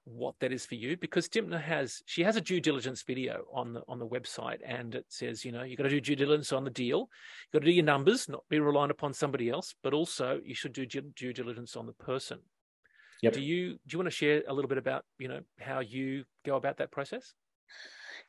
what 0.03 0.35
that 0.39 0.51
is 0.51 0.65
for 0.65 0.75
you? 0.75 0.97
Because 0.97 1.27
Dymphna 1.29 1.61
has 1.61 2.03
she 2.05 2.21
has 2.23 2.35
a 2.35 2.41
due 2.41 2.59
diligence 2.59 3.01
video 3.01 3.45
on 3.51 3.73
the 3.73 3.81
on 3.87 3.97
the 3.97 4.07
website, 4.07 4.59
and 4.65 4.93
it 4.93 5.05
says 5.07 5.43
you 5.43 5.51
know 5.51 5.63
you've 5.63 5.77
got 5.77 5.83
to 5.83 5.89
do 5.89 6.01
due 6.01 6.15
diligence 6.15 6.51
on 6.51 6.63
the 6.63 6.69
deal, 6.69 6.99
you 6.99 7.59
got 7.59 7.59
to 7.59 7.71
do 7.71 7.71
your 7.71 7.85
numbers, 7.85 8.29
not 8.29 8.43
be 8.49 8.59
reliant 8.59 8.91
upon 8.91 9.13
somebody 9.13 9.49
else, 9.49 9.73
but 9.81 9.93
also 9.93 10.39
you 10.43 10.53
should 10.53 10.73
do 10.73 10.85
due 10.85 11.33
diligence 11.33 11.75
on 11.75 11.87
the 11.87 11.93
person. 11.93 12.39
Yep. 13.23 13.33
Do 13.33 13.41
you 13.41 13.71
do 13.73 13.93
you 13.93 13.99
want 13.99 14.07
to 14.07 14.15
share 14.15 14.43
a 14.47 14.53
little 14.53 14.69
bit 14.69 14.77
about 14.77 15.05
you 15.17 15.27
know 15.27 15.41
how 15.59 15.79
you 15.79 16.25
go 16.45 16.55
about 16.55 16.77
that 16.77 16.91
process? 16.91 17.33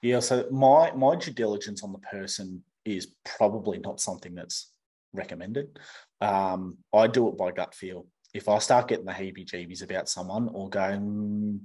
Yeah, 0.00 0.20
so 0.20 0.46
my 0.50 0.92
my 0.92 1.16
due 1.16 1.32
diligence 1.32 1.82
on 1.82 1.92
the 1.92 1.98
person 1.98 2.62
is 2.84 3.14
probably 3.24 3.78
not 3.78 4.00
something 4.00 4.34
that's 4.34 4.70
recommended. 5.12 5.78
Um, 6.20 6.78
I 6.92 7.06
do 7.06 7.28
it 7.28 7.36
by 7.36 7.52
gut 7.52 7.74
feel. 7.74 8.06
If 8.34 8.48
I 8.48 8.58
start 8.58 8.88
getting 8.88 9.04
the 9.04 9.12
heebie 9.12 9.46
jeebies 9.46 9.82
about 9.82 10.08
someone 10.08 10.48
or 10.52 10.70
going, 10.70 11.60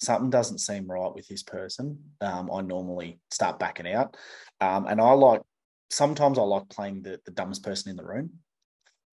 something 0.00 0.30
doesn't 0.30 0.58
seem 0.58 0.86
right 0.90 1.14
with 1.14 1.28
this 1.28 1.42
person, 1.42 1.98
um, 2.20 2.50
I 2.52 2.62
normally 2.62 3.20
start 3.30 3.58
backing 3.58 3.92
out. 3.92 4.16
Um, 4.60 4.86
and 4.86 5.00
I 5.00 5.12
like, 5.12 5.42
sometimes 5.90 6.38
I 6.38 6.42
like 6.42 6.68
playing 6.70 7.02
the, 7.02 7.20
the 7.24 7.32
dumbest 7.32 7.62
person 7.62 7.90
in 7.90 7.96
the 7.96 8.04
room 8.04 8.30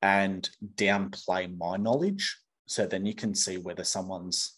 and 0.01 0.49
downplay 0.75 1.55
my 1.57 1.75
knowledge. 1.77 2.38
So 2.67 2.86
then 2.86 3.05
you 3.05 3.13
can 3.13 3.36
see 3.36 3.57
whether 3.57 3.84
someone's 3.84 4.57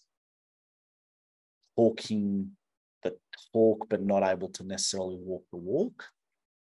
talking 1.75 2.51
the 3.03 3.15
talk, 3.53 3.87
but 3.89 4.03
not 4.03 4.23
able 4.23 4.49
to 4.49 4.63
necessarily 4.63 5.15
walk 5.15 5.43
the 5.51 5.57
walk. 5.57 6.05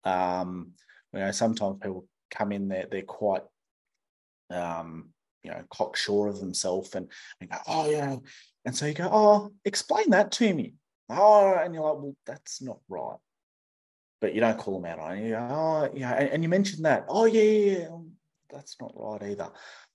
Um, 0.08 0.72
you 1.14 1.20
know, 1.20 1.32
sometimes 1.32 1.80
people 1.82 2.08
come 2.32 2.52
in 2.52 2.68
there, 2.68 2.88
they're 2.90 3.02
quite, 3.02 3.44
um, 4.50 5.10
you 5.44 5.52
know, 5.52 5.64
cocksure 5.70 6.28
of 6.28 6.40
themselves 6.40 6.96
and, 6.96 7.12
and 7.42 7.50
go, 7.50 7.58
oh, 7.68 7.90
yeah. 7.90 8.16
And 8.66 8.76
so 8.76 8.86
you 8.86 8.94
go, 8.94 9.10
oh, 9.12 9.52
explain 9.66 10.10
that 10.12 10.32
to 10.34 10.54
me. 10.54 10.76
Oh, 11.10 11.54
and 11.54 11.74
you're 11.74 11.84
like, 11.84 12.02
well, 12.02 12.16
that's 12.26 12.62
not 12.62 12.80
right. 12.90 13.18
But 14.20 14.34
you 14.34 14.42
don't 14.42 14.58
call 14.58 14.80
them 14.80 14.92
out 14.92 15.00
on 15.00 15.18
it. 15.18 15.26
You 15.26 15.32
go, 15.32 15.48
oh, 15.50 15.90
yeah. 15.94 16.14
And, 16.14 16.30
and 16.30 16.44
you 16.44 16.50
mentioned 16.50 16.86
that. 16.86 17.06
Oh, 17.08 17.26
yeah, 17.26 17.42
yeah, 17.42 17.78
yeah. 17.80 17.88
That's 18.52 18.76
not 18.82 18.94
right 18.96 19.32
either. 19.32 19.50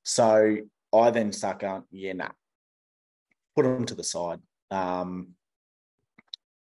So 0.05 0.57
I 0.93 1.11
then 1.11 1.33
start 1.33 1.61
going, 1.61 1.85
yeah, 1.91 2.13
nah. 2.13 2.29
Put 3.55 3.65
them 3.65 3.87
to 3.87 3.95
the 3.95 4.05
side. 4.05 4.41
Um, 4.71 5.35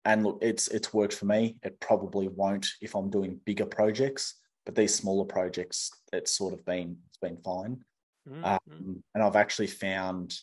and 0.04 0.24
look, 0.24 0.38
it's 0.42 0.68
it's 0.68 0.92
worked 0.92 1.14
for 1.14 1.26
me. 1.26 1.56
It 1.62 1.80
probably 1.80 2.28
won't 2.28 2.66
if 2.80 2.94
I'm 2.94 3.10
doing 3.10 3.40
bigger 3.44 3.66
projects, 3.66 4.34
but 4.66 4.74
these 4.74 4.94
smaller 4.94 5.24
projects, 5.24 5.90
it's 6.12 6.36
sort 6.36 6.54
of 6.54 6.64
been 6.64 6.96
it's 7.08 7.18
been 7.18 7.38
fine. 7.38 7.82
Mm-hmm. 8.28 8.44
Um, 8.44 9.02
and 9.14 9.22
I've 9.22 9.36
actually 9.36 9.66
found 9.66 10.34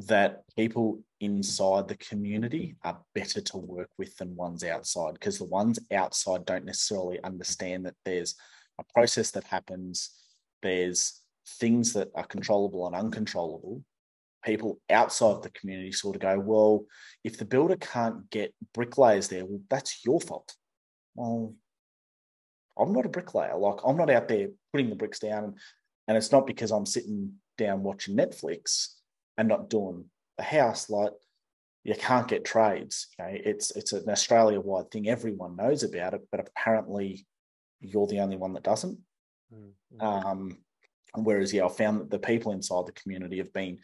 that 0.00 0.44
people 0.56 1.00
inside 1.20 1.88
the 1.88 1.96
community 1.96 2.76
are 2.84 2.98
better 3.14 3.40
to 3.40 3.58
work 3.58 3.90
with 3.98 4.16
than 4.16 4.34
ones 4.34 4.64
outside 4.64 5.12
because 5.14 5.38
the 5.38 5.44
ones 5.44 5.78
outside 5.92 6.46
don't 6.46 6.64
necessarily 6.64 7.22
understand 7.22 7.84
that 7.84 7.96
there's 8.04 8.34
a 8.78 8.84
process 8.94 9.30
that 9.32 9.44
happens. 9.44 10.10
There's 10.62 11.20
things 11.46 11.92
that 11.92 12.08
are 12.14 12.24
controllable 12.24 12.86
and 12.86 12.96
uncontrollable 12.96 13.82
people 14.44 14.80
outside 14.88 15.42
the 15.42 15.50
community 15.50 15.92
sort 15.92 16.16
of 16.16 16.22
go, 16.22 16.38
well, 16.38 16.84
if 17.24 17.38
the 17.38 17.44
builder 17.44 17.76
can't 17.76 18.28
get 18.30 18.54
bricklayers 18.74 19.28
there, 19.28 19.44
well, 19.44 19.60
that's 19.68 20.04
your 20.04 20.20
fault. 20.20 20.54
Well, 21.14 21.54
I'm 22.78 22.92
not 22.92 23.06
a 23.06 23.10
bricklayer. 23.10 23.56
Like 23.56 23.78
I'm 23.84 23.96
not 23.96 24.10
out 24.10 24.28
there 24.28 24.48
putting 24.72 24.90
the 24.90 24.96
bricks 24.96 25.18
down, 25.18 25.56
and 26.08 26.16
it's 26.16 26.32
not 26.32 26.46
because 26.46 26.70
I'm 26.70 26.86
sitting 26.86 27.34
down 27.58 27.82
watching 27.82 28.16
Netflix 28.16 28.94
and 29.36 29.48
not 29.48 29.68
doing 29.68 30.06
the 30.38 30.44
house. 30.44 30.88
Like 30.88 31.12
you 31.84 31.94
can't 31.94 32.28
get 32.28 32.44
trades. 32.44 33.08
You 33.18 33.24
know, 33.24 33.30
it's 33.32 33.70
it's 33.76 33.92
an 33.92 34.08
Australia 34.08 34.60
wide 34.60 34.90
thing. 34.90 35.08
Everyone 35.08 35.56
knows 35.56 35.82
about 35.82 36.14
it, 36.14 36.22
but 36.30 36.40
apparently 36.40 37.26
you're 37.80 38.06
the 38.06 38.20
only 38.20 38.36
one 38.36 38.52
that 38.54 38.62
doesn't. 38.62 38.98
Mm-hmm. 39.52 40.00
Um, 40.00 40.58
whereas, 41.14 41.52
yeah, 41.52 41.64
I 41.64 41.68
found 41.68 42.00
that 42.00 42.10
the 42.10 42.18
people 42.18 42.52
inside 42.52 42.86
the 42.86 42.92
community 42.92 43.38
have 43.38 43.52
been 43.52 43.78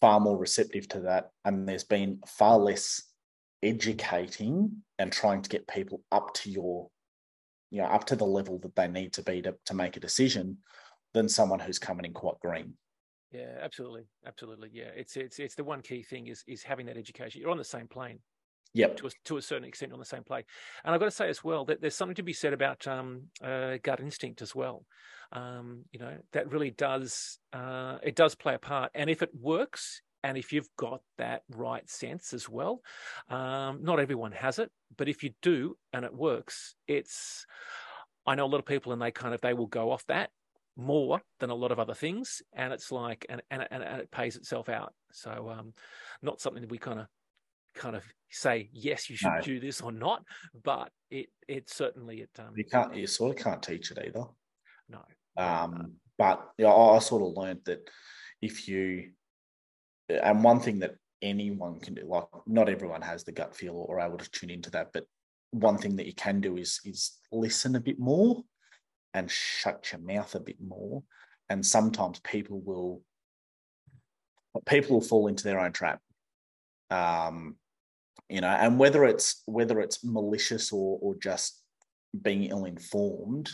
far 0.00 0.20
more 0.20 0.36
receptive 0.36 0.88
to 0.88 1.00
that. 1.00 1.30
And 1.44 1.68
there's 1.68 1.84
been 1.84 2.20
far 2.26 2.58
less 2.58 3.02
educating 3.62 4.82
and 4.98 5.10
trying 5.10 5.42
to 5.42 5.48
get 5.48 5.66
people 5.66 6.02
up 6.12 6.34
to 6.34 6.50
your 6.50 6.88
you 7.70 7.80
know 7.80 7.88
up 7.88 8.04
to 8.04 8.14
the 8.14 8.24
level 8.24 8.58
that 8.58 8.76
they 8.76 8.86
need 8.86 9.12
to 9.14 9.22
be 9.22 9.42
to, 9.42 9.54
to 9.66 9.74
make 9.74 9.96
a 9.96 10.00
decision 10.00 10.58
than 11.14 11.28
someone 11.28 11.58
who's 11.58 11.78
coming 11.78 12.04
in 12.04 12.12
quite 12.12 12.38
green. 12.40 12.74
Yeah, 13.32 13.58
absolutely, 13.60 14.04
absolutely. 14.26 14.70
Yeah, 14.72 14.90
it's 14.94 15.16
it's 15.16 15.38
it's 15.38 15.54
the 15.56 15.64
one 15.64 15.80
key 15.80 16.02
thing 16.02 16.28
is 16.28 16.44
is 16.46 16.62
having 16.62 16.86
that 16.86 16.96
education. 16.96 17.40
You're 17.40 17.50
on 17.50 17.58
the 17.58 17.64
same 17.64 17.88
plane. 17.88 18.20
Yep. 18.74 18.96
To 18.96 19.06
a, 19.06 19.10
to 19.26 19.36
a 19.36 19.42
certain 19.42 19.64
extent 19.64 19.92
on 19.92 20.00
the 20.00 20.04
same 20.04 20.24
plane. 20.24 20.42
And 20.84 20.92
I've 20.92 21.00
got 21.00 21.06
to 21.06 21.12
say 21.12 21.28
as 21.28 21.44
well 21.44 21.64
that 21.66 21.80
there's 21.80 21.94
something 21.94 22.16
to 22.16 22.22
be 22.22 22.32
said 22.32 22.52
about 22.52 22.86
um, 22.88 23.22
uh, 23.42 23.76
gut 23.82 24.00
instinct 24.00 24.42
as 24.42 24.54
well. 24.54 24.84
Um, 25.32 25.84
you 25.92 26.00
know, 26.00 26.16
that 26.32 26.50
really 26.50 26.70
does, 26.70 27.38
uh, 27.52 27.98
it 28.02 28.16
does 28.16 28.34
play 28.34 28.54
a 28.54 28.58
part. 28.58 28.90
And 28.94 29.08
if 29.08 29.22
it 29.22 29.30
works, 29.32 30.02
and 30.24 30.36
if 30.36 30.52
you've 30.52 30.68
got 30.76 31.02
that 31.18 31.42
right 31.54 31.88
sense 31.88 32.32
as 32.32 32.48
well, 32.48 32.80
um, 33.28 33.80
not 33.82 34.00
everyone 34.00 34.32
has 34.32 34.58
it, 34.58 34.70
but 34.96 35.08
if 35.08 35.22
you 35.22 35.30
do 35.42 35.76
and 35.92 36.04
it 36.04 36.14
works, 36.14 36.74
it's, 36.88 37.46
I 38.26 38.34
know 38.34 38.46
a 38.46 38.48
lot 38.48 38.58
of 38.58 38.66
people 38.66 38.92
and 38.92 39.02
they 39.02 39.10
kind 39.10 39.34
of, 39.34 39.40
they 39.40 39.54
will 39.54 39.66
go 39.66 39.90
off 39.90 40.04
that 40.06 40.30
more 40.76 41.20
than 41.40 41.50
a 41.50 41.54
lot 41.54 41.72
of 41.72 41.78
other 41.78 41.94
things. 41.94 42.42
And 42.54 42.72
it's 42.72 42.90
like, 42.90 43.26
and, 43.28 43.42
and, 43.50 43.66
and 43.70 43.82
it 43.82 44.10
pays 44.10 44.36
itself 44.36 44.68
out. 44.68 44.94
So, 45.12 45.54
um, 45.56 45.74
not 46.22 46.40
something 46.40 46.62
that 46.62 46.70
we 46.70 46.78
kind 46.78 47.00
of 47.00 47.06
kind 47.74 47.96
of 47.96 48.04
say 48.30 48.68
yes 48.72 49.08
you 49.08 49.16
should 49.16 49.32
no. 49.36 49.40
do 49.42 49.60
this 49.60 49.80
or 49.80 49.92
not 49.92 50.22
but 50.64 50.90
it 51.10 51.26
it 51.46 51.70
certainly 51.70 52.20
it 52.20 52.30
um 52.38 52.52
you 52.56 52.64
can't 52.64 52.94
you 52.94 53.06
sort 53.06 53.36
of 53.36 53.42
can't 53.42 53.62
teach 53.62 53.90
it 53.90 53.98
either. 54.04 54.24
No. 54.88 55.00
Um 55.36 55.92
but 56.18 56.40
yeah 56.58 56.68
I, 56.68 56.96
I 56.96 56.98
sort 56.98 57.22
of 57.22 57.36
learned 57.36 57.60
that 57.66 57.88
if 58.42 58.68
you 58.68 59.10
and 60.08 60.42
one 60.42 60.60
thing 60.60 60.80
that 60.80 60.96
anyone 61.22 61.80
can 61.80 61.94
do 61.94 62.02
like 62.06 62.24
not 62.46 62.68
everyone 62.68 63.02
has 63.02 63.24
the 63.24 63.32
gut 63.32 63.54
feel 63.54 63.74
or, 63.74 63.96
or 63.96 64.00
able 64.00 64.18
to 64.18 64.30
tune 64.30 64.50
into 64.50 64.70
that 64.70 64.88
but 64.92 65.04
one 65.52 65.78
thing 65.78 65.96
that 65.96 66.06
you 66.06 66.14
can 66.14 66.40
do 66.40 66.56
is 66.56 66.80
is 66.84 67.18
listen 67.30 67.76
a 67.76 67.80
bit 67.80 67.98
more 67.98 68.42
and 69.14 69.30
shut 69.30 69.92
your 69.92 70.00
mouth 70.00 70.34
a 70.34 70.40
bit 70.40 70.56
more. 70.60 71.02
And 71.48 71.64
sometimes 71.64 72.18
people 72.20 72.60
will 72.60 73.00
people 74.66 74.96
will 74.96 75.06
fall 75.06 75.28
into 75.28 75.44
their 75.44 75.60
own 75.60 75.72
trap. 75.72 76.00
Um 76.90 77.56
you 78.28 78.40
know 78.40 78.48
and 78.48 78.78
whether 78.78 79.04
it's 79.04 79.42
whether 79.46 79.80
it's 79.80 80.04
malicious 80.04 80.72
or 80.72 80.98
or 81.02 81.14
just 81.16 81.62
being 82.22 82.44
ill 82.44 82.64
informed 82.64 83.50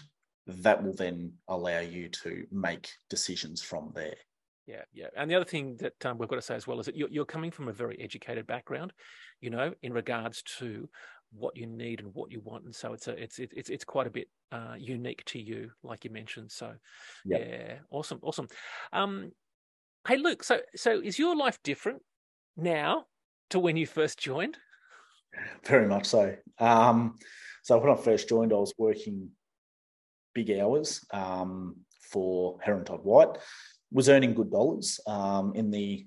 that 0.46 0.82
will 0.82 0.94
then 0.94 1.32
allow 1.48 1.78
you 1.78 2.08
to 2.08 2.44
make 2.50 2.90
decisions 3.08 3.62
from 3.62 3.92
there. 3.94 4.16
Yeah 4.66 4.82
yeah. 4.92 5.06
And 5.16 5.30
the 5.30 5.34
other 5.34 5.44
thing 5.44 5.76
that 5.80 6.04
um, 6.04 6.18
we've 6.18 6.28
got 6.28 6.36
to 6.36 6.42
say 6.42 6.54
as 6.54 6.66
well 6.66 6.80
is 6.80 6.86
that 6.86 6.96
you're, 6.96 7.08
you're 7.10 7.24
coming 7.24 7.50
from 7.50 7.68
a 7.68 7.72
very 7.72 8.00
educated 8.00 8.46
background 8.46 8.92
you 9.40 9.50
know 9.50 9.72
in 9.82 9.92
regards 9.92 10.42
to 10.58 10.88
what 11.32 11.56
you 11.56 11.66
need 11.66 12.00
and 12.00 12.12
what 12.14 12.30
you 12.32 12.40
want. 12.40 12.64
And 12.64 12.74
so 12.74 12.92
it's 12.92 13.08
a 13.08 13.22
it's 13.22 13.38
it's 13.38 13.70
it's 13.70 13.84
quite 13.84 14.06
a 14.06 14.10
bit 14.10 14.28
uh, 14.52 14.74
unique 14.78 15.24
to 15.26 15.38
you 15.38 15.70
like 15.82 16.04
you 16.04 16.10
mentioned. 16.10 16.50
So 16.50 16.72
yep. 17.24 17.46
yeah 17.48 17.74
awesome 17.90 18.18
awesome. 18.22 18.48
Um 18.92 19.32
hey 20.08 20.16
luke 20.16 20.42
so 20.42 20.58
so 20.74 21.00
is 21.00 21.18
your 21.18 21.36
life 21.36 21.58
different 21.62 22.00
now 22.56 23.04
to 23.51 23.61
when 23.61 23.76
you 23.76 23.86
first 23.86 24.18
joined? 24.18 24.57
Very 25.64 25.86
much 25.86 26.07
so. 26.07 26.34
Um, 26.59 27.18
so 27.62 27.78
when 27.78 27.90
I 27.90 27.96
first 27.96 28.28
joined, 28.28 28.53
I 28.53 28.57
was 28.57 28.74
working 28.78 29.30
big 30.34 30.51
hours 30.59 31.05
um, 31.12 31.76
for 32.11 32.59
Heron 32.62 32.84
Todd 32.84 33.05
White. 33.05 33.38
Was 33.92 34.09
earning 34.09 34.34
good 34.34 34.51
dollars 34.51 35.01
um, 35.07 35.53
in 35.55 35.70
the 35.70 36.07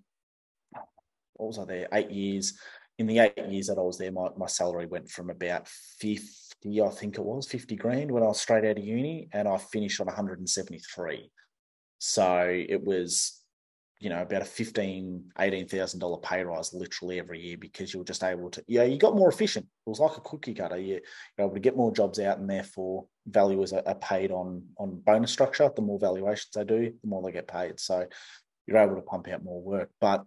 what 1.34 1.48
was 1.48 1.60
I 1.60 1.66
there 1.66 1.88
eight 1.94 2.12
years. 2.12 2.58
In 2.98 3.08
the 3.08 3.20
eight 3.20 3.50
years 3.50 3.68
that 3.68 3.78
I 3.78 3.82
was 3.82 3.98
there, 3.98 4.12
my, 4.12 4.30
my 4.38 4.46
salary 4.46 4.86
went 4.86 5.10
from 5.10 5.30
about 5.30 5.68
fifty, 5.68 6.82
I 6.82 6.90
think 6.90 7.18
it 7.18 7.26
was 7.26 7.48
fifty 7.48 7.76
grand 7.76 8.12
when 8.12 8.24
I 8.24 8.28
was 8.28 8.40
straight 8.40 8.64
out 8.64 8.78
of 8.78 8.84
uni, 8.86 9.28
and 9.34 9.48
I 9.48 9.58
finished 9.58 10.00
on 10.00 10.06
one 10.08 10.16
hundred 10.16 10.40
and 10.40 10.50
seventy 10.50 10.80
three. 10.80 11.32
So 12.00 12.48
it 12.48 12.84
was 12.84 13.43
you 14.04 14.10
know 14.10 14.22
about 14.22 14.42
a 14.42 14.46
fifteen 14.46 15.32
eighteen 15.40 15.66
thousand 15.66 16.02
dollar 16.02 16.18
pay 16.18 16.44
rise 16.44 16.74
literally 16.74 17.20
every 17.20 17.40
year 17.40 17.56
because 17.56 17.94
you 17.94 18.00
were 18.00 18.06
just 18.06 18.22
able 18.22 18.50
to 18.50 18.62
yeah 18.68 18.84
you 18.84 18.98
got 18.98 19.16
more 19.16 19.30
efficient. 19.30 19.66
It 19.66 19.90
was 19.90 20.02
like 20.02 20.18
a 20.18 20.22
cookie 20.22 20.54
cutter. 20.54 20.78
You, 20.78 21.00
you're 21.38 21.48
able 21.48 21.54
to 21.54 21.62
get 21.62 21.78
more 21.78 21.94
jobs 21.94 22.20
out 22.20 22.38
and 22.38 22.50
therefore 22.50 23.06
valuers 23.26 23.72
are, 23.72 23.82
are 23.86 23.96
paid 23.96 24.32
on 24.32 24.64
on 24.78 25.02
bonus 25.06 25.32
structure. 25.32 25.72
The 25.74 25.82
more 25.82 26.00
valuations 26.00 26.50
they 26.54 26.66
do 26.66 26.94
the 27.02 27.08
more 27.08 27.24
they 27.24 27.32
get 27.32 27.48
paid. 27.48 27.80
So 27.80 28.06
you're 28.68 28.78
able 28.78 28.96
to 28.96 29.02
pump 29.04 29.30
out 29.30 29.42
more 29.42 29.62
work. 29.62 29.90
But 30.02 30.26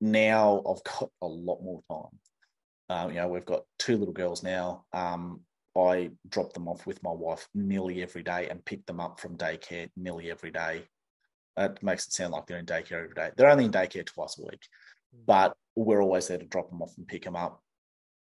now 0.00 0.58
i've 0.58 0.84
got 0.84 1.10
a 1.20 1.26
lot 1.26 1.60
more 1.60 1.82
time. 1.90 2.18
Um, 2.88 3.10
you 3.10 3.16
know 3.16 3.26
we've 3.26 3.44
got 3.44 3.64
two 3.80 3.96
little 3.96 4.14
girls 4.14 4.44
now. 4.44 4.84
Um, 4.92 5.40
I 5.76 6.10
drop 6.28 6.52
them 6.52 6.68
off 6.68 6.86
with 6.86 7.02
my 7.02 7.10
wife 7.10 7.48
nearly 7.52 8.00
every 8.00 8.22
day 8.22 8.46
and 8.48 8.64
pick 8.64 8.86
them 8.86 9.00
up 9.00 9.18
from 9.18 9.36
daycare 9.36 9.90
nearly 9.96 10.30
every 10.30 10.52
day 10.52 10.84
that 11.58 11.82
makes 11.82 12.06
it 12.06 12.12
sound 12.12 12.32
like 12.32 12.46
they're 12.46 12.58
in 12.58 12.66
daycare 12.66 13.02
every 13.02 13.14
day. 13.14 13.30
They're 13.36 13.50
only 13.50 13.64
in 13.64 13.72
daycare 13.72 14.06
twice 14.06 14.38
a 14.38 14.42
week, 14.42 14.68
hmm. 15.12 15.22
but 15.26 15.56
we're 15.74 16.02
always 16.02 16.28
there 16.28 16.38
to 16.38 16.46
drop 16.46 16.70
them 16.70 16.82
off 16.82 16.96
and 16.96 17.06
pick 17.06 17.24
them 17.24 17.36
up 17.36 17.60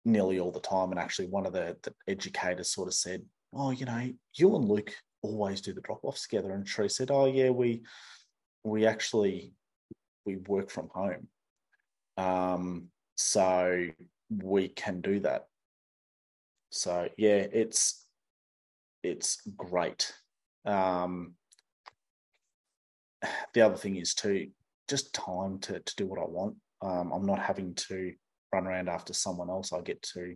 nearly 0.07 0.41
all 0.41 0.51
the 0.51 0.61
time. 0.61 0.91
And 0.91 0.99
actually, 0.99 1.29
one 1.29 1.47
of 1.47 1.53
the, 1.53 1.77
the 1.83 1.93
educators 2.09 2.73
sort 2.73 2.89
of 2.89 2.95
said, 2.95 3.23
"Oh, 3.53 3.73
you 3.73 3.85
know, 3.85 4.11
you 4.35 4.57
and 4.57 4.67
Luke 4.67 4.95
always 5.23 5.61
do 5.61 5.75
the 5.75 5.83
drop 5.83 6.01
offs 6.03 6.23
together." 6.23 6.53
And 6.53 6.67
Tree 6.67 6.89
said, 6.89 7.11
"Oh, 7.11 7.27
yeah, 7.27 7.51
we 7.51 7.83
we 8.65 8.87
actually 8.87 9.53
we 10.25 10.37
work 10.37 10.71
from 10.71 10.89
home, 10.95 11.29
um, 12.17 12.87
so 13.17 13.87
we 14.31 14.69
can 14.69 15.03
do 15.03 15.21
that." 15.21 15.47
So 16.71 17.09
yeah, 17.19 17.47
it's 17.53 18.07
it's 19.03 19.43
great. 19.57 20.11
Um, 20.65 21.35
the 23.55 23.61
other 23.61 23.77
thing 23.77 23.97
is 23.97 24.15
too 24.15 24.49
just 24.89 25.15
time 25.15 25.59
to 25.61 25.81
to 25.81 25.97
do 25.97 26.07
what 26.07 26.19
I 26.19 26.25
want. 26.25 26.57
Um, 26.83 27.13
I'm 27.13 27.27
not 27.27 27.39
having 27.39 27.75
to 27.75 28.13
run 28.53 28.67
around 28.67 28.89
after 28.89 29.13
someone 29.13 29.51
else. 29.51 29.73
I 29.73 29.81
get 29.81 30.03
to 30.15 30.35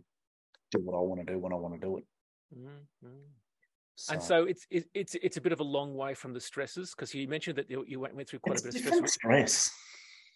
do 0.71 0.79
what 0.79 0.95
I 0.97 1.01
want 1.01 1.25
to 1.25 1.33
do 1.33 1.39
when 1.39 1.51
I 1.51 1.55
want 1.55 1.79
to 1.79 1.85
do 1.85 1.97
it. 1.97 2.05
Mm-hmm. 2.55 3.09
So. 3.95 4.13
And 4.13 4.21
so 4.21 4.43
it's 4.43 4.65
it's 4.69 5.15
it's 5.15 5.37
a 5.37 5.41
bit 5.41 5.53
of 5.53 5.61
a 5.61 5.63
long 5.63 5.95
way 5.95 6.13
from 6.13 6.33
the 6.33 6.39
stresses 6.39 6.91
because 6.91 7.13
you 7.13 7.27
mentioned 7.27 7.57
that 7.57 7.69
you 7.69 7.99
went, 7.99 8.15
went 8.15 8.27
through 8.27 8.39
quite 8.39 8.57
it's 8.57 8.65
a 8.65 8.67
bit 8.67 8.75
of 8.75 9.09
stress. 9.09 9.13
stress. 9.13 9.71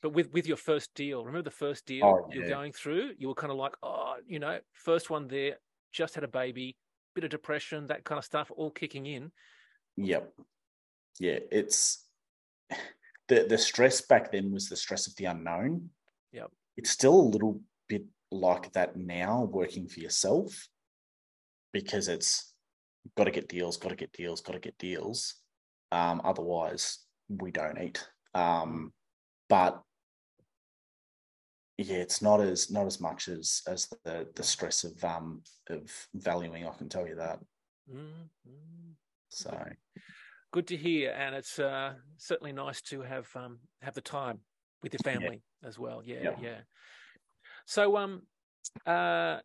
But 0.01 0.13
with 0.13 0.31
with 0.31 0.47
your 0.47 0.57
first 0.57 0.93
deal, 0.95 1.25
remember 1.25 1.43
the 1.43 1.55
first 1.55 1.85
deal 1.85 2.05
oh, 2.05 2.29
you're 2.31 2.47
going 2.47 2.71
through? 2.71 3.11
You 3.17 3.27
were 3.27 3.35
kind 3.35 3.51
of 3.51 3.57
like, 3.57 3.73
oh, 3.83 4.15
you 4.25 4.39
know, 4.39 4.59
first 4.71 5.09
one 5.09 5.27
there, 5.27 5.57
just 5.91 6.15
had 6.15 6.23
a 6.23 6.27
baby, 6.29 6.77
bit 7.15 7.25
of 7.25 7.31
depression, 7.31 7.87
that 7.87 8.05
kind 8.05 8.17
of 8.17 8.23
stuff, 8.23 8.49
all 8.55 8.71
kicking 8.71 9.05
in. 9.05 9.31
Yep. 9.97 10.31
Yeah, 11.19 11.39
it's 11.51 12.05
the 13.27 13.45
the 13.47 13.57
stress 13.57 14.01
back 14.01 14.31
then 14.31 14.51
was 14.51 14.69
the 14.69 14.75
stress 14.75 15.07
of 15.07 15.15
the 15.15 15.25
unknown. 15.25 15.89
Yep. 16.31 16.51
It's 16.77 16.91
still 16.91 17.15
a 17.15 17.31
little 17.33 17.61
bit 17.87 18.05
like 18.31 18.71
that 18.73 18.95
now, 18.95 19.43
working 19.51 19.87
for 19.87 19.99
yourself, 19.99 20.67
because 21.73 22.07
it's 22.07 22.53
got 23.17 23.25
to 23.25 23.31
get 23.31 23.49
deals, 23.49 23.77
got 23.77 23.89
to 23.89 23.95
get 23.95 24.13
deals, 24.13 24.41
got 24.41 24.53
to 24.53 24.59
get 24.59 24.77
deals. 24.77 25.35
Um, 25.91 26.21
otherwise, 26.23 26.99
we 27.27 27.51
don't 27.51 27.81
eat. 27.81 28.07
Um, 28.33 28.93
but 29.47 29.81
yeah, 31.77 31.97
it's 31.97 32.21
not 32.21 32.41
as 32.41 32.69
not 32.69 32.85
as 32.85 32.99
much 32.99 33.27
as 33.27 33.61
as 33.67 33.87
the 34.03 34.27
the 34.35 34.43
stress 34.43 34.83
of 34.83 35.03
um 35.03 35.41
of 35.69 36.07
valuing. 36.13 36.67
I 36.67 36.71
can 36.71 36.89
tell 36.89 37.07
you 37.07 37.15
that. 37.15 37.39
Mm-hmm. 37.89 38.91
So 39.29 39.57
good 40.51 40.67
to 40.67 40.77
hear, 40.77 41.11
and 41.11 41.35
it's 41.35 41.59
uh, 41.59 41.93
certainly 42.17 42.51
nice 42.51 42.81
to 42.83 43.01
have 43.01 43.27
um, 43.35 43.59
have 43.81 43.93
the 43.93 44.01
time 44.01 44.39
with 44.83 44.93
your 44.93 44.99
family 44.99 45.41
yeah. 45.61 45.67
as 45.67 45.77
well. 45.77 46.01
Yeah, 46.03 46.19
yeah, 46.23 46.35
yeah. 46.41 46.57
So, 47.65 47.97
um, 47.97 48.23
uh, 48.85 49.39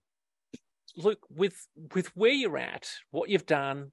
Luke, 0.96 1.26
with 1.30 1.56
with 1.94 2.08
where 2.16 2.32
you're 2.32 2.58
at, 2.58 2.88
what 3.10 3.28
you've 3.28 3.46
done, 3.46 3.92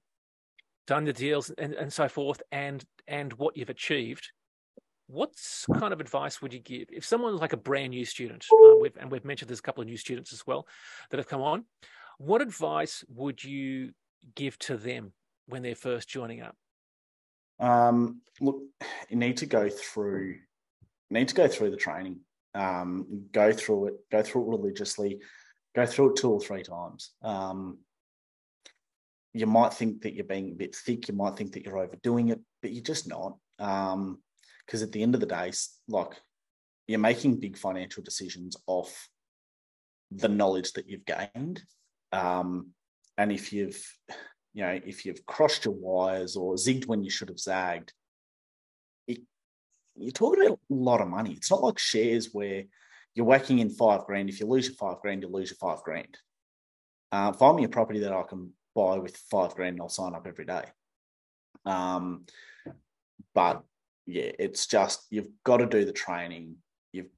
done 0.88 1.06
the 1.06 1.14
deals, 1.14 1.50
and, 1.58 1.74
and 1.74 1.92
so 1.92 2.08
forth, 2.08 2.42
and 2.52 2.84
and 3.08 3.34
what 3.34 3.58
you've 3.58 3.70
achieved, 3.70 4.32
what 5.08 5.34
kind 5.78 5.94
of 5.94 6.00
advice 6.00 6.42
would 6.42 6.54
you 6.54 6.60
give 6.60 6.88
if 6.92 7.06
someone's 7.06 7.42
like 7.42 7.54
a 7.54 7.58
brand 7.58 7.92
new 7.92 8.06
student? 8.06 8.46
Uh, 8.52 8.76
we've, 8.82 8.98
and 8.98 9.12
we've 9.12 9.26
mentioned 9.26 9.50
there's 9.50 9.60
a 9.60 9.64
couple 9.64 9.82
of 9.82 9.88
new 9.88 9.98
students 9.98 10.32
as 10.32 10.46
well 10.48 10.68
that 11.10 11.18
have 11.18 11.28
come 11.28 11.42
on. 11.42 11.66
What 12.18 12.42
advice 12.42 13.04
would 13.10 13.44
you 13.44 13.92
give 14.36 14.58
to 14.60 14.78
them 14.78 15.14
when 15.48 15.64
they're 15.64 15.76
first 15.76 16.08
joining 16.08 16.42
up? 16.42 16.56
Um, 17.62 18.22
look, 18.42 18.62
you 19.10 19.16
need 19.16 19.38
to 19.38 19.46
go 19.46 19.70
through 19.70 20.40
need 21.12 21.28
to 21.28 21.36
go 21.36 21.48
through 21.48 21.72
the 21.72 21.78
training. 21.78 22.20
Um, 22.54 23.26
go 23.32 23.54
through 23.54 23.88
it, 23.88 23.94
go 24.12 24.24
through 24.24 24.44
it 24.44 24.58
religiously, 24.58 25.20
go 25.76 25.86
through 25.86 26.12
it 26.12 26.16
two 26.18 26.32
or 26.32 26.40
three 26.40 26.64
times. 26.64 27.12
Um, 27.22 27.80
you 29.34 29.46
might 29.46 29.74
think 29.74 30.02
that 30.02 30.14
you're 30.14 30.26
being 30.26 30.52
a 30.52 30.56
bit 30.56 30.76
thick, 30.76 31.08
you 31.08 31.14
might 31.14 31.38
think 31.38 31.54
that 31.54 31.64
you're 31.64 31.78
overdoing 31.78 32.30
it, 32.30 32.40
but 32.62 32.72
you're 32.72 32.84
just 32.84 33.08
not. 33.08 33.38
Because 33.58 33.94
um, 33.94 34.84
at 34.84 34.92
the 34.92 35.02
end 35.04 35.16
of 35.16 35.22
the 35.22 35.28
day, 35.28 35.52
like 35.88 36.12
you're 36.88 37.00
making 37.00 37.40
big 37.40 37.58
financial 37.58 38.04
decisions 38.04 38.58
off 38.68 39.08
the 40.12 40.28
knowledge 40.28 40.74
that 40.74 40.90
you've 40.90 41.06
gained. 41.06 41.62
Um, 42.12 42.72
and 43.18 43.32
if 43.32 43.54
you've 43.54 43.82
you 44.54 44.64
know 44.64 44.80
if 44.86 45.06
you've 45.06 45.26
crossed 45.26 45.66
your 45.66 45.74
wires 45.74 46.36
or 46.36 46.56
zigged 46.56 46.88
when 46.88 47.04
you 47.04 47.10
should 47.10 47.30
have 47.30 47.40
zagged 47.40 47.94
it, 49.08 49.22
you're 49.96 50.12
talking 50.12 50.46
about 50.46 50.60
a 50.70 50.74
lot 50.74 51.02
of 51.02 51.08
money. 51.08 51.34
It's 51.34 51.52
not 51.52 51.64
like 51.64 51.80
shares 51.80 52.30
where 52.34 52.64
you're 53.16 53.26
whacking 53.26 53.60
in 53.60 53.70
five 53.70 54.06
grand. 54.06 54.30
If 54.30 54.40
you 54.40 54.48
lose 54.48 54.68
your 54.68 54.76
five 54.76 55.02
grand 55.02 55.24
you 55.24 55.30
lose 55.30 55.52
your 55.52 55.58
five 55.58 55.84
grand. 55.84 56.18
Uh, 57.12 57.34
find 57.34 57.58
me 57.58 57.66
a 57.66 57.70
property 57.70 58.00
that 58.00 58.14
i 58.14 58.24
can 58.24 58.52
buy 58.74 58.98
with 58.98 59.18
five 59.30 59.54
grand 59.54 59.74
and 59.74 59.82
i'll 59.82 59.90
sign 59.90 60.16
up 60.16 60.28
every 60.28 60.46
day. 60.46 60.64
Um, 61.66 62.26
but 63.34 63.64
yeah 64.06 64.32
it's 64.40 64.66
just 64.66 65.06
you've 65.10 65.30
got 65.44 65.58
to 65.58 65.66
do 65.66 65.86
the 65.86 65.94
training. 65.94 66.56
You've 66.92 67.10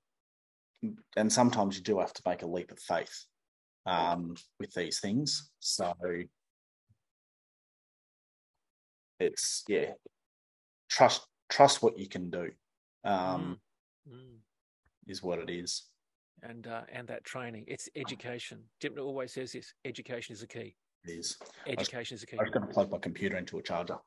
and 1.15 1.31
sometimes 1.31 1.77
you 1.77 1.83
do 1.83 1.99
have 1.99 2.13
to 2.13 2.21
make 2.27 2.41
a 2.41 2.47
leap 2.47 2.71
of 2.71 2.79
faith 2.79 3.25
um, 3.85 4.35
with 4.59 4.73
these 4.73 4.99
things. 4.99 5.49
So 5.59 5.93
it's 9.23 9.63
yeah, 9.67 9.93
trust 10.89 11.27
trust 11.49 11.81
what 11.81 11.97
you 11.97 12.07
can 12.07 12.29
do. 12.29 12.51
Um, 13.03 13.59
mm. 14.07 14.13
Mm. 14.13 14.37
Is 15.07 15.23
what 15.23 15.39
it 15.39 15.49
is. 15.49 15.83
And 16.41 16.67
uh, 16.67 16.81
and 16.91 17.07
that 17.07 17.23
training, 17.23 17.65
it's 17.67 17.89
education. 17.95 18.59
Dymphna 18.81 18.99
always 18.99 19.33
says 19.33 19.53
this: 19.53 19.73
education 19.85 20.33
is 20.33 20.41
the 20.41 20.47
key. 20.47 20.75
It 21.05 21.11
is. 21.11 21.37
Education 21.67 22.15
is 22.15 22.21
the 22.21 22.27
key. 22.27 22.37
I 22.39 22.43
was 22.43 22.51
going 22.51 22.67
to 22.67 22.73
plug 22.73 22.91
my 22.91 22.97
computer 22.97 23.37
into 23.37 23.57
a 23.59 23.61
charger. 23.61 23.97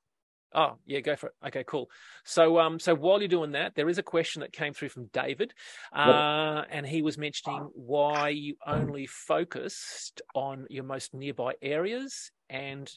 Oh, 0.55 0.79
yeah, 0.87 1.01
go 1.01 1.17
for 1.17 1.27
it. 1.27 1.35
Okay, 1.49 1.65
cool. 1.65 1.91
So, 2.25 2.59
um, 2.59 2.79
so 2.79 2.95
while 2.95 3.21
you're 3.21 3.29
doing 3.29 3.53
that, 3.53 3.75
there 3.75 3.89
is 3.89 3.99
a 3.99 4.03
question 4.03 4.41
that 4.41 4.53
came 4.53 4.73
through 4.73 4.89
from 4.89 5.11
David, 5.13 5.53
uh, 5.95 6.63
and 6.71 6.87
he 6.87 7.03
was 7.03 7.19
mentioning 7.19 7.69
why 7.75 8.31
you 8.31 8.57
only 8.67 9.07
focused 9.07 10.23
on 10.35 10.67
your 10.71 10.85
most 10.85 11.13
nearby 11.13 11.55
areas, 11.61 12.31
and 12.49 12.91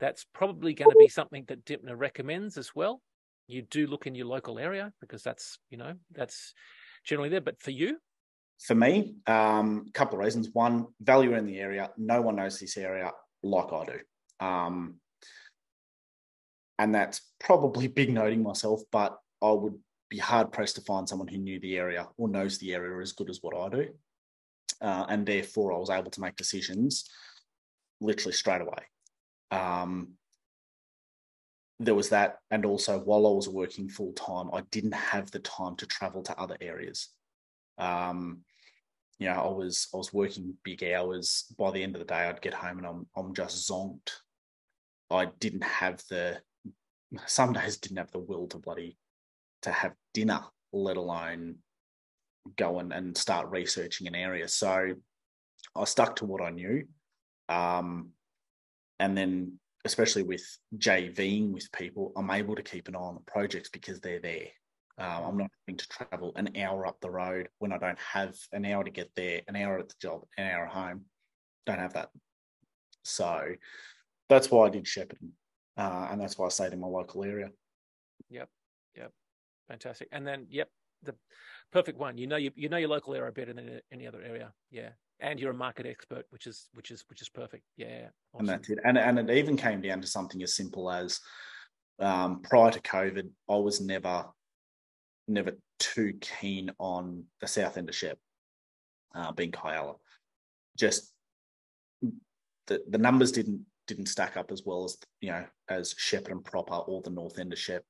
that's 0.00 0.26
probably 0.32 0.74
going 0.74 0.90
to 0.90 0.96
be 0.98 1.08
something 1.08 1.44
that 1.48 1.64
Dymphna 1.64 1.96
recommends 1.96 2.56
as 2.56 2.74
well. 2.74 3.00
You 3.46 3.62
do 3.62 3.86
look 3.86 4.06
in 4.06 4.14
your 4.14 4.26
local 4.26 4.58
area 4.58 4.92
because 5.00 5.22
that's 5.22 5.58
you 5.70 5.78
know 5.78 5.94
that's 6.12 6.52
generally 7.04 7.30
there. 7.30 7.40
But 7.40 7.60
for 7.60 7.70
you, 7.70 7.98
for 8.60 8.74
me, 8.74 9.14
a 9.26 9.32
um, 9.32 9.86
couple 9.94 10.18
of 10.18 10.24
reasons. 10.24 10.50
One, 10.52 10.86
value 11.00 11.34
in 11.34 11.46
the 11.46 11.58
area. 11.58 11.90
No 11.96 12.20
one 12.20 12.36
knows 12.36 12.58
this 12.58 12.76
area 12.76 13.12
like 13.42 13.72
I 13.72 13.84
do. 13.84 14.46
Um, 14.46 14.94
and 16.78 16.94
that's 16.94 17.20
probably 17.38 17.86
big 17.88 18.12
noting 18.12 18.42
myself, 18.42 18.82
but 18.90 19.18
I 19.42 19.50
would 19.50 19.78
be 20.08 20.18
hard 20.18 20.52
pressed 20.52 20.76
to 20.76 20.82
find 20.82 21.08
someone 21.08 21.28
who 21.28 21.38
knew 21.38 21.60
the 21.60 21.76
area 21.76 22.08
or 22.16 22.28
knows 22.28 22.58
the 22.58 22.74
area 22.74 23.00
as 23.00 23.12
good 23.12 23.30
as 23.30 23.40
what 23.42 23.56
I 23.56 23.68
do. 23.68 23.88
Uh, 24.80 25.06
and 25.08 25.26
therefore, 25.26 25.72
I 25.72 25.78
was 25.78 25.90
able 25.90 26.10
to 26.10 26.20
make 26.20 26.36
decisions 26.36 27.08
literally 28.00 28.32
straight 28.32 28.60
away. 28.60 28.84
Um, 29.50 30.14
there 31.80 31.94
was 31.94 32.08
that, 32.08 32.38
and 32.50 32.66
also 32.66 32.98
while 32.98 33.26
I 33.26 33.30
was 33.30 33.48
working 33.48 33.88
full 33.88 34.12
time, 34.12 34.50
I 34.52 34.62
didn't 34.70 34.94
have 34.94 35.30
the 35.30 35.38
time 35.38 35.76
to 35.76 35.86
travel 35.86 36.22
to 36.24 36.38
other 36.38 36.56
areas. 36.60 37.08
Um, 37.78 38.40
you 39.18 39.28
know, 39.28 39.34
I 39.34 39.48
was 39.48 39.88
I 39.92 39.96
was 39.96 40.12
working 40.12 40.54
big 40.64 40.84
hours. 40.84 41.52
By 41.58 41.70
the 41.70 41.82
end 41.82 41.94
of 41.94 42.00
the 42.00 42.06
day, 42.06 42.22
I'd 42.22 42.42
get 42.42 42.54
home 42.54 42.78
and 42.78 42.86
I'm 42.86 43.06
I'm 43.16 43.34
just 43.34 43.68
zonked. 43.68 44.10
I 45.10 45.26
didn't 45.40 45.64
have 45.64 46.02
the 46.10 46.40
some 47.26 47.52
days 47.52 47.78
didn't 47.78 47.98
have 47.98 48.12
the 48.12 48.18
will 48.18 48.46
to 48.48 48.58
bloody 48.58 48.98
to 49.62 49.72
have 49.72 49.94
dinner, 50.14 50.40
let 50.72 50.96
alone 50.96 51.56
go 52.56 52.78
and, 52.78 52.92
and 52.92 53.16
start 53.16 53.50
researching 53.50 54.06
an 54.06 54.14
area. 54.14 54.48
So 54.48 54.94
I 55.74 55.84
stuck 55.84 56.16
to 56.16 56.24
what 56.24 56.42
I 56.42 56.50
knew. 56.50 56.86
Um, 57.48 58.10
and 58.98 59.16
then 59.16 59.58
especially 59.84 60.22
with 60.22 60.44
JVing 60.76 61.52
with 61.52 61.70
people, 61.72 62.12
I'm 62.16 62.30
able 62.30 62.56
to 62.56 62.62
keep 62.62 62.88
an 62.88 62.96
eye 62.96 62.98
on 62.98 63.14
the 63.14 63.30
projects 63.30 63.70
because 63.70 64.00
they're 64.00 64.20
there. 64.20 64.48
Um, 64.98 65.24
I'm 65.24 65.38
not 65.38 65.50
having 65.66 65.78
to 65.78 65.88
travel 65.88 66.32
an 66.34 66.50
hour 66.56 66.86
up 66.86 67.00
the 67.00 67.10
road 67.10 67.48
when 67.58 67.72
I 67.72 67.78
don't 67.78 67.98
have 67.98 68.34
an 68.52 68.64
hour 68.64 68.82
to 68.82 68.90
get 68.90 69.10
there, 69.14 69.42
an 69.46 69.54
hour 69.54 69.78
at 69.78 69.88
the 69.88 69.94
job, 70.02 70.22
an 70.36 70.50
hour 70.50 70.66
at 70.66 70.72
home. 70.72 71.04
Don't 71.66 71.78
have 71.78 71.94
that. 71.94 72.08
So 73.04 73.52
that's 74.28 74.50
why 74.50 74.66
I 74.66 74.70
did 74.70 74.84
Shepparton 74.84 75.30
uh, 75.78 76.08
and 76.10 76.20
that's 76.20 76.36
why 76.36 76.46
I 76.46 76.48
stayed 76.48 76.72
in 76.72 76.80
my 76.80 76.88
local 76.88 77.24
area. 77.24 77.50
Yep, 78.28 78.48
yep, 78.96 79.12
fantastic. 79.68 80.08
And 80.10 80.26
then, 80.26 80.46
yep, 80.50 80.68
the 81.04 81.14
perfect 81.72 81.98
one. 81.98 82.18
You 82.18 82.26
know, 82.26 82.36
you, 82.36 82.50
you 82.56 82.68
know 82.68 82.76
your 82.76 82.88
local 82.88 83.14
area 83.14 83.30
better 83.30 83.52
than 83.52 83.80
any 83.92 84.06
other 84.06 84.20
area. 84.20 84.52
Yeah, 84.70 84.90
and 85.20 85.40
you're 85.40 85.50
a 85.50 85.54
market 85.54 85.86
expert, 85.86 86.26
which 86.30 86.46
is 86.46 86.68
which 86.74 86.90
is 86.90 87.04
which 87.08 87.22
is 87.22 87.28
perfect. 87.28 87.64
Yeah, 87.76 88.08
awesome. 88.32 88.40
and 88.40 88.48
that's 88.48 88.70
it. 88.70 88.78
And 88.84 88.98
and 88.98 89.18
it 89.18 89.30
even 89.30 89.56
came 89.56 89.80
down 89.80 90.00
to 90.00 90.06
something 90.06 90.42
as 90.42 90.54
simple 90.54 90.90
as 90.90 91.20
um, 91.98 92.42
prior 92.42 92.70
to 92.70 92.80
COVID, 92.80 93.28
I 93.48 93.56
was 93.56 93.80
never 93.80 94.26
never 95.26 95.52
too 95.78 96.14
keen 96.20 96.70
on 96.78 97.24
the 97.40 97.46
south 97.46 97.76
end 97.76 97.88
of 97.88 97.94
Shep, 97.94 98.18
uh, 99.14 99.32
being 99.32 99.52
Kialla. 99.52 99.96
Just 100.76 101.12
the 102.66 102.82
the 102.88 102.98
numbers 102.98 103.32
didn't 103.32 103.64
didn't 103.86 104.06
stack 104.06 104.36
up 104.36 104.52
as 104.52 104.62
well 104.64 104.84
as 104.84 104.96
you 105.20 105.30
know 105.30 105.44
as 105.68 105.94
Shepparton 105.94 106.44
proper 106.44 106.74
or 106.74 107.02
the 107.02 107.10
north 107.10 107.38
end 107.38 107.52
of 107.52 107.58
Shep. 107.58 107.84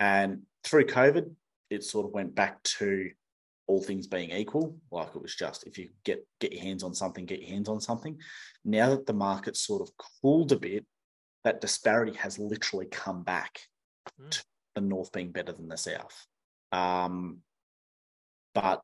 And 0.00 0.42
through 0.64 0.86
COVID, 0.86 1.30
it 1.70 1.84
sort 1.84 2.06
of 2.06 2.12
went 2.12 2.34
back 2.34 2.62
to 2.62 3.10
all 3.66 3.82
things 3.82 4.06
being 4.06 4.30
equal. 4.30 4.76
Like 4.90 5.08
it 5.14 5.22
was 5.22 5.34
just 5.34 5.66
if 5.66 5.78
you 5.78 5.88
get 6.04 6.26
get 6.40 6.52
your 6.52 6.62
hands 6.62 6.82
on 6.82 6.94
something, 6.94 7.26
get 7.26 7.40
your 7.40 7.50
hands 7.50 7.68
on 7.68 7.80
something. 7.80 8.18
Now 8.64 8.90
that 8.90 9.06
the 9.06 9.12
market's 9.12 9.60
sort 9.60 9.82
of 9.82 9.90
cooled 10.22 10.52
a 10.52 10.56
bit, 10.56 10.84
that 11.44 11.60
disparity 11.60 12.16
has 12.16 12.38
literally 12.38 12.86
come 12.86 13.22
back 13.22 13.60
mm. 14.20 14.30
to 14.30 14.44
the 14.74 14.80
north 14.80 15.12
being 15.12 15.32
better 15.32 15.52
than 15.52 15.68
the 15.68 15.76
south. 15.76 16.26
Um, 16.72 17.38
but 18.54 18.82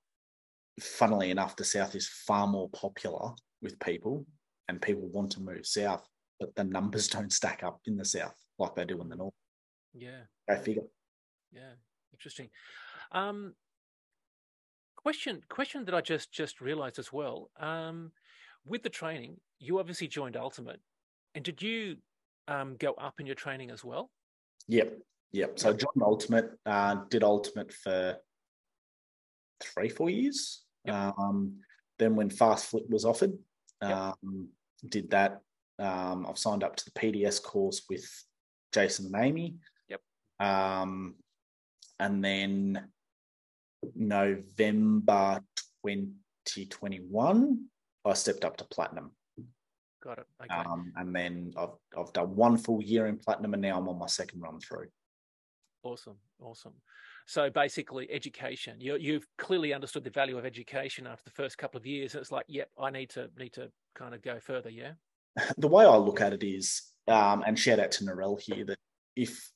funnily 0.81 1.31
enough, 1.31 1.57
the 1.57 1.65
south 1.65 1.95
is 1.95 2.09
far 2.09 2.47
more 2.47 2.69
popular 2.71 3.33
with 3.63 3.79
people, 3.81 4.27
and 4.69 4.81
people 4.81 5.09
want 5.09 5.33
to 5.33 5.41
move 5.41 5.67
south 5.67 6.07
but 6.41 6.55
the 6.57 6.65
numbers 6.65 7.07
don't 7.09 7.33
stack 7.33 7.63
up 7.63 7.81
in 7.87 7.97
the 7.97 8.05
south 8.05 8.35
like 8.59 8.75
they 8.75 8.85
do 8.85 9.01
in 9.01 9.09
the 9.09 9.17
north. 9.17 9.35
Yeah. 9.95 10.23
Go 10.49 10.57
figure. 10.57 10.83
Yeah. 11.53 11.75
Interesting. 12.13 12.49
Um, 13.13 13.55
question 15.03 15.41
question 15.49 15.85
that 15.85 15.95
I 15.95 16.01
just 16.01 16.33
just 16.33 16.61
realized 16.61 16.99
as 16.99 17.13
well. 17.13 17.51
Um, 17.59 18.13
with 18.67 18.83
the 18.83 18.91
training, 18.91 19.37
you 19.59 19.79
obviously 19.79 20.09
joined 20.09 20.37
Ultimate, 20.37 20.81
and 21.35 21.45
did 21.45 21.63
you 21.63 21.97
um, 22.49 22.77
go 22.79 22.93
up 22.93 23.21
in 23.21 23.27
your 23.27 23.35
training 23.35 23.71
as 23.71 23.85
well? 23.85 24.11
Yep, 24.69 24.99
yep. 25.33 25.59
So 25.59 25.71
I 25.71 25.73
joined 25.73 26.03
Ultimate, 26.03 26.51
uh, 26.67 26.97
did 27.09 27.25
Ultimate 27.25 27.73
for 27.73 28.17
three, 29.61 29.89
four 29.89 30.11
years. 30.11 30.63
Yep. 30.85 30.95
Um, 31.19 31.57
then 31.99 32.17
when 32.17 32.31
Fast 32.31 32.67
Flip 32.67 32.85
was 32.89 33.05
offered, 33.05 33.33
yep. 33.83 33.91
um, 33.91 34.49
did 34.89 35.11
that 35.11 35.41
um, 35.81 36.27
I've 36.29 36.39
signed 36.39 36.63
up 36.63 36.77
to 36.77 36.85
the 36.85 36.91
PDS 36.93 37.43
course 37.43 37.83
with 37.89 38.07
Jason 38.73 39.07
and 39.07 39.25
Amy. 39.25 39.55
Yep. 39.89 40.01
Um, 40.39 41.15
and 41.99 42.23
then 42.23 42.89
November 43.95 45.41
2021, 45.85 47.65
I 48.05 48.13
stepped 48.15 48.45
up 48.45 48.57
to 48.59 48.65
platinum. 48.65 49.13
Got 50.03 50.19
it. 50.19 50.27
Okay. 50.43 50.55
Um, 50.55 50.93
and 50.97 51.15
then 51.15 51.53
I've 51.59 51.75
I've 51.97 52.13
done 52.15 52.35
one 52.35 52.57
full 52.57 52.83
year 52.83 53.07
in 53.07 53.19
platinum, 53.19 53.53
and 53.53 53.63
now 53.63 53.79
I'm 53.79 53.89
on 53.89 53.99
my 53.99 54.07
second 54.07 54.41
run 54.41 54.59
through. 54.59 54.87
Awesome, 55.83 56.17
awesome. 56.41 56.73
So 57.27 57.51
basically, 57.51 58.11
education. 58.11 58.81
You 58.81 58.97
you've 58.97 59.27
clearly 59.37 59.75
understood 59.75 60.05
the 60.05 60.11
value 60.11 60.39
of 60.39 60.47
education 60.47 61.07
after 61.07 61.25
the 61.25 61.33
first 61.33 61.59
couple 61.59 61.79
of 61.79 61.87
years. 61.87 62.15
It's 62.15 62.33
like, 62.33 62.47
yep, 62.49 62.71
I 62.79 62.91
need 62.91 63.11
to 63.11 63.29
need 63.39 63.53
to 63.55 63.71
kind 63.95 64.15
of 64.15 64.23
go 64.23 64.41
further. 64.41 64.71
Yeah 64.71 64.93
the 65.59 65.69
way 65.69 65.85
I 65.85 65.97
look 65.97 66.21
at 66.21 66.33
it 66.33 66.43
is, 66.43 66.83
um, 67.09 67.45
and 67.47 67.59
shout 67.59 67.79
out 67.79 67.93
to 67.93 68.05
Narelle 68.05 68.41
here, 68.41 68.65
that 68.67 68.79
if 69.17 69.51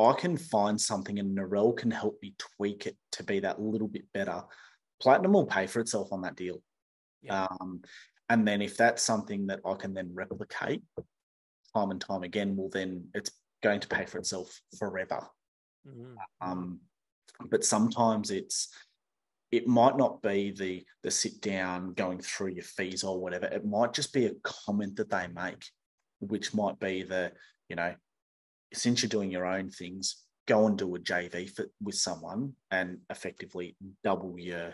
I 0.00 0.12
can 0.14 0.36
find 0.36 0.80
something 0.80 1.18
and 1.18 1.36
Narelle 1.36 1.76
can 1.76 1.90
help 1.90 2.18
me 2.22 2.34
tweak 2.38 2.86
it 2.86 2.96
to 3.12 3.22
be 3.22 3.40
that 3.40 3.60
little 3.60 3.88
bit 3.88 4.04
better, 4.14 4.42
Platinum 5.00 5.32
will 5.32 5.46
pay 5.46 5.66
for 5.66 5.80
itself 5.80 6.12
on 6.12 6.22
that 6.22 6.36
deal. 6.36 6.62
Yeah. 7.22 7.46
Um, 7.60 7.82
and 8.28 8.46
then 8.46 8.62
if 8.62 8.76
that's 8.76 9.02
something 9.02 9.46
that 9.48 9.60
I 9.64 9.74
can 9.74 9.94
then 9.94 10.10
replicate 10.12 10.82
time 11.74 11.90
and 11.90 12.00
time 12.00 12.22
again, 12.22 12.56
well, 12.56 12.68
then 12.70 13.08
it's 13.14 13.30
going 13.62 13.80
to 13.80 13.88
pay 13.88 14.04
for 14.06 14.18
itself 14.18 14.60
forever. 14.78 15.26
Mm-hmm. 15.86 16.14
Um, 16.40 16.80
but 17.50 17.64
sometimes 17.64 18.30
it's 18.30 18.68
it 19.50 19.66
might 19.66 19.96
not 19.96 20.22
be 20.22 20.52
the 20.52 20.84
the 21.02 21.10
sit 21.10 21.40
down 21.40 21.92
going 21.94 22.20
through 22.20 22.48
your 22.48 22.64
fees 22.64 23.02
or 23.02 23.18
whatever 23.18 23.46
it 23.46 23.64
might 23.64 23.92
just 23.92 24.12
be 24.12 24.26
a 24.26 24.34
comment 24.44 24.96
that 24.96 25.10
they 25.10 25.26
make 25.34 25.64
which 26.20 26.54
might 26.54 26.78
be 26.78 27.02
the 27.02 27.32
you 27.68 27.76
know 27.76 27.94
since 28.72 29.02
you're 29.02 29.08
doing 29.08 29.30
your 29.30 29.46
own 29.46 29.70
things 29.70 30.24
go 30.46 30.66
and 30.66 30.78
do 30.78 30.94
a 30.94 30.98
jv 30.98 31.50
for, 31.50 31.66
with 31.82 31.94
someone 31.94 32.52
and 32.70 32.98
effectively 33.10 33.76
double 34.02 34.38
your 34.38 34.72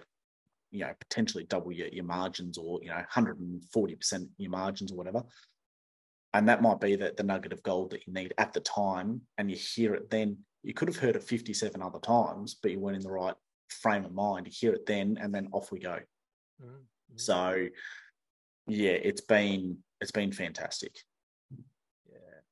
you 0.71 0.81
know 0.81 0.93
potentially 1.01 1.45
double 1.45 1.73
your, 1.73 1.89
your 1.89 2.05
margins 2.05 2.59
or 2.59 2.81
you 2.83 2.89
know 2.89 3.03
140% 3.13 4.29
your 4.39 4.51
margins 4.51 4.93
or 4.93 4.97
whatever. 4.97 5.23
And 6.35 6.49
that 6.49 6.61
might 6.61 6.81
be 6.81 6.97
the, 6.97 7.15
the 7.17 7.23
nugget 7.23 7.55
of 7.55 7.63
gold 7.63 7.91
that 7.91 8.07
you 8.07 8.13
need 8.13 8.35
at 8.37 8.53
the 8.53 8.61
time 8.61 9.23
and 9.39 9.51
you 9.51 9.57
hear 9.57 9.95
it 9.95 10.11
then. 10.11 10.37
You 10.63 10.75
could 10.75 10.89
have 10.89 10.99
heard 10.99 11.17
it 11.17 11.23
57 11.23 11.81
other 11.81 11.99
times 11.99 12.57
but 12.61 12.71
you 12.71 12.79
weren't 12.79 12.97
in 12.97 13.03
the 13.03 13.11
right 13.11 13.35
frame 13.69 14.05
of 14.05 14.13
mind. 14.13 14.47
You 14.47 14.53
hear 14.55 14.73
it 14.73 14.87
then 14.87 15.19
and 15.21 15.35
then 15.35 15.49
off 15.53 15.73
we 15.73 15.81
go. 15.81 15.99
Mm-hmm. 16.63 17.17
so 17.17 17.67
yeah 18.67 18.93
it's 18.93 19.21
been 19.21 19.77
it's 20.01 20.11
been 20.11 20.33
fantastic 20.33 20.97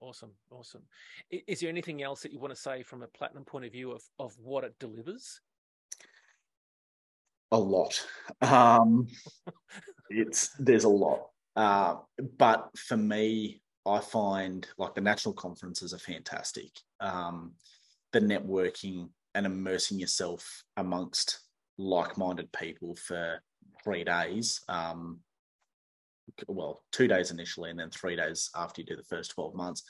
awesome 0.05 0.33
awesome 0.51 0.83
is 1.31 1.61
there 1.61 1.69
anything 1.69 2.03
else 2.03 2.23
that 2.23 2.33
you 2.33 2.39
want 2.39 2.55
to 2.55 2.61
say 2.61 2.83
from 2.83 3.03
a 3.03 3.07
platinum 3.09 3.45
point 3.45 3.65
of 3.65 3.73
view 3.73 3.91
of 3.91 4.03
of 4.19 4.35
what 4.39 4.65
it 4.65 4.75
delivers 4.79 5.41
a 7.53 7.59
lot 7.59 8.07
um 8.43 9.07
it's 10.11 10.51
there's 10.59 10.85
a 10.85 10.89
lot 10.89 11.29
uh, 11.57 11.97
but 12.37 12.69
for 12.77 12.97
me 12.97 13.61
I 13.87 14.01
find 14.01 14.67
like 14.79 14.95
the 14.95 15.01
national 15.01 15.35
conferences 15.35 15.93
are 15.93 15.99
fantastic. 15.99 16.71
Um, 17.01 17.53
the 18.13 18.21
networking 18.21 19.11
and 19.35 19.47
immersing 19.47 19.99
yourself 19.99 20.65
amongst 20.77 21.41
like-minded 21.77 22.51
people 22.53 22.95
for 22.95 23.43
three 23.83 24.05
days. 24.05 24.61
Um, 24.69 25.21
well, 26.49 26.83
two 26.93 27.09
days 27.09 27.31
initially, 27.31 27.71
and 27.71 27.79
then 27.79 27.91
three 27.91 28.17
days 28.17 28.51
after 28.55 28.81
you 28.81 28.87
do 28.87 28.97
the 28.97 29.03
first 29.05 29.33
twelve 29.33 29.55
months 29.55 29.83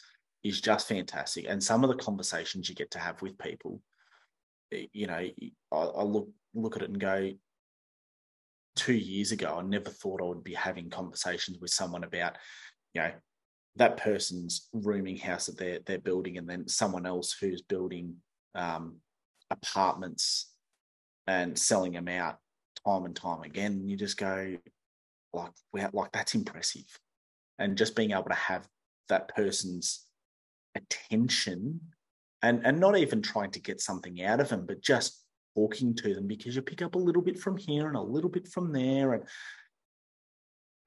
is 0.43 0.61
just 0.61 0.89
fantastic. 0.89 1.47
And 1.49 1.63
some 1.63 1.85
of 1.85 1.91
the 1.91 2.03
conversations 2.03 2.69
you 2.69 2.75
get 2.75 2.91
to 2.91 2.99
have 2.99 3.23
with 3.23 3.39
people, 3.39 3.81
you 4.71 5.07
know, 5.07 5.15
I, 5.15 5.77
I 5.77 6.03
look 6.03 6.29
look 6.55 6.77
at 6.77 6.83
it 6.83 6.91
and 6.91 7.01
go, 7.01 7.33
two 8.77 8.95
years 8.95 9.33
ago, 9.33 9.57
I 9.59 9.63
never 9.63 9.91
thought 9.91 10.21
I 10.21 10.27
would 10.27 10.45
be 10.45 10.55
having 10.55 10.91
conversations 10.91 11.59
with 11.61 11.71
someone 11.71 12.05
about, 12.05 12.37
you 12.93 13.03
know, 13.03 13.13
that 13.77 13.97
person's 13.97 14.69
rooming 14.73 15.17
house 15.17 15.47
that 15.47 15.59
they're 15.59 15.81
they're 15.87 15.99
building, 15.99 16.39
and 16.39 16.49
then 16.49 16.69
someone 16.69 17.07
else 17.07 17.37
who's 17.41 17.63
building 17.63 18.17
um, 18.55 18.97
apartments 19.51 20.53
and 21.27 21.59
selling 21.59 21.93
them 21.93 22.09
out 22.09 22.37
time 22.87 23.05
and 23.05 23.17
time 23.17 23.43
again. 23.43 23.73
And 23.73 23.91
you 23.91 23.97
just 23.97 24.19
go, 24.19 24.57
like, 25.35 25.53
wow, 25.73 25.91
like 25.93 26.13
that's 26.13 26.35
impressive, 26.35 26.87
and 27.59 27.79
just 27.79 27.97
being 27.97 28.13
able 28.13 28.25
to 28.25 28.35
have 28.35 28.67
that 29.09 29.29
person's 29.35 30.07
attention, 30.75 31.81
and 32.43 32.65
and 32.65 32.81
not 32.81 32.97
even 32.97 33.23
trying 33.23 33.51
to 33.53 33.61
get 33.61 33.81
something 33.81 34.23
out 34.23 34.41
of 34.41 34.49
them, 34.49 34.67
but 34.67 34.83
just 34.83 35.23
talking 35.57 35.95
to 35.95 36.15
them 36.15 36.27
because 36.27 36.57
you 36.57 36.63
pick 36.63 36.83
up 36.83 36.95
a 36.95 36.99
little 36.99 37.23
bit 37.23 37.39
from 37.39 37.57
here 37.57 37.87
and 37.87 37.97
a 37.97 38.01
little 38.01 38.31
bit 38.31 38.49
from 38.49 38.73
there, 38.73 39.15
and 39.15 39.25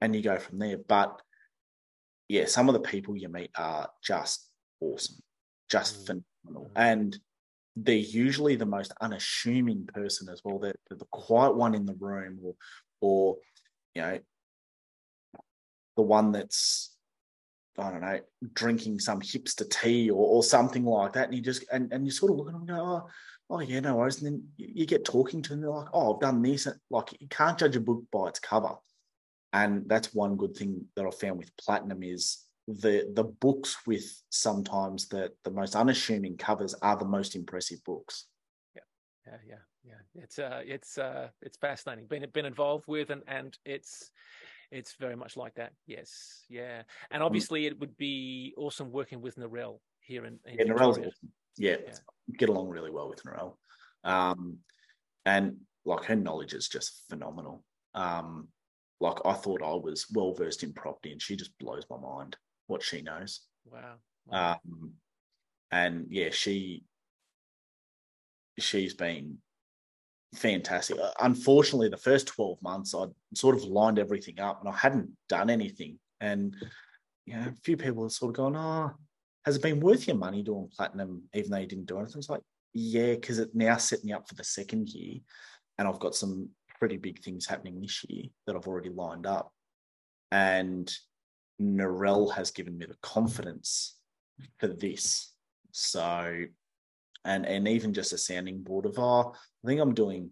and 0.00 0.14
you 0.14 0.22
go 0.22 0.38
from 0.38 0.58
there. 0.58 0.78
But 0.78 1.20
yeah, 2.28 2.44
some 2.46 2.68
of 2.68 2.74
the 2.74 2.80
people 2.80 3.16
you 3.16 3.28
meet 3.28 3.50
are 3.56 3.88
just 4.02 4.48
awesome, 4.80 5.16
just 5.70 6.04
mm. 6.04 6.22
phenomenal. 6.44 6.70
And 6.76 7.18
they're 7.76 7.94
usually 7.94 8.56
the 8.56 8.66
most 8.66 8.92
unassuming 9.00 9.86
person 9.86 10.28
as 10.28 10.42
well. 10.44 10.58
They're, 10.58 10.74
they're, 10.88 10.98
the 10.98 11.06
quiet 11.10 11.54
one 11.54 11.74
in 11.74 11.86
the 11.86 11.94
room, 11.94 12.38
or, 12.42 12.54
or 13.00 13.36
you 13.94 14.02
know, 14.02 14.18
the 15.98 16.02
one 16.02 16.32
that's 16.32 16.94
I 17.78 17.90
don't 17.90 18.00
know, 18.00 18.20
drinking 18.54 18.98
some 18.98 19.20
hipster 19.20 19.68
tea 19.70 20.10
or, 20.10 20.26
or 20.26 20.42
something 20.42 20.84
like 20.84 21.12
that. 21.12 21.26
And 21.26 21.34
you 21.36 21.42
just 21.42 21.64
and, 21.70 21.92
and 21.92 22.06
you 22.06 22.10
sort 22.10 22.32
of 22.32 22.38
look 22.38 22.48
at 22.48 22.52
them 22.52 22.62
and 22.62 22.70
go, 22.70 22.80
oh, 22.80 23.08
oh 23.50 23.60
yeah, 23.60 23.80
no 23.80 23.96
worries. 23.96 24.20
And 24.20 24.26
then 24.26 24.48
you, 24.56 24.68
you 24.76 24.86
get 24.86 25.04
talking 25.04 25.42
to 25.42 25.50
them, 25.50 25.60
they're 25.60 25.70
like, 25.70 25.86
oh, 25.92 26.14
I've 26.14 26.20
done 26.20 26.42
this. 26.42 26.66
And 26.66 26.76
Like 26.90 27.12
you 27.20 27.28
can't 27.28 27.58
judge 27.58 27.76
a 27.76 27.80
book 27.80 28.02
by 28.10 28.28
its 28.28 28.40
cover 28.40 28.74
and 29.52 29.88
that's 29.88 30.14
one 30.14 30.36
good 30.36 30.56
thing 30.56 30.84
that 30.94 31.06
I 31.06 31.10
found 31.10 31.38
with 31.38 31.56
Platinum 31.56 32.02
is 32.02 32.44
the 32.66 33.10
the 33.14 33.24
books 33.24 33.78
with 33.86 34.22
sometimes 34.28 35.08
the 35.08 35.32
the 35.44 35.50
most 35.50 35.74
unassuming 35.74 36.36
covers 36.36 36.74
are 36.82 36.96
the 36.96 37.06
most 37.06 37.34
impressive 37.34 37.82
books. 37.84 38.26
Yeah, 38.76 38.82
yeah, 39.26 39.38
yeah, 39.48 39.92
yeah. 40.14 40.22
It's 40.22 40.38
uh, 40.38 40.60
it's 40.64 40.98
uh, 40.98 41.28
it's 41.40 41.56
fascinating. 41.56 42.06
Been 42.06 42.26
been 42.32 42.44
involved 42.44 42.86
with 42.86 43.10
and 43.10 43.22
and 43.26 43.56
it's 43.64 44.10
it's 44.70 44.94
very 44.94 45.16
much 45.16 45.36
like 45.36 45.54
that. 45.54 45.72
Yes, 45.86 46.44
yeah, 46.48 46.82
and 47.10 47.22
mm. 47.22 47.26
obviously 47.26 47.66
it 47.66 47.78
would 47.80 47.96
be 47.96 48.54
awesome 48.56 48.90
working 48.90 49.20
with 49.20 49.36
Narelle 49.36 49.78
here 50.00 50.24
in, 50.24 50.38
in 50.46 50.58
yeah, 50.58 50.64
Narelle's 50.64 50.98
awesome. 50.98 51.32
Yeah, 51.56 51.76
yeah, 51.84 51.94
get 52.38 52.48
along 52.48 52.68
really 52.68 52.90
well 52.90 53.08
with 53.08 53.22
Narelle, 53.24 53.54
um, 54.04 54.58
and 55.26 55.56
like 55.84 56.04
her 56.04 56.16
knowledge 56.16 56.54
is 56.54 56.68
just 56.68 57.04
phenomenal. 57.08 57.64
Um, 57.94 58.48
like 59.00 59.18
I 59.24 59.34
thought 59.34 59.62
I 59.62 59.74
was 59.74 60.06
well 60.12 60.34
versed 60.34 60.62
in 60.62 60.72
property, 60.72 61.12
and 61.12 61.22
she 61.22 61.36
just 61.36 61.56
blows 61.58 61.84
my 61.90 61.98
mind 61.98 62.36
what 62.66 62.82
she 62.82 63.00
knows. 63.00 63.40
Wow. 63.64 63.94
wow. 64.26 64.52
Um, 64.52 64.92
and 65.70 66.06
yeah, 66.10 66.30
she 66.30 66.84
she's 68.58 68.94
been 68.94 69.38
fantastic. 70.34 70.98
Uh, 70.98 71.10
unfortunately, 71.20 71.88
the 71.88 71.96
first 71.96 72.26
twelve 72.26 72.60
months, 72.62 72.94
I 72.94 73.06
sort 73.34 73.56
of 73.56 73.64
lined 73.64 73.98
everything 73.98 74.40
up, 74.40 74.60
and 74.60 74.68
I 74.68 74.76
hadn't 74.76 75.10
done 75.28 75.50
anything. 75.50 75.98
And 76.20 76.54
you 77.26 77.34
know, 77.34 77.46
a 77.48 77.54
few 77.64 77.76
people 77.76 78.02
have 78.04 78.12
sort 78.12 78.30
of 78.30 78.36
gone, 78.36 78.56
"Oh, 78.56 78.92
has 79.44 79.56
it 79.56 79.62
been 79.62 79.80
worth 79.80 80.06
your 80.06 80.16
money 80.16 80.42
doing 80.42 80.70
platinum, 80.74 81.22
even 81.34 81.50
though 81.50 81.58
you 81.58 81.66
didn't 81.66 81.86
do 81.86 81.98
anything?" 81.98 82.18
It's 82.18 82.30
like, 82.30 82.42
yeah, 82.74 83.14
because 83.14 83.38
it 83.38 83.54
now 83.54 83.76
set 83.76 84.04
me 84.04 84.12
up 84.12 84.28
for 84.28 84.34
the 84.34 84.44
second 84.44 84.88
year, 84.90 85.20
and 85.78 85.88
I've 85.88 86.00
got 86.00 86.14
some 86.14 86.50
pretty 86.78 86.96
big 86.96 87.22
things 87.22 87.46
happening 87.46 87.80
this 87.80 88.04
year 88.08 88.24
that 88.46 88.56
I've 88.56 88.68
already 88.68 88.90
lined 88.90 89.26
up. 89.26 89.52
And 90.30 90.92
Narelle 91.60 92.32
has 92.34 92.50
given 92.50 92.78
me 92.78 92.86
the 92.86 92.96
confidence 93.02 93.96
for 94.58 94.68
this. 94.68 95.32
So, 95.72 96.44
and 97.24 97.46
and 97.46 97.68
even 97.68 97.92
just 97.92 98.12
a 98.12 98.18
sounding 98.18 98.62
board 98.62 98.86
of, 98.86 98.98
oh, 98.98 99.32
I 99.64 99.66
think 99.66 99.80
I'm 99.80 99.94
doing, 99.94 100.30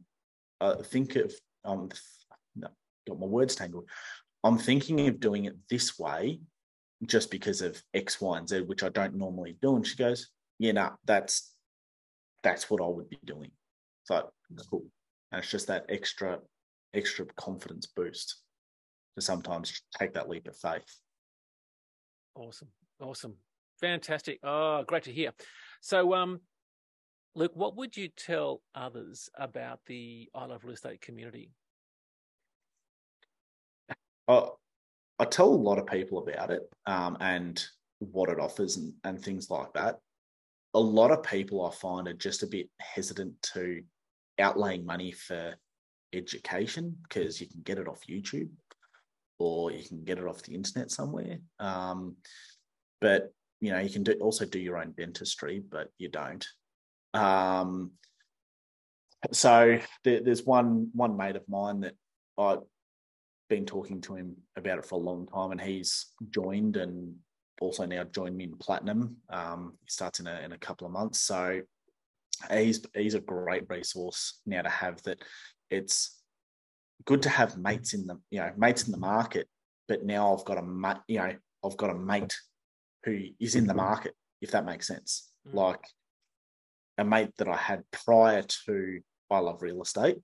uh, 0.61 0.77
think 0.83 1.17
of, 1.17 1.33
um, 1.65 1.89
no, 2.55 2.69
got 3.07 3.21
my 3.21 3.27
words 3.27 3.55
tangled. 3.55 3.89
I'm 4.45 4.59
thinking 4.59 5.09
of 5.09 5.21
doing 5.21 5.47
it 5.47 5.57
this 5.69 5.99
way 5.99 6.41
just 7.05 7.31
because 7.31 7.61
of 7.61 7.83
X, 7.93 8.21
Y, 8.21 8.39
and 8.39 8.49
Z, 8.49 8.63
which 8.63 8.83
I 8.83 8.89
don't 8.89 9.17
normally 9.17 9.57
do. 9.61 9.77
And 9.77 9.87
she 9.87 9.97
goes, 9.97 10.31
yeah, 10.59 10.73
no, 10.73 10.83
nah, 10.83 10.91
that's, 11.05 11.53
that's 12.43 12.71
what 12.71 12.81
I 12.81 12.87
would 12.87 13.11
be 13.11 13.19
doing. 13.25 13.51
So 14.05 14.31
cool. 14.71 14.87
And 15.33 15.41
it's 15.41 15.51
just 15.51 15.67
that 15.67 15.87
extra, 15.89 16.39
extra 16.95 17.27
confidence 17.37 17.87
boost 17.87 18.37
to 19.17 19.21
sometimes 19.21 19.83
take 19.99 20.15
that 20.15 20.29
leap 20.29 20.47
of 20.47 20.57
faith. 20.57 20.95
Awesome. 22.35 22.69
Awesome. 23.01 23.35
Fantastic. 23.81 24.39
Oh, 24.43 24.85
great 24.87 25.03
to 25.05 25.13
hear. 25.13 25.33
So, 25.81 26.15
um, 26.15 26.41
Luke, 27.37 27.53
what 27.55 27.77
would 27.77 27.95
you 27.95 28.09
tell 28.09 28.63
others 28.75 29.29
about 29.37 29.81
the 29.85 30.27
I 30.35 30.47
Love 30.47 30.65
Real 30.65 30.73
Estate 30.73 31.03
community? 31.03 31.53
Uh, 34.27 34.47
I 35.19 35.27
tell 35.27 35.49
a 35.49 35.55
lot 35.55 35.79
of 35.79 35.87
people 35.87 36.19
about 36.19 36.51
it 36.51 36.63
um, 36.87 37.19
and 37.21 37.63
what 37.99 38.31
it 38.31 38.41
offers 38.41 38.79
and, 38.79 38.95
and 39.05 39.21
things 39.23 39.51
like 39.51 39.71
that. 39.75 39.99
A 40.73 40.81
lot 40.81 41.11
of 41.11 41.23
people 41.23 41.67
I 41.67 41.75
find 41.75 42.09
are 42.09 42.15
just 42.15 42.43
a 42.43 42.47
bit 42.47 42.71
hesitant 42.81 43.35
to 43.55 43.83
outlaying 44.41 44.87
money 44.87 45.13
for 45.13 45.55
education 46.15 46.97
because 47.03 47.39
you 47.39 47.49
can 47.49 47.61
get 47.65 47.79
it 47.79 47.87
off 47.87 48.01
YouTube 48.09 48.49
or 49.39 49.71
you 49.71 49.87
can 49.87 50.05
get 50.05 50.19
it 50.19 50.27
off 50.27 50.43
the 50.43 50.55
internet 50.55 50.91
somewhere. 50.91 51.37
Um, 51.59 52.17
but 53.03 53.31
you 53.61 53.73
know, 53.73 53.79
you 53.79 53.91
can 53.91 54.05
do, 54.05 54.13
also 54.23 54.47
do 54.47 54.59
your 54.59 54.79
own 54.79 54.95
dentistry, 54.97 55.63
but 55.71 55.91
you 55.99 56.09
don't. 56.09 56.47
Um, 57.17 57.93
so 59.33 59.79
there, 60.05 60.21
there's 60.23 60.45
one 60.45 60.91
one 60.93 61.17
mate 61.17 61.37
of 61.37 61.49
mine 61.49 61.81
that 61.81 61.95
I've 62.39 62.61
been 63.49 63.65
talking 63.65 64.01
to 64.03 64.15
him 64.15 64.37
about 64.57 64.79
it 64.79 64.85
for 64.85 64.97
a 64.97 65.03
long 65.03 65.27
time, 65.27 65.53
and 65.53 65.61
he's 65.61 66.07
joined 66.31 66.77
and 66.77 67.15
also 67.61 67.87
now 67.87 68.05
joined 68.05 68.37
me 68.37 68.45
in 68.45 68.57
platinum. 68.57 69.17
Um, 69.31 69.75
he 69.83 69.91
starts 69.91 70.21
in 70.21 70.27
a 70.27 70.41
in 70.45 70.53
a 70.53 70.59
couple 70.59 70.87
of 70.87 70.93
months, 70.93 71.21
so 71.21 71.63
he's 72.51 72.85
he's 72.95 73.15
a 73.15 73.21
great 73.21 73.65
resource 73.69 74.41
now 74.47 74.63
to 74.63 74.69
have 74.69 75.03
that 75.03 75.23
it's 75.71 76.21
good 77.05 77.23
to 77.23 77.29
have 77.29 77.57
mates 77.57 77.95
in 77.95 78.07
the 78.07 78.19
you 78.31 78.41
know 78.41 78.51
mates 78.57 78.85
in 78.85 78.93
the 78.93 78.99
market 78.99 79.49
but 79.89 80.05
now 80.05 80.35
i've 80.35 80.45
got 80.45 80.59
a 80.59 80.63
mate 80.63 80.97
you 81.09 81.19
know 81.19 81.33
i've 81.65 81.77
got 81.77 81.91
a 81.91 81.95
mate 81.95 82.37
who 83.05 83.19
is 83.41 83.55
in 83.55 83.67
the 83.67 83.75
market 83.75 84.15
if 84.41 84.51
that 84.51 84.65
makes 84.65 84.87
sense 84.87 85.31
mm. 85.49 85.55
like 85.55 85.81
a 86.99 87.05
mate 87.05 87.31
that 87.39 87.49
i 87.49 87.57
had 87.57 87.83
prior 87.91 88.43
to 88.43 89.01
i 89.31 89.39
love 89.39 89.63
real 89.63 89.83
estate 89.83 90.19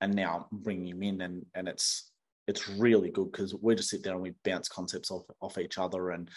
and 0.00 0.14
now 0.14 0.46
i'm 0.50 0.58
bringing 0.60 0.88
him 0.88 1.02
in 1.02 1.20
and 1.20 1.46
and 1.54 1.68
it's 1.68 2.10
it's 2.46 2.68
really 2.68 3.10
good 3.10 3.30
because 3.32 3.54
we 3.60 3.74
just 3.74 3.90
sit 3.90 4.02
there 4.02 4.14
and 4.14 4.22
we 4.22 4.32
bounce 4.44 4.68
concepts 4.68 5.10
off 5.10 5.24
off 5.40 5.58
each 5.58 5.78
other 5.78 6.10
and 6.10 6.30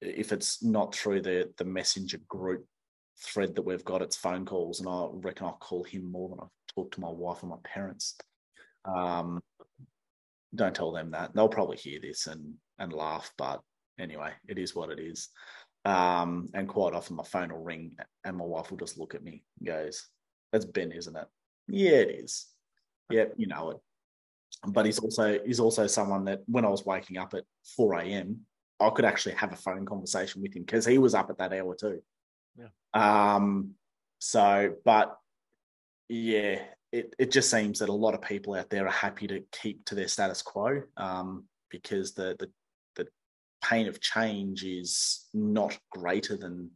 if 0.00 0.32
it's 0.32 0.62
not 0.62 0.94
through 0.94 1.20
the 1.20 1.50
the 1.58 1.64
messenger 1.64 2.18
group 2.28 2.64
thread 3.20 3.54
that 3.54 3.62
we've 3.62 3.84
got, 3.84 4.02
it's 4.02 4.16
phone 4.16 4.44
calls, 4.44 4.80
and 4.80 4.88
I 4.88 5.08
reckon 5.12 5.46
I'll 5.46 5.52
call 5.54 5.84
him 5.84 6.10
more 6.10 6.28
than 6.28 6.40
I've 6.40 6.74
talked 6.74 6.94
to 6.94 7.00
my 7.00 7.10
wife 7.10 7.42
and 7.42 7.50
my 7.50 7.56
parents. 7.64 8.16
Um, 8.84 9.42
don't 10.54 10.74
tell 10.74 10.92
them 10.92 11.10
that; 11.10 11.34
they'll 11.34 11.48
probably 11.48 11.76
hear 11.76 12.00
this 12.00 12.26
and 12.26 12.54
and 12.78 12.92
laugh. 12.92 13.32
But 13.36 13.60
anyway, 13.98 14.32
it 14.46 14.58
is 14.58 14.74
what 14.74 14.90
it 14.90 14.98
is. 14.98 15.28
Um, 15.84 16.48
and 16.54 16.68
quite 16.68 16.92
often 16.92 17.16
my 17.16 17.24
phone 17.24 17.52
will 17.52 17.62
ring 17.62 17.96
and 18.24 18.36
my 18.36 18.44
wife 18.44 18.70
will 18.70 18.78
just 18.78 18.98
look 18.98 19.14
at 19.14 19.22
me 19.22 19.44
and 19.58 19.68
goes, 19.68 20.06
That's 20.52 20.64
Ben, 20.64 20.92
isn't 20.92 21.16
it? 21.16 21.26
Yeah, 21.68 21.98
it 21.98 22.10
is. 22.24 22.46
Yep, 23.10 23.34
you 23.36 23.46
know 23.46 23.70
it. 23.70 23.78
But 24.66 24.86
he's 24.86 24.98
also 24.98 25.38
he's 25.44 25.60
also 25.60 25.86
someone 25.86 26.24
that 26.24 26.42
when 26.46 26.64
I 26.64 26.68
was 26.68 26.84
waking 26.84 27.16
up 27.16 27.34
at 27.34 27.44
4 27.76 28.00
a.m., 28.00 28.40
I 28.80 28.90
could 28.90 29.04
actually 29.04 29.34
have 29.36 29.52
a 29.52 29.56
phone 29.56 29.86
conversation 29.86 30.42
with 30.42 30.54
him 30.54 30.62
because 30.62 30.84
he 30.84 30.98
was 30.98 31.14
up 31.14 31.30
at 31.30 31.38
that 31.38 31.52
hour 31.52 31.74
too. 31.74 32.00
Yeah. 32.56 32.68
Um, 32.94 33.74
so 34.18 34.74
but 34.84 35.16
yeah, 36.08 36.62
it, 36.92 37.14
it 37.18 37.30
just 37.30 37.50
seems 37.50 37.78
that 37.78 37.88
a 37.88 37.92
lot 37.92 38.14
of 38.14 38.22
people 38.22 38.54
out 38.54 38.70
there 38.70 38.86
are 38.86 38.92
happy 38.92 39.26
to 39.28 39.42
keep 39.52 39.84
to 39.86 39.94
their 39.94 40.08
status 40.08 40.42
quo 40.42 40.82
um, 40.96 41.44
because 41.70 42.12
the, 42.12 42.36
the 42.38 42.46
the 42.46 42.50
pain 43.62 43.88
of 43.88 44.00
change 44.00 44.64
is 44.64 45.26
not 45.34 45.78
greater 45.90 46.36
than 46.36 46.70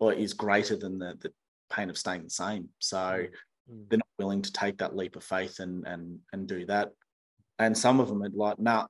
or 0.00 0.12
is 0.12 0.32
greater 0.32 0.76
than 0.76 0.98
the, 0.98 1.16
the 1.20 1.32
pain 1.70 1.90
of 1.90 1.98
staying 1.98 2.24
the 2.24 2.30
same. 2.30 2.68
So 2.78 2.98
mm. 2.98 3.88
they're 3.88 3.98
not 3.98 4.06
willing 4.18 4.42
to 4.42 4.52
take 4.52 4.78
that 4.78 4.96
leap 4.96 5.16
of 5.16 5.24
faith 5.24 5.60
and 5.60 5.86
and 5.86 6.18
and 6.32 6.46
do 6.46 6.66
that. 6.66 6.92
And 7.58 7.76
some 7.76 8.00
of 8.00 8.08
them 8.08 8.22
are 8.22 8.30
like, 8.32 8.58
nah, 8.58 8.86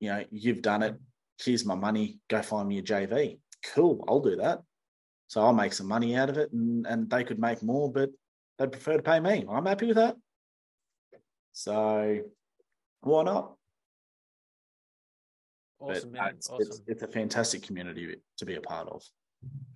you 0.00 0.08
know, 0.08 0.24
you've 0.30 0.62
done 0.62 0.82
it. 0.82 0.96
Here's 1.42 1.64
my 1.64 1.74
money. 1.74 2.18
Go 2.28 2.42
find 2.42 2.68
me 2.68 2.78
a 2.78 2.82
JV. 2.82 3.38
Cool, 3.74 4.04
I'll 4.08 4.20
do 4.20 4.36
that. 4.36 4.62
So 5.28 5.42
I'll 5.42 5.52
make 5.52 5.72
some 5.72 5.88
money 5.88 6.16
out 6.16 6.30
of 6.30 6.38
it, 6.38 6.52
and 6.52 6.86
and 6.86 7.08
they 7.08 7.24
could 7.24 7.38
make 7.38 7.62
more, 7.62 7.90
but 7.90 8.10
they'd 8.58 8.72
prefer 8.72 8.96
to 8.96 9.02
pay 9.02 9.20
me. 9.20 9.44
I'm 9.48 9.66
happy 9.66 9.86
with 9.86 9.96
that. 9.96 10.16
So 11.52 12.20
why 13.00 13.22
not? 13.22 13.54
Awesome, 15.90 16.12
man. 16.12 16.34
It's, 16.36 16.48
awesome. 16.48 16.66
It's, 16.66 16.82
it's, 16.86 17.02
a 17.02 17.08
fantastic 17.08 17.62
community 17.62 18.16
to 18.38 18.46
be 18.46 18.54
a 18.54 18.60
part 18.60 18.88
of. 18.88 19.02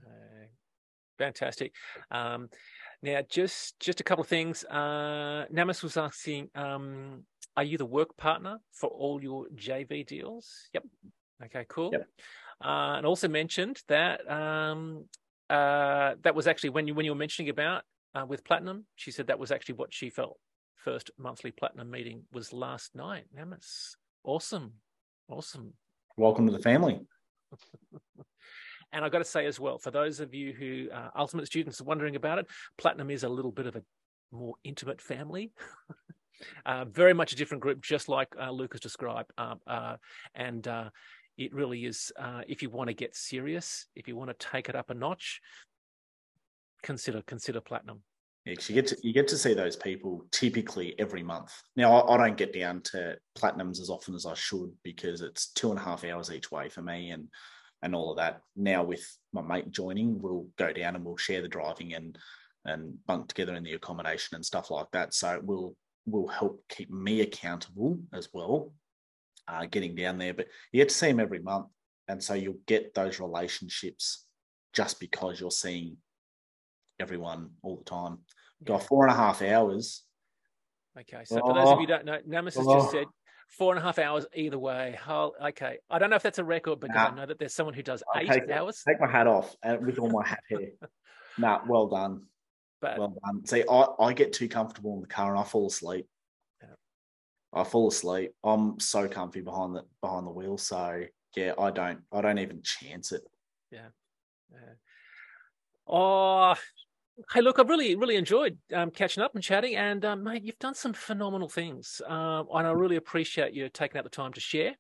Uh, 0.07 0.47
fantastic. 1.19 1.73
Um, 2.11 2.49
now, 3.03 3.21
just 3.29 3.79
just 3.79 4.01
a 4.01 4.05
couple 4.05 4.23
of 4.23 4.29
things. 4.29 4.65
Uh, 4.65 5.45
Namas 5.53 5.83
was 5.83 5.97
asking, 5.97 6.49
um, 6.55 7.25
are 7.57 7.65
you 7.65 7.79
the 7.79 7.87
work 7.87 8.17
partner 8.17 8.59
for 8.73 8.89
all 8.89 9.23
your 9.23 9.47
JV 9.55 10.07
deals? 10.07 10.69
Yep. 10.73 10.85
Okay, 11.45 11.67
cool. 11.69 11.91
Yep. 11.93 12.09
Uh, 12.65 12.97
and 12.97 13.07
also 13.07 13.29
mentioned 13.29 13.81
that 13.87 14.29
um, 14.31 15.05
uh, 15.49 16.15
that 16.23 16.35
was 16.35 16.49
actually 16.49 16.71
when 16.71 16.89
you 16.89 16.95
when 16.95 17.05
you 17.05 17.13
were 17.13 17.19
mentioning 17.19 17.51
about 17.51 17.83
uh, 18.15 18.27
with 18.27 18.45
platinum. 18.45 18.87
She 18.97 19.11
said 19.11 19.29
that 19.29 19.39
was 19.39 19.53
actually 19.53 19.77
what 19.77 19.95
she 19.95 20.11
felt. 20.11 20.39
First 20.75 21.11
monthly 21.19 21.51
platinum 21.51 21.91
meeting 21.91 22.23
was 22.33 22.53
last 22.53 22.95
night. 22.95 23.25
Namas, 23.37 23.97
awesome, 24.25 24.75
awesome. 25.29 25.75
Welcome 26.19 26.47
to 26.47 26.53
the 26.53 26.59
family. 26.59 26.99
and 28.93 29.05
I've 29.05 29.13
got 29.13 29.19
to 29.19 29.25
say 29.25 29.47
as 29.47 29.61
well, 29.61 29.79
for 29.79 29.93
those 29.93 30.19
of 30.19 30.35
you 30.35 30.53
who 30.53 30.89
are 30.93 31.13
ultimate 31.17 31.47
students 31.47 31.81
are 31.81 31.85
wondering 31.85 32.17
about 32.17 32.41
it, 32.41 32.47
platinum 32.77 33.09
is 33.13 33.23
a 33.23 33.29
little 33.29 33.53
bit 33.53 33.67
of 33.67 33.77
a 33.77 33.83
more 34.33 34.57
intimate 34.65 35.01
family. 35.01 35.53
uh, 36.67 36.87
very 36.87 37.15
much 37.15 37.33
a 37.33 37.37
different 37.37 37.63
group, 37.63 37.81
just 37.81 38.09
like 38.09 38.35
uh, 38.37 38.51
Lucas 38.51 38.81
described. 38.81 39.31
Um, 39.39 39.61
uh, 39.65 39.95
and 40.35 40.67
uh, 40.67 40.91
it 41.37 41.55
really 41.55 41.85
is, 41.85 42.11
uh, 42.19 42.41
if 42.49 42.63
you 42.63 42.71
want 42.71 42.89
to 42.89 42.95
get 42.95 43.15
serious, 43.15 43.87
if 43.95 44.09
you 44.09 44.17
want 44.17 44.37
to 44.37 44.47
take 44.51 44.69
it 44.69 44.75
up 44.75 44.91
a 44.91 44.95
notch, 44.95 45.41
consider 46.83 47.23
consider 47.23 47.61
platinum. 47.61 48.03
Yeah, 48.45 48.55
you 48.67 48.75
get 48.75 48.87
to 48.89 48.97
you 49.03 49.13
get 49.13 49.29
to 49.29 49.39
see 49.39 49.55
those 49.55 49.77
people 49.77 50.25
typically 50.33 50.99
every 50.99 51.23
month. 51.23 51.53
Now 51.77 51.97
I, 51.97 52.15
I, 52.15 52.17
don't 52.17 52.37
get 52.37 52.55
down 52.55 52.81
to 52.93 53.17
platinums 53.37 53.81
as 53.81 53.91
often 53.91 54.15
as 54.15 54.25
I 54.25 54.35
should 54.35 54.73
because 54.83 55.21
it's 55.21 55.53
two 55.53 55.71
and 55.71 55.79
a 55.79 55.83
half 55.83 56.05
hours 56.05 56.33
each 56.33 56.51
way 56.51 56.69
for 56.69 56.81
me 56.81 57.11
and 57.11 57.29
and 57.83 57.95
all 57.95 58.11
of 58.11 58.17
that. 58.17 58.41
Now 58.57 58.85
with 58.85 59.05
my 59.33 59.43
mate 59.43 59.71
joining, 59.71 60.21
we'll 60.21 60.47
go 60.57 60.73
down 60.73 60.97
and 60.97 61.05
we'll 61.05 61.17
share 61.17 61.43
the 61.43 61.49
driving 61.49 61.95
and 61.95 62.19
and 62.65 62.95
bunk 63.07 63.29
together 63.29 63.55
in 63.55 63.65
the 63.65 63.75
accommodation 63.75 64.35
and 64.35 64.45
stuff 64.45 64.71
like 64.71 64.91
that. 64.93 65.15
So 65.15 65.35
it 65.35 65.45
will 65.45 65.77
will 66.07 66.29
help 66.29 66.63
keep 66.69 66.91
me 66.91 67.21
accountable 67.21 67.99
as 68.13 68.29
well, 68.33 68.73
uh, 69.47 69.67
getting 69.67 69.95
down 69.95 70.19
there. 70.19 70.35
But 70.35 70.47
you 70.73 70.81
get 70.81 70.89
to 70.89 70.95
see 70.95 71.09
them 71.09 71.21
every 71.21 71.41
month, 71.41 71.67
and 72.09 72.23
so 72.23 72.35
you'll 72.35 72.61
get 72.67 72.95
those 72.95 73.21
relationships 73.21 74.25
just 74.73 75.01
because 75.01 75.41
you're 75.41 75.51
seeing 75.51 75.97
everyone 77.01 77.51
all 77.63 77.77
the 77.77 77.85
time. 77.85 78.19
Got 78.65 78.83
four 78.83 79.07
and 79.07 79.13
a 79.13 79.17
half 79.17 79.41
hours. 79.43 80.03
Okay, 80.99 81.25
so 81.25 81.41
for 81.41 81.55
those 81.55 81.69
of 81.69 81.81
you 81.81 81.87
who 81.87 81.87
don't 81.87 82.05
know, 82.05 82.19
Nemesis 82.27 82.65
oh. 82.67 82.81
just 82.81 82.91
said 82.91 83.07
four 83.49 83.73
and 83.73 83.79
a 83.79 83.83
half 83.83 83.99
hours 83.99 84.27
either 84.35 84.59
way. 84.59 84.99
Oh, 85.09 85.33
okay, 85.49 85.79
I 85.89 85.99
don't 85.99 86.11
know 86.11 86.17
if 86.17 86.23
that's 86.23 86.39
a 86.39 86.45
record 86.45 86.81
because 86.81 86.97
nah. 86.97 87.09
I 87.09 87.15
know 87.15 87.27
that 87.27 87.39
there's 87.39 87.55
someone 87.55 87.75
who 87.75 87.83
does 87.83 88.03
I'll 88.15 88.23
eight 88.23 88.29
take, 88.29 88.51
hours. 88.51 88.83
Take 88.87 89.01
my 89.01 89.11
hat 89.11 89.27
off 89.27 89.55
uh, 89.63 89.77
with 89.81 89.99
all 89.99 90.11
my 90.11 90.27
hat 90.27 90.43
hair. 90.51 90.71
nah, 91.39 91.61
well 91.69 91.87
done. 91.87 92.23
But, 92.81 92.99
well 92.99 93.17
done. 93.25 93.47
See, 93.47 93.65
I, 93.69 93.87
I 94.01 94.13
get 94.13 94.33
too 94.33 94.49
comfortable 94.49 94.95
in 94.95 95.01
the 95.01 95.07
car 95.07 95.31
and 95.31 95.39
I 95.39 95.45
fall 95.45 95.67
asleep. 95.67 96.07
Yeah. 96.63 96.75
I 97.53 97.65
fall 97.65 97.89
asleep. 97.89 98.33
I'm 98.43 98.79
so 98.81 99.09
comfy 99.09 99.41
behind 99.41 99.77
the 99.77 99.85
behind 100.01 100.27
the 100.27 100.31
wheel. 100.33 100.59
So 100.59 101.05
yeah, 101.37 101.53
I 101.59 101.71
don't 101.71 102.01
I 102.13 102.21
don't 102.21 102.39
even 102.39 102.63
chance 102.63 103.13
it. 103.13 103.23
Yeah. 103.71 103.89
yeah. 104.51 104.75
Oh, 105.87 106.55
Hey, 107.33 107.41
look, 107.41 107.59
I've 107.59 107.69
really, 107.69 107.97
really 107.97 108.15
enjoyed 108.15 108.59
um, 108.73 108.93
catching 108.93 109.25
up 109.25 109.35
and 109.35 109.43
chatting. 109.43 109.75
And, 109.75 110.05
um, 110.05 110.23
mate, 110.23 110.45
you've 110.45 110.59
done 110.61 110.75
some 110.75 110.93
phenomenal 110.93 111.49
things. 111.49 112.01
Uh, 112.09 112.45
and 112.55 112.67
I 112.67 112.71
really 112.71 112.95
appreciate 112.95 113.55
you 113.55 113.69
taking 113.69 113.99
out 113.99 114.05
the 114.05 114.11
time 114.11 114.33
to 114.35 114.41
share 114.41 114.77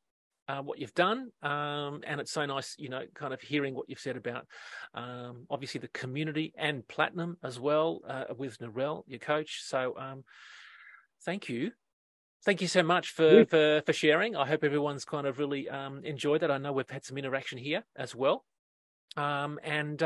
uh, 0.46 0.62
what 0.62 0.78
you've 0.78 0.94
done. 0.94 1.30
Um, 1.42 2.00
and 2.06 2.20
it's 2.20 2.30
so 2.30 2.46
nice, 2.46 2.76
you 2.78 2.90
know, 2.90 3.02
kind 3.14 3.34
of 3.34 3.40
hearing 3.40 3.74
what 3.74 3.88
you've 3.88 3.98
said 3.98 4.16
about 4.16 4.46
um, 4.94 5.46
obviously 5.50 5.80
the 5.80 5.88
community 5.88 6.54
and 6.56 6.86
Platinum 6.86 7.38
as 7.42 7.58
well 7.58 8.02
uh, 8.06 8.24
with 8.36 8.58
Narelle, 8.58 9.02
your 9.08 9.18
coach. 9.18 9.62
So 9.64 9.96
um, 9.98 10.22
thank 11.24 11.48
you. 11.48 11.72
Thank 12.44 12.62
you 12.62 12.68
so 12.68 12.84
much 12.84 13.10
for, 13.10 13.46
for, 13.46 13.82
for 13.84 13.92
sharing. 13.92 14.36
I 14.36 14.46
hope 14.46 14.62
everyone's 14.62 15.04
kind 15.04 15.26
of 15.26 15.40
really 15.40 15.68
um, 15.68 16.04
enjoyed 16.04 16.42
that. 16.42 16.52
I 16.52 16.58
know 16.58 16.72
we've 16.72 16.88
had 16.88 17.04
some 17.04 17.18
interaction 17.18 17.58
here 17.58 17.84
as 17.96 18.14
well. 18.14 18.44
and, 19.64 20.00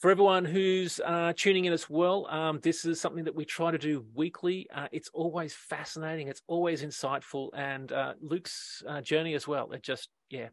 for 0.00 0.10
everyone 0.10 0.44
who's 0.44 1.00
uh, 1.04 1.32
tuning 1.36 1.64
in 1.64 1.72
as 1.72 1.88
well, 1.88 2.26
um, 2.28 2.60
this 2.62 2.84
is 2.84 3.00
something 3.00 3.24
that 3.24 3.34
we 3.34 3.44
try 3.44 3.70
to 3.70 3.78
do 3.78 4.04
weekly. 4.14 4.66
Uh, 4.74 4.88
it's 4.92 5.10
always 5.12 5.54
fascinating, 5.54 6.28
it's 6.28 6.42
always 6.46 6.82
insightful, 6.82 7.50
and 7.54 7.90
uh, 7.92 8.14
Luke's 8.20 8.82
uh, 8.88 9.00
journey 9.00 9.34
as 9.34 9.46
well. 9.48 9.72
It 9.72 9.82
just, 9.82 10.08
yeah, 10.30 10.48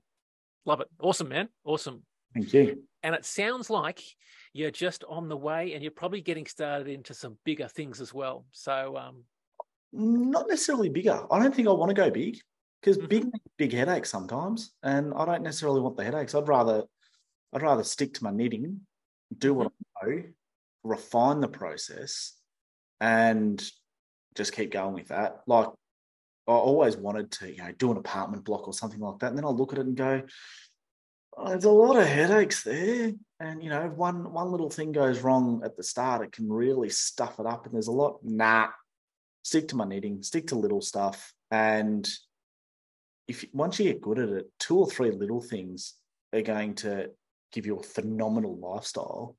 love 0.65 0.81
it. 0.81 0.87
Awesome, 0.99 1.29
man. 1.29 1.49
Awesome. 1.63 2.03
Thank 2.33 2.53
you. 2.53 2.83
And 3.03 3.15
it 3.15 3.25
sounds 3.25 3.69
like 3.69 4.01
you're 4.53 4.71
just 4.71 5.03
on 5.09 5.27
the 5.27 5.37
way, 5.37 5.73
and 5.73 5.83
you're 5.83 5.91
probably 5.91 6.21
getting 6.21 6.45
started 6.45 6.87
into 6.87 7.13
some 7.13 7.37
bigger 7.43 7.67
things 7.67 7.99
as 7.99 8.13
well. 8.13 8.45
So, 8.51 8.97
um, 8.97 9.23
not 9.93 10.47
necessarily 10.47 10.89
bigger. 10.89 11.25
I 11.29 11.39
don't 11.39 11.53
think 11.53 11.67
I 11.67 11.71
want 11.71 11.89
to 11.89 11.95
go 11.95 12.09
big 12.09 12.37
because 12.81 12.97
mm-hmm. 12.97 13.07
big 13.07 13.29
big 13.57 13.73
headaches 13.73 14.09
sometimes, 14.09 14.71
and 14.83 15.13
I 15.15 15.25
don't 15.25 15.43
necessarily 15.43 15.81
want 15.81 15.97
the 15.97 16.03
headaches. 16.03 16.33
I'd 16.35 16.47
rather 16.47 16.83
I'd 17.53 17.61
rather 17.61 17.83
stick 17.83 18.13
to 18.15 18.23
my 18.23 18.31
knitting 18.31 18.81
do 19.37 19.53
what. 19.53 19.71
I 20.01 20.05
know, 20.05 20.23
refine 20.83 21.41
the 21.41 21.47
process, 21.47 22.33
and 22.99 23.61
just 24.35 24.53
keep 24.53 24.71
going 24.71 24.93
with 24.93 25.09
that. 25.09 25.41
Like 25.47 25.67
I 26.47 26.51
always 26.53 26.97
wanted 26.97 27.31
to, 27.31 27.51
you 27.51 27.57
know, 27.57 27.71
do 27.77 27.91
an 27.91 27.97
apartment 27.97 28.43
block 28.45 28.67
or 28.67 28.73
something 28.73 28.99
like 28.99 29.19
that. 29.19 29.27
And 29.27 29.37
then 29.37 29.45
I'll 29.45 29.55
look 29.55 29.73
at 29.73 29.79
it 29.79 29.85
and 29.85 29.95
go, 29.95 30.23
oh, 31.37 31.49
there's 31.49 31.65
a 31.65 31.71
lot 31.71 31.97
of 31.97 32.07
headaches 32.07 32.63
there. 32.63 33.13
And 33.39 33.63
you 33.63 33.69
know, 33.69 33.87
one 33.95 34.31
one 34.31 34.51
little 34.51 34.69
thing 34.69 34.91
goes 34.91 35.21
wrong 35.21 35.61
at 35.63 35.77
the 35.77 35.83
start, 35.83 36.23
it 36.23 36.31
can 36.31 36.51
really 36.51 36.89
stuff 36.89 37.39
it 37.39 37.45
up. 37.45 37.65
And 37.65 37.73
there's 37.73 37.87
a 37.87 37.91
lot, 37.91 38.19
nah, 38.23 38.67
stick 39.43 39.67
to 39.69 39.75
my 39.75 39.85
knitting, 39.85 40.23
stick 40.23 40.47
to 40.47 40.55
little 40.55 40.81
stuff. 40.81 41.33
And 41.49 42.07
if 43.27 43.45
once 43.53 43.79
you 43.79 43.91
get 43.91 44.01
good 44.01 44.19
at 44.19 44.29
it, 44.29 44.51
two 44.59 44.77
or 44.77 44.89
three 44.89 45.11
little 45.11 45.41
things 45.41 45.93
are 46.33 46.41
going 46.41 46.75
to 46.75 47.11
give 47.51 47.65
you 47.65 47.77
a 47.77 47.83
phenomenal 47.83 48.57
lifestyle 48.57 49.35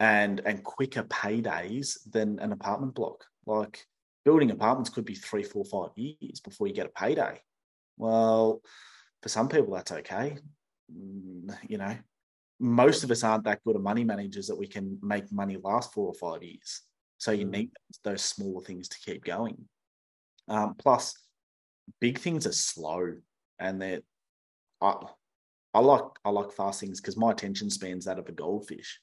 and 0.00 0.40
and 0.44 0.62
quicker 0.62 1.02
paydays 1.04 1.98
than 2.10 2.38
an 2.38 2.52
apartment 2.52 2.94
block. 2.94 3.24
Like 3.46 3.84
building 4.24 4.50
apartments 4.50 4.90
could 4.90 5.04
be 5.04 5.14
three, 5.14 5.42
four, 5.42 5.64
five 5.64 5.90
years 5.96 6.40
before 6.40 6.66
you 6.66 6.74
get 6.74 6.86
a 6.86 6.90
payday. 6.90 7.40
Well, 7.96 8.60
for 9.22 9.28
some 9.28 9.48
people 9.48 9.74
that's 9.74 9.92
okay. 9.92 10.36
Mm, 10.94 11.56
you 11.68 11.78
know, 11.78 11.96
most 12.60 13.04
of 13.04 13.10
us 13.10 13.24
aren't 13.24 13.44
that 13.44 13.62
good 13.64 13.76
at 13.76 13.82
money 13.82 14.04
managers 14.04 14.46
that 14.48 14.58
we 14.58 14.66
can 14.66 14.98
make 15.02 15.32
money 15.32 15.56
last 15.62 15.92
four 15.92 16.06
or 16.08 16.14
five 16.14 16.42
years. 16.42 16.82
So 17.18 17.32
you 17.32 17.46
mm. 17.46 17.50
need 17.50 17.70
those 18.04 18.22
smaller 18.22 18.62
things 18.64 18.88
to 18.88 18.98
keep 19.04 19.24
going. 19.24 19.56
Um, 20.48 20.74
plus, 20.78 21.14
big 22.00 22.18
things 22.18 22.46
are 22.46 22.52
slow, 22.52 23.14
and 23.58 23.80
they're. 23.80 24.00
I 24.80 24.94
like 25.80 26.04
I 26.24 26.30
like 26.30 26.52
fast 26.52 26.80
things 26.80 27.00
because 27.00 27.16
my 27.16 27.30
attention 27.30 27.70
span's 27.70 28.06
that 28.06 28.18
of 28.18 28.28
a 28.28 28.32
goldfish. 28.32 29.00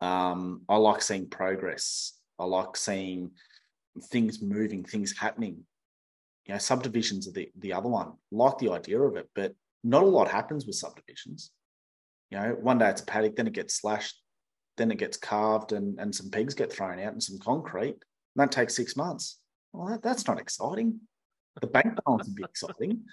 Um, 0.00 0.62
I 0.68 0.76
like 0.76 1.02
seeing 1.02 1.28
progress. 1.28 2.14
I 2.38 2.44
like 2.44 2.76
seeing 2.76 3.32
things 4.04 4.42
moving, 4.42 4.84
things 4.84 5.16
happening. 5.16 5.64
You 6.46 6.54
know, 6.54 6.58
subdivisions 6.58 7.28
are 7.28 7.32
the, 7.32 7.50
the 7.58 7.72
other 7.72 7.88
one. 7.88 8.12
Like 8.30 8.58
the 8.58 8.70
idea 8.70 9.00
of 9.00 9.16
it, 9.16 9.28
but 9.34 9.54
not 9.84 10.02
a 10.02 10.06
lot 10.06 10.28
happens 10.28 10.66
with 10.66 10.76
subdivisions. 10.76 11.50
You 12.30 12.38
know, 12.38 12.56
one 12.60 12.78
day 12.78 12.88
it's 12.88 13.02
a 13.02 13.06
paddock, 13.06 13.36
then 13.36 13.46
it 13.46 13.52
gets 13.52 13.74
slashed, 13.74 14.20
then 14.76 14.90
it 14.90 14.98
gets 14.98 15.16
carved, 15.16 15.72
and 15.72 15.98
and 15.98 16.14
some 16.14 16.30
pegs 16.30 16.54
get 16.54 16.72
thrown 16.72 17.00
out 17.00 17.12
and 17.12 17.22
some 17.22 17.38
concrete. 17.38 17.96
And 17.96 18.36
that 18.36 18.52
takes 18.52 18.76
six 18.76 18.96
months. 18.96 19.38
Well, 19.72 19.88
that, 19.88 20.02
that's 20.02 20.26
not 20.26 20.40
exciting. 20.40 21.00
The 21.60 21.66
bank 21.66 21.98
balance 22.04 22.28
would 22.28 22.36
be 22.36 22.44
exciting, 22.44 23.04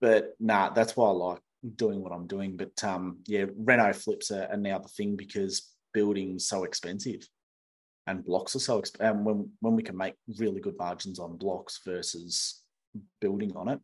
but 0.00 0.34
nah, 0.38 0.70
that's 0.70 0.96
why 0.96 1.08
I 1.08 1.12
like 1.12 1.40
doing 1.76 2.02
what 2.02 2.12
I'm 2.12 2.26
doing. 2.26 2.56
But 2.56 2.82
um, 2.84 3.18
yeah, 3.26 3.46
Reno 3.56 3.92
flips 3.92 4.30
are, 4.30 4.46
are 4.50 4.56
now 4.56 4.78
the 4.78 4.88
thing 4.88 5.16
because 5.16 5.70
building's 5.92 6.46
so 6.46 6.64
expensive 6.64 7.26
and 8.06 8.24
blocks 8.24 8.54
are 8.54 8.60
so 8.60 8.80
exp- 8.80 9.00
and 9.00 9.24
when 9.24 9.50
when 9.60 9.74
we 9.74 9.82
can 9.82 9.96
make 9.96 10.14
really 10.38 10.60
good 10.60 10.76
margins 10.76 11.18
on 11.18 11.36
blocks 11.36 11.80
versus 11.86 12.62
building 13.20 13.56
on 13.56 13.68
it 13.68 13.80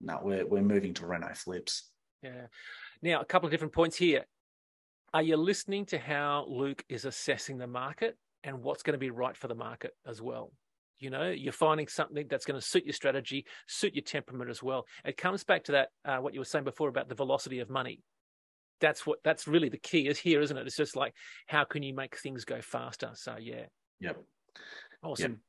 no 0.00 0.18
we're 0.22 0.46
we're 0.46 0.62
moving 0.62 0.94
to 0.94 1.06
reno 1.06 1.32
flips. 1.34 1.90
Yeah. 2.22 2.46
Now 3.02 3.20
a 3.20 3.24
couple 3.24 3.46
of 3.46 3.50
different 3.50 3.72
points 3.72 3.96
here. 3.96 4.24
Are 5.14 5.22
you 5.22 5.36
listening 5.36 5.86
to 5.86 5.98
how 5.98 6.46
luke 6.48 6.84
is 6.88 7.04
assessing 7.04 7.58
the 7.58 7.66
market 7.66 8.16
and 8.44 8.62
what's 8.62 8.82
going 8.82 8.94
to 8.94 8.98
be 8.98 9.10
right 9.10 9.36
for 9.36 9.48
the 9.48 9.54
market 9.54 9.92
as 10.06 10.20
well 10.20 10.52
you 10.98 11.10
know 11.10 11.30
you're 11.30 11.52
finding 11.52 11.88
something 11.88 12.26
that's 12.28 12.44
going 12.44 12.58
to 12.58 12.66
suit 12.66 12.84
your 12.84 12.92
strategy 12.92 13.44
suit 13.66 13.94
your 13.94 14.02
temperament 14.02 14.50
as 14.50 14.62
well 14.62 14.86
it 15.04 15.16
comes 15.16 15.44
back 15.44 15.64
to 15.64 15.72
that 15.72 15.88
uh, 16.04 16.18
what 16.18 16.34
you 16.34 16.40
were 16.40 16.44
saying 16.44 16.64
before 16.64 16.88
about 16.88 17.08
the 17.08 17.14
velocity 17.14 17.60
of 17.60 17.70
money 17.70 18.02
that's 18.80 19.06
what 19.06 19.18
that's 19.24 19.46
really 19.46 19.68
the 19.68 19.78
key 19.78 20.06
is 20.06 20.18
here 20.18 20.40
isn't 20.40 20.56
it 20.56 20.66
it's 20.66 20.76
just 20.76 20.96
like 20.96 21.14
how 21.46 21.64
can 21.64 21.82
you 21.82 21.94
make 21.94 22.16
things 22.18 22.44
go 22.44 22.60
faster 22.60 23.10
so 23.14 23.36
yeah 23.38 23.64
yep 24.00 24.16
awesome 25.02 25.32
yep. 25.32 25.40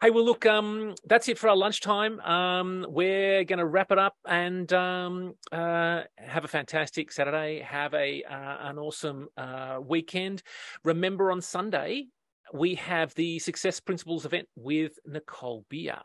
Hey, 0.00 0.10
well, 0.10 0.24
look, 0.24 0.46
um, 0.46 0.94
that's 1.08 1.28
it 1.28 1.38
for 1.38 1.48
our 1.48 1.56
lunchtime. 1.56 2.20
Um, 2.20 2.86
we're 2.88 3.42
going 3.42 3.58
to 3.58 3.66
wrap 3.66 3.90
it 3.90 3.98
up 3.98 4.14
and 4.24 4.72
um, 4.72 5.34
uh, 5.50 6.02
have 6.16 6.44
a 6.44 6.48
fantastic 6.48 7.10
Saturday. 7.10 7.58
Have 7.62 7.94
a 7.94 8.22
uh, 8.22 8.68
an 8.68 8.78
awesome 8.78 9.26
uh, 9.36 9.80
weekend. 9.84 10.44
Remember, 10.84 11.32
on 11.32 11.40
Sunday 11.40 12.06
we 12.52 12.74
have 12.76 13.14
the 13.14 13.38
Success 13.38 13.80
Principles 13.80 14.24
event 14.24 14.48
with 14.56 14.98
Nicole 15.06 15.64
Beer. 15.68 15.98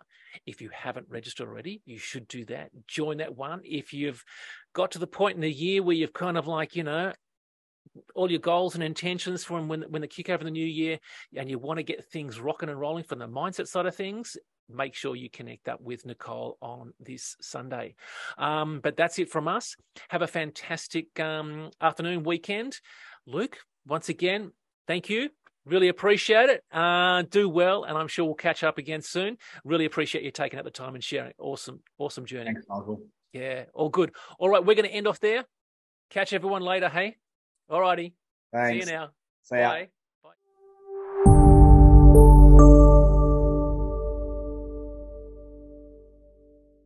If 0.45 0.61
you 0.61 0.69
haven't 0.73 1.07
registered 1.09 1.47
already, 1.47 1.81
you 1.85 1.97
should 1.97 2.27
do 2.27 2.45
that. 2.45 2.71
Join 2.87 3.17
that 3.17 3.35
one. 3.35 3.61
If 3.63 3.93
you've 3.93 4.23
got 4.73 4.91
to 4.91 4.99
the 4.99 5.07
point 5.07 5.35
in 5.35 5.41
the 5.41 5.51
year 5.51 5.83
where 5.83 5.95
you've 5.95 6.13
kind 6.13 6.37
of 6.37 6.47
like, 6.47 6.75
you 6.75 6.83
know, 6.83 7.13
all 8.15 8.29
your 8.29 8.39
goals 8.39 8.75
and 8.75 8.83
intentions 8.83 9.43
from 9.43 9.67
when 9.67 9.83
when 9.83 10.01
the 10.01 10.07
kick 10.07 10.29
over 10.29 10.43
the 10.43 10.51
new 10.51 10.65
year 10.65 10.97
and 11.35 11.49
you 11.49 11.59
want 11.59 11.77
to 11.77 11.83
get 11.83 12.03
things 12.05 12.39
rocking 12.39 12.69
and 12.69 12.79
rolling 12.79 13.03
from 13.03 13.19
the 13.19 13.27
mindset 13.27 13.67
side 13.67 13.85
of 13.85 13.95
things 13.95 14.35
make 14.69 14.95
sure 14.95 15.15
you 15.15 15.29
connect 15.29 15.67
up 15.67 15.79
with 15.81 16.05
nicole 16.05 16.57
on 16.61 16.93
this 16.99 17.35
sunday 17.41 17.93
um, 18.37 18.79
but 18.81 18.97
that's 18.97 19.19
it 19.19 19.29
from 19.29 19.47
us 19.47 19.75
have 20.09 20.21
a 20.21 20.27
fantastic 20.27 21.19
um, 21.19 21.69
afternoon 21.81 22.23
weekend 22.23 22.79
luke 23.27 23.57
once 23.85 24.09
again 24.09 24.51
thank 24.87 25.09
you 25.09 25.29
Really 25.65 25.87
appreciate 25.87 26.49
it. 26.49 26.63
Uh, 26.71 27.23
do 27.23 27.47
well, 27.47 27.83
and 27.85 27.97
I'm 27.97 28.07
sure 28.07 28.25
we'll 28.25 28.35
catch 28.35 28.63
up 28.63 28.77
again 28.77 29.01
soon. 29.01 29.37
Really 29.63 29.85
appreciate 29.85 30.23
you 30.23 30.31
taking 30.31 30.59
out 30.59 30.65
the 30.65 30.71
time 30.71 30.95
and 30.95 31.03
sharing. 31.03 31.33
Awesome, 31.37 31.81
awesome 31.97 32.25
journey. 32.25 32.45
Thanks, 32.45 32.65
Michael. 32.67 33.01
Yeah, 33.31 33.65
all 33.73 33.89
good. 33.89 34.13
All 34.39 34.49
right, 34.49 34.63
we're 34.63 34.75
going 34.75 34.89
to 34.89 34.93
end 34.93 35.07
off 35.07 35.19
there. 35.19 35.45
Catch 36.09 36.33
everyone 36.33 36.61
later. 36.61 36.89
Hey, 36.89 37.17
all 37.69 37.81
righty. 37.81 38.13
Thanks. 38.51 38.85
See 38.85 38.91
you 38.91 38.97
now. 38.97 39.09
See 39.43 39.57
ya. 39.57 39.69
Bye. 39.69 39.89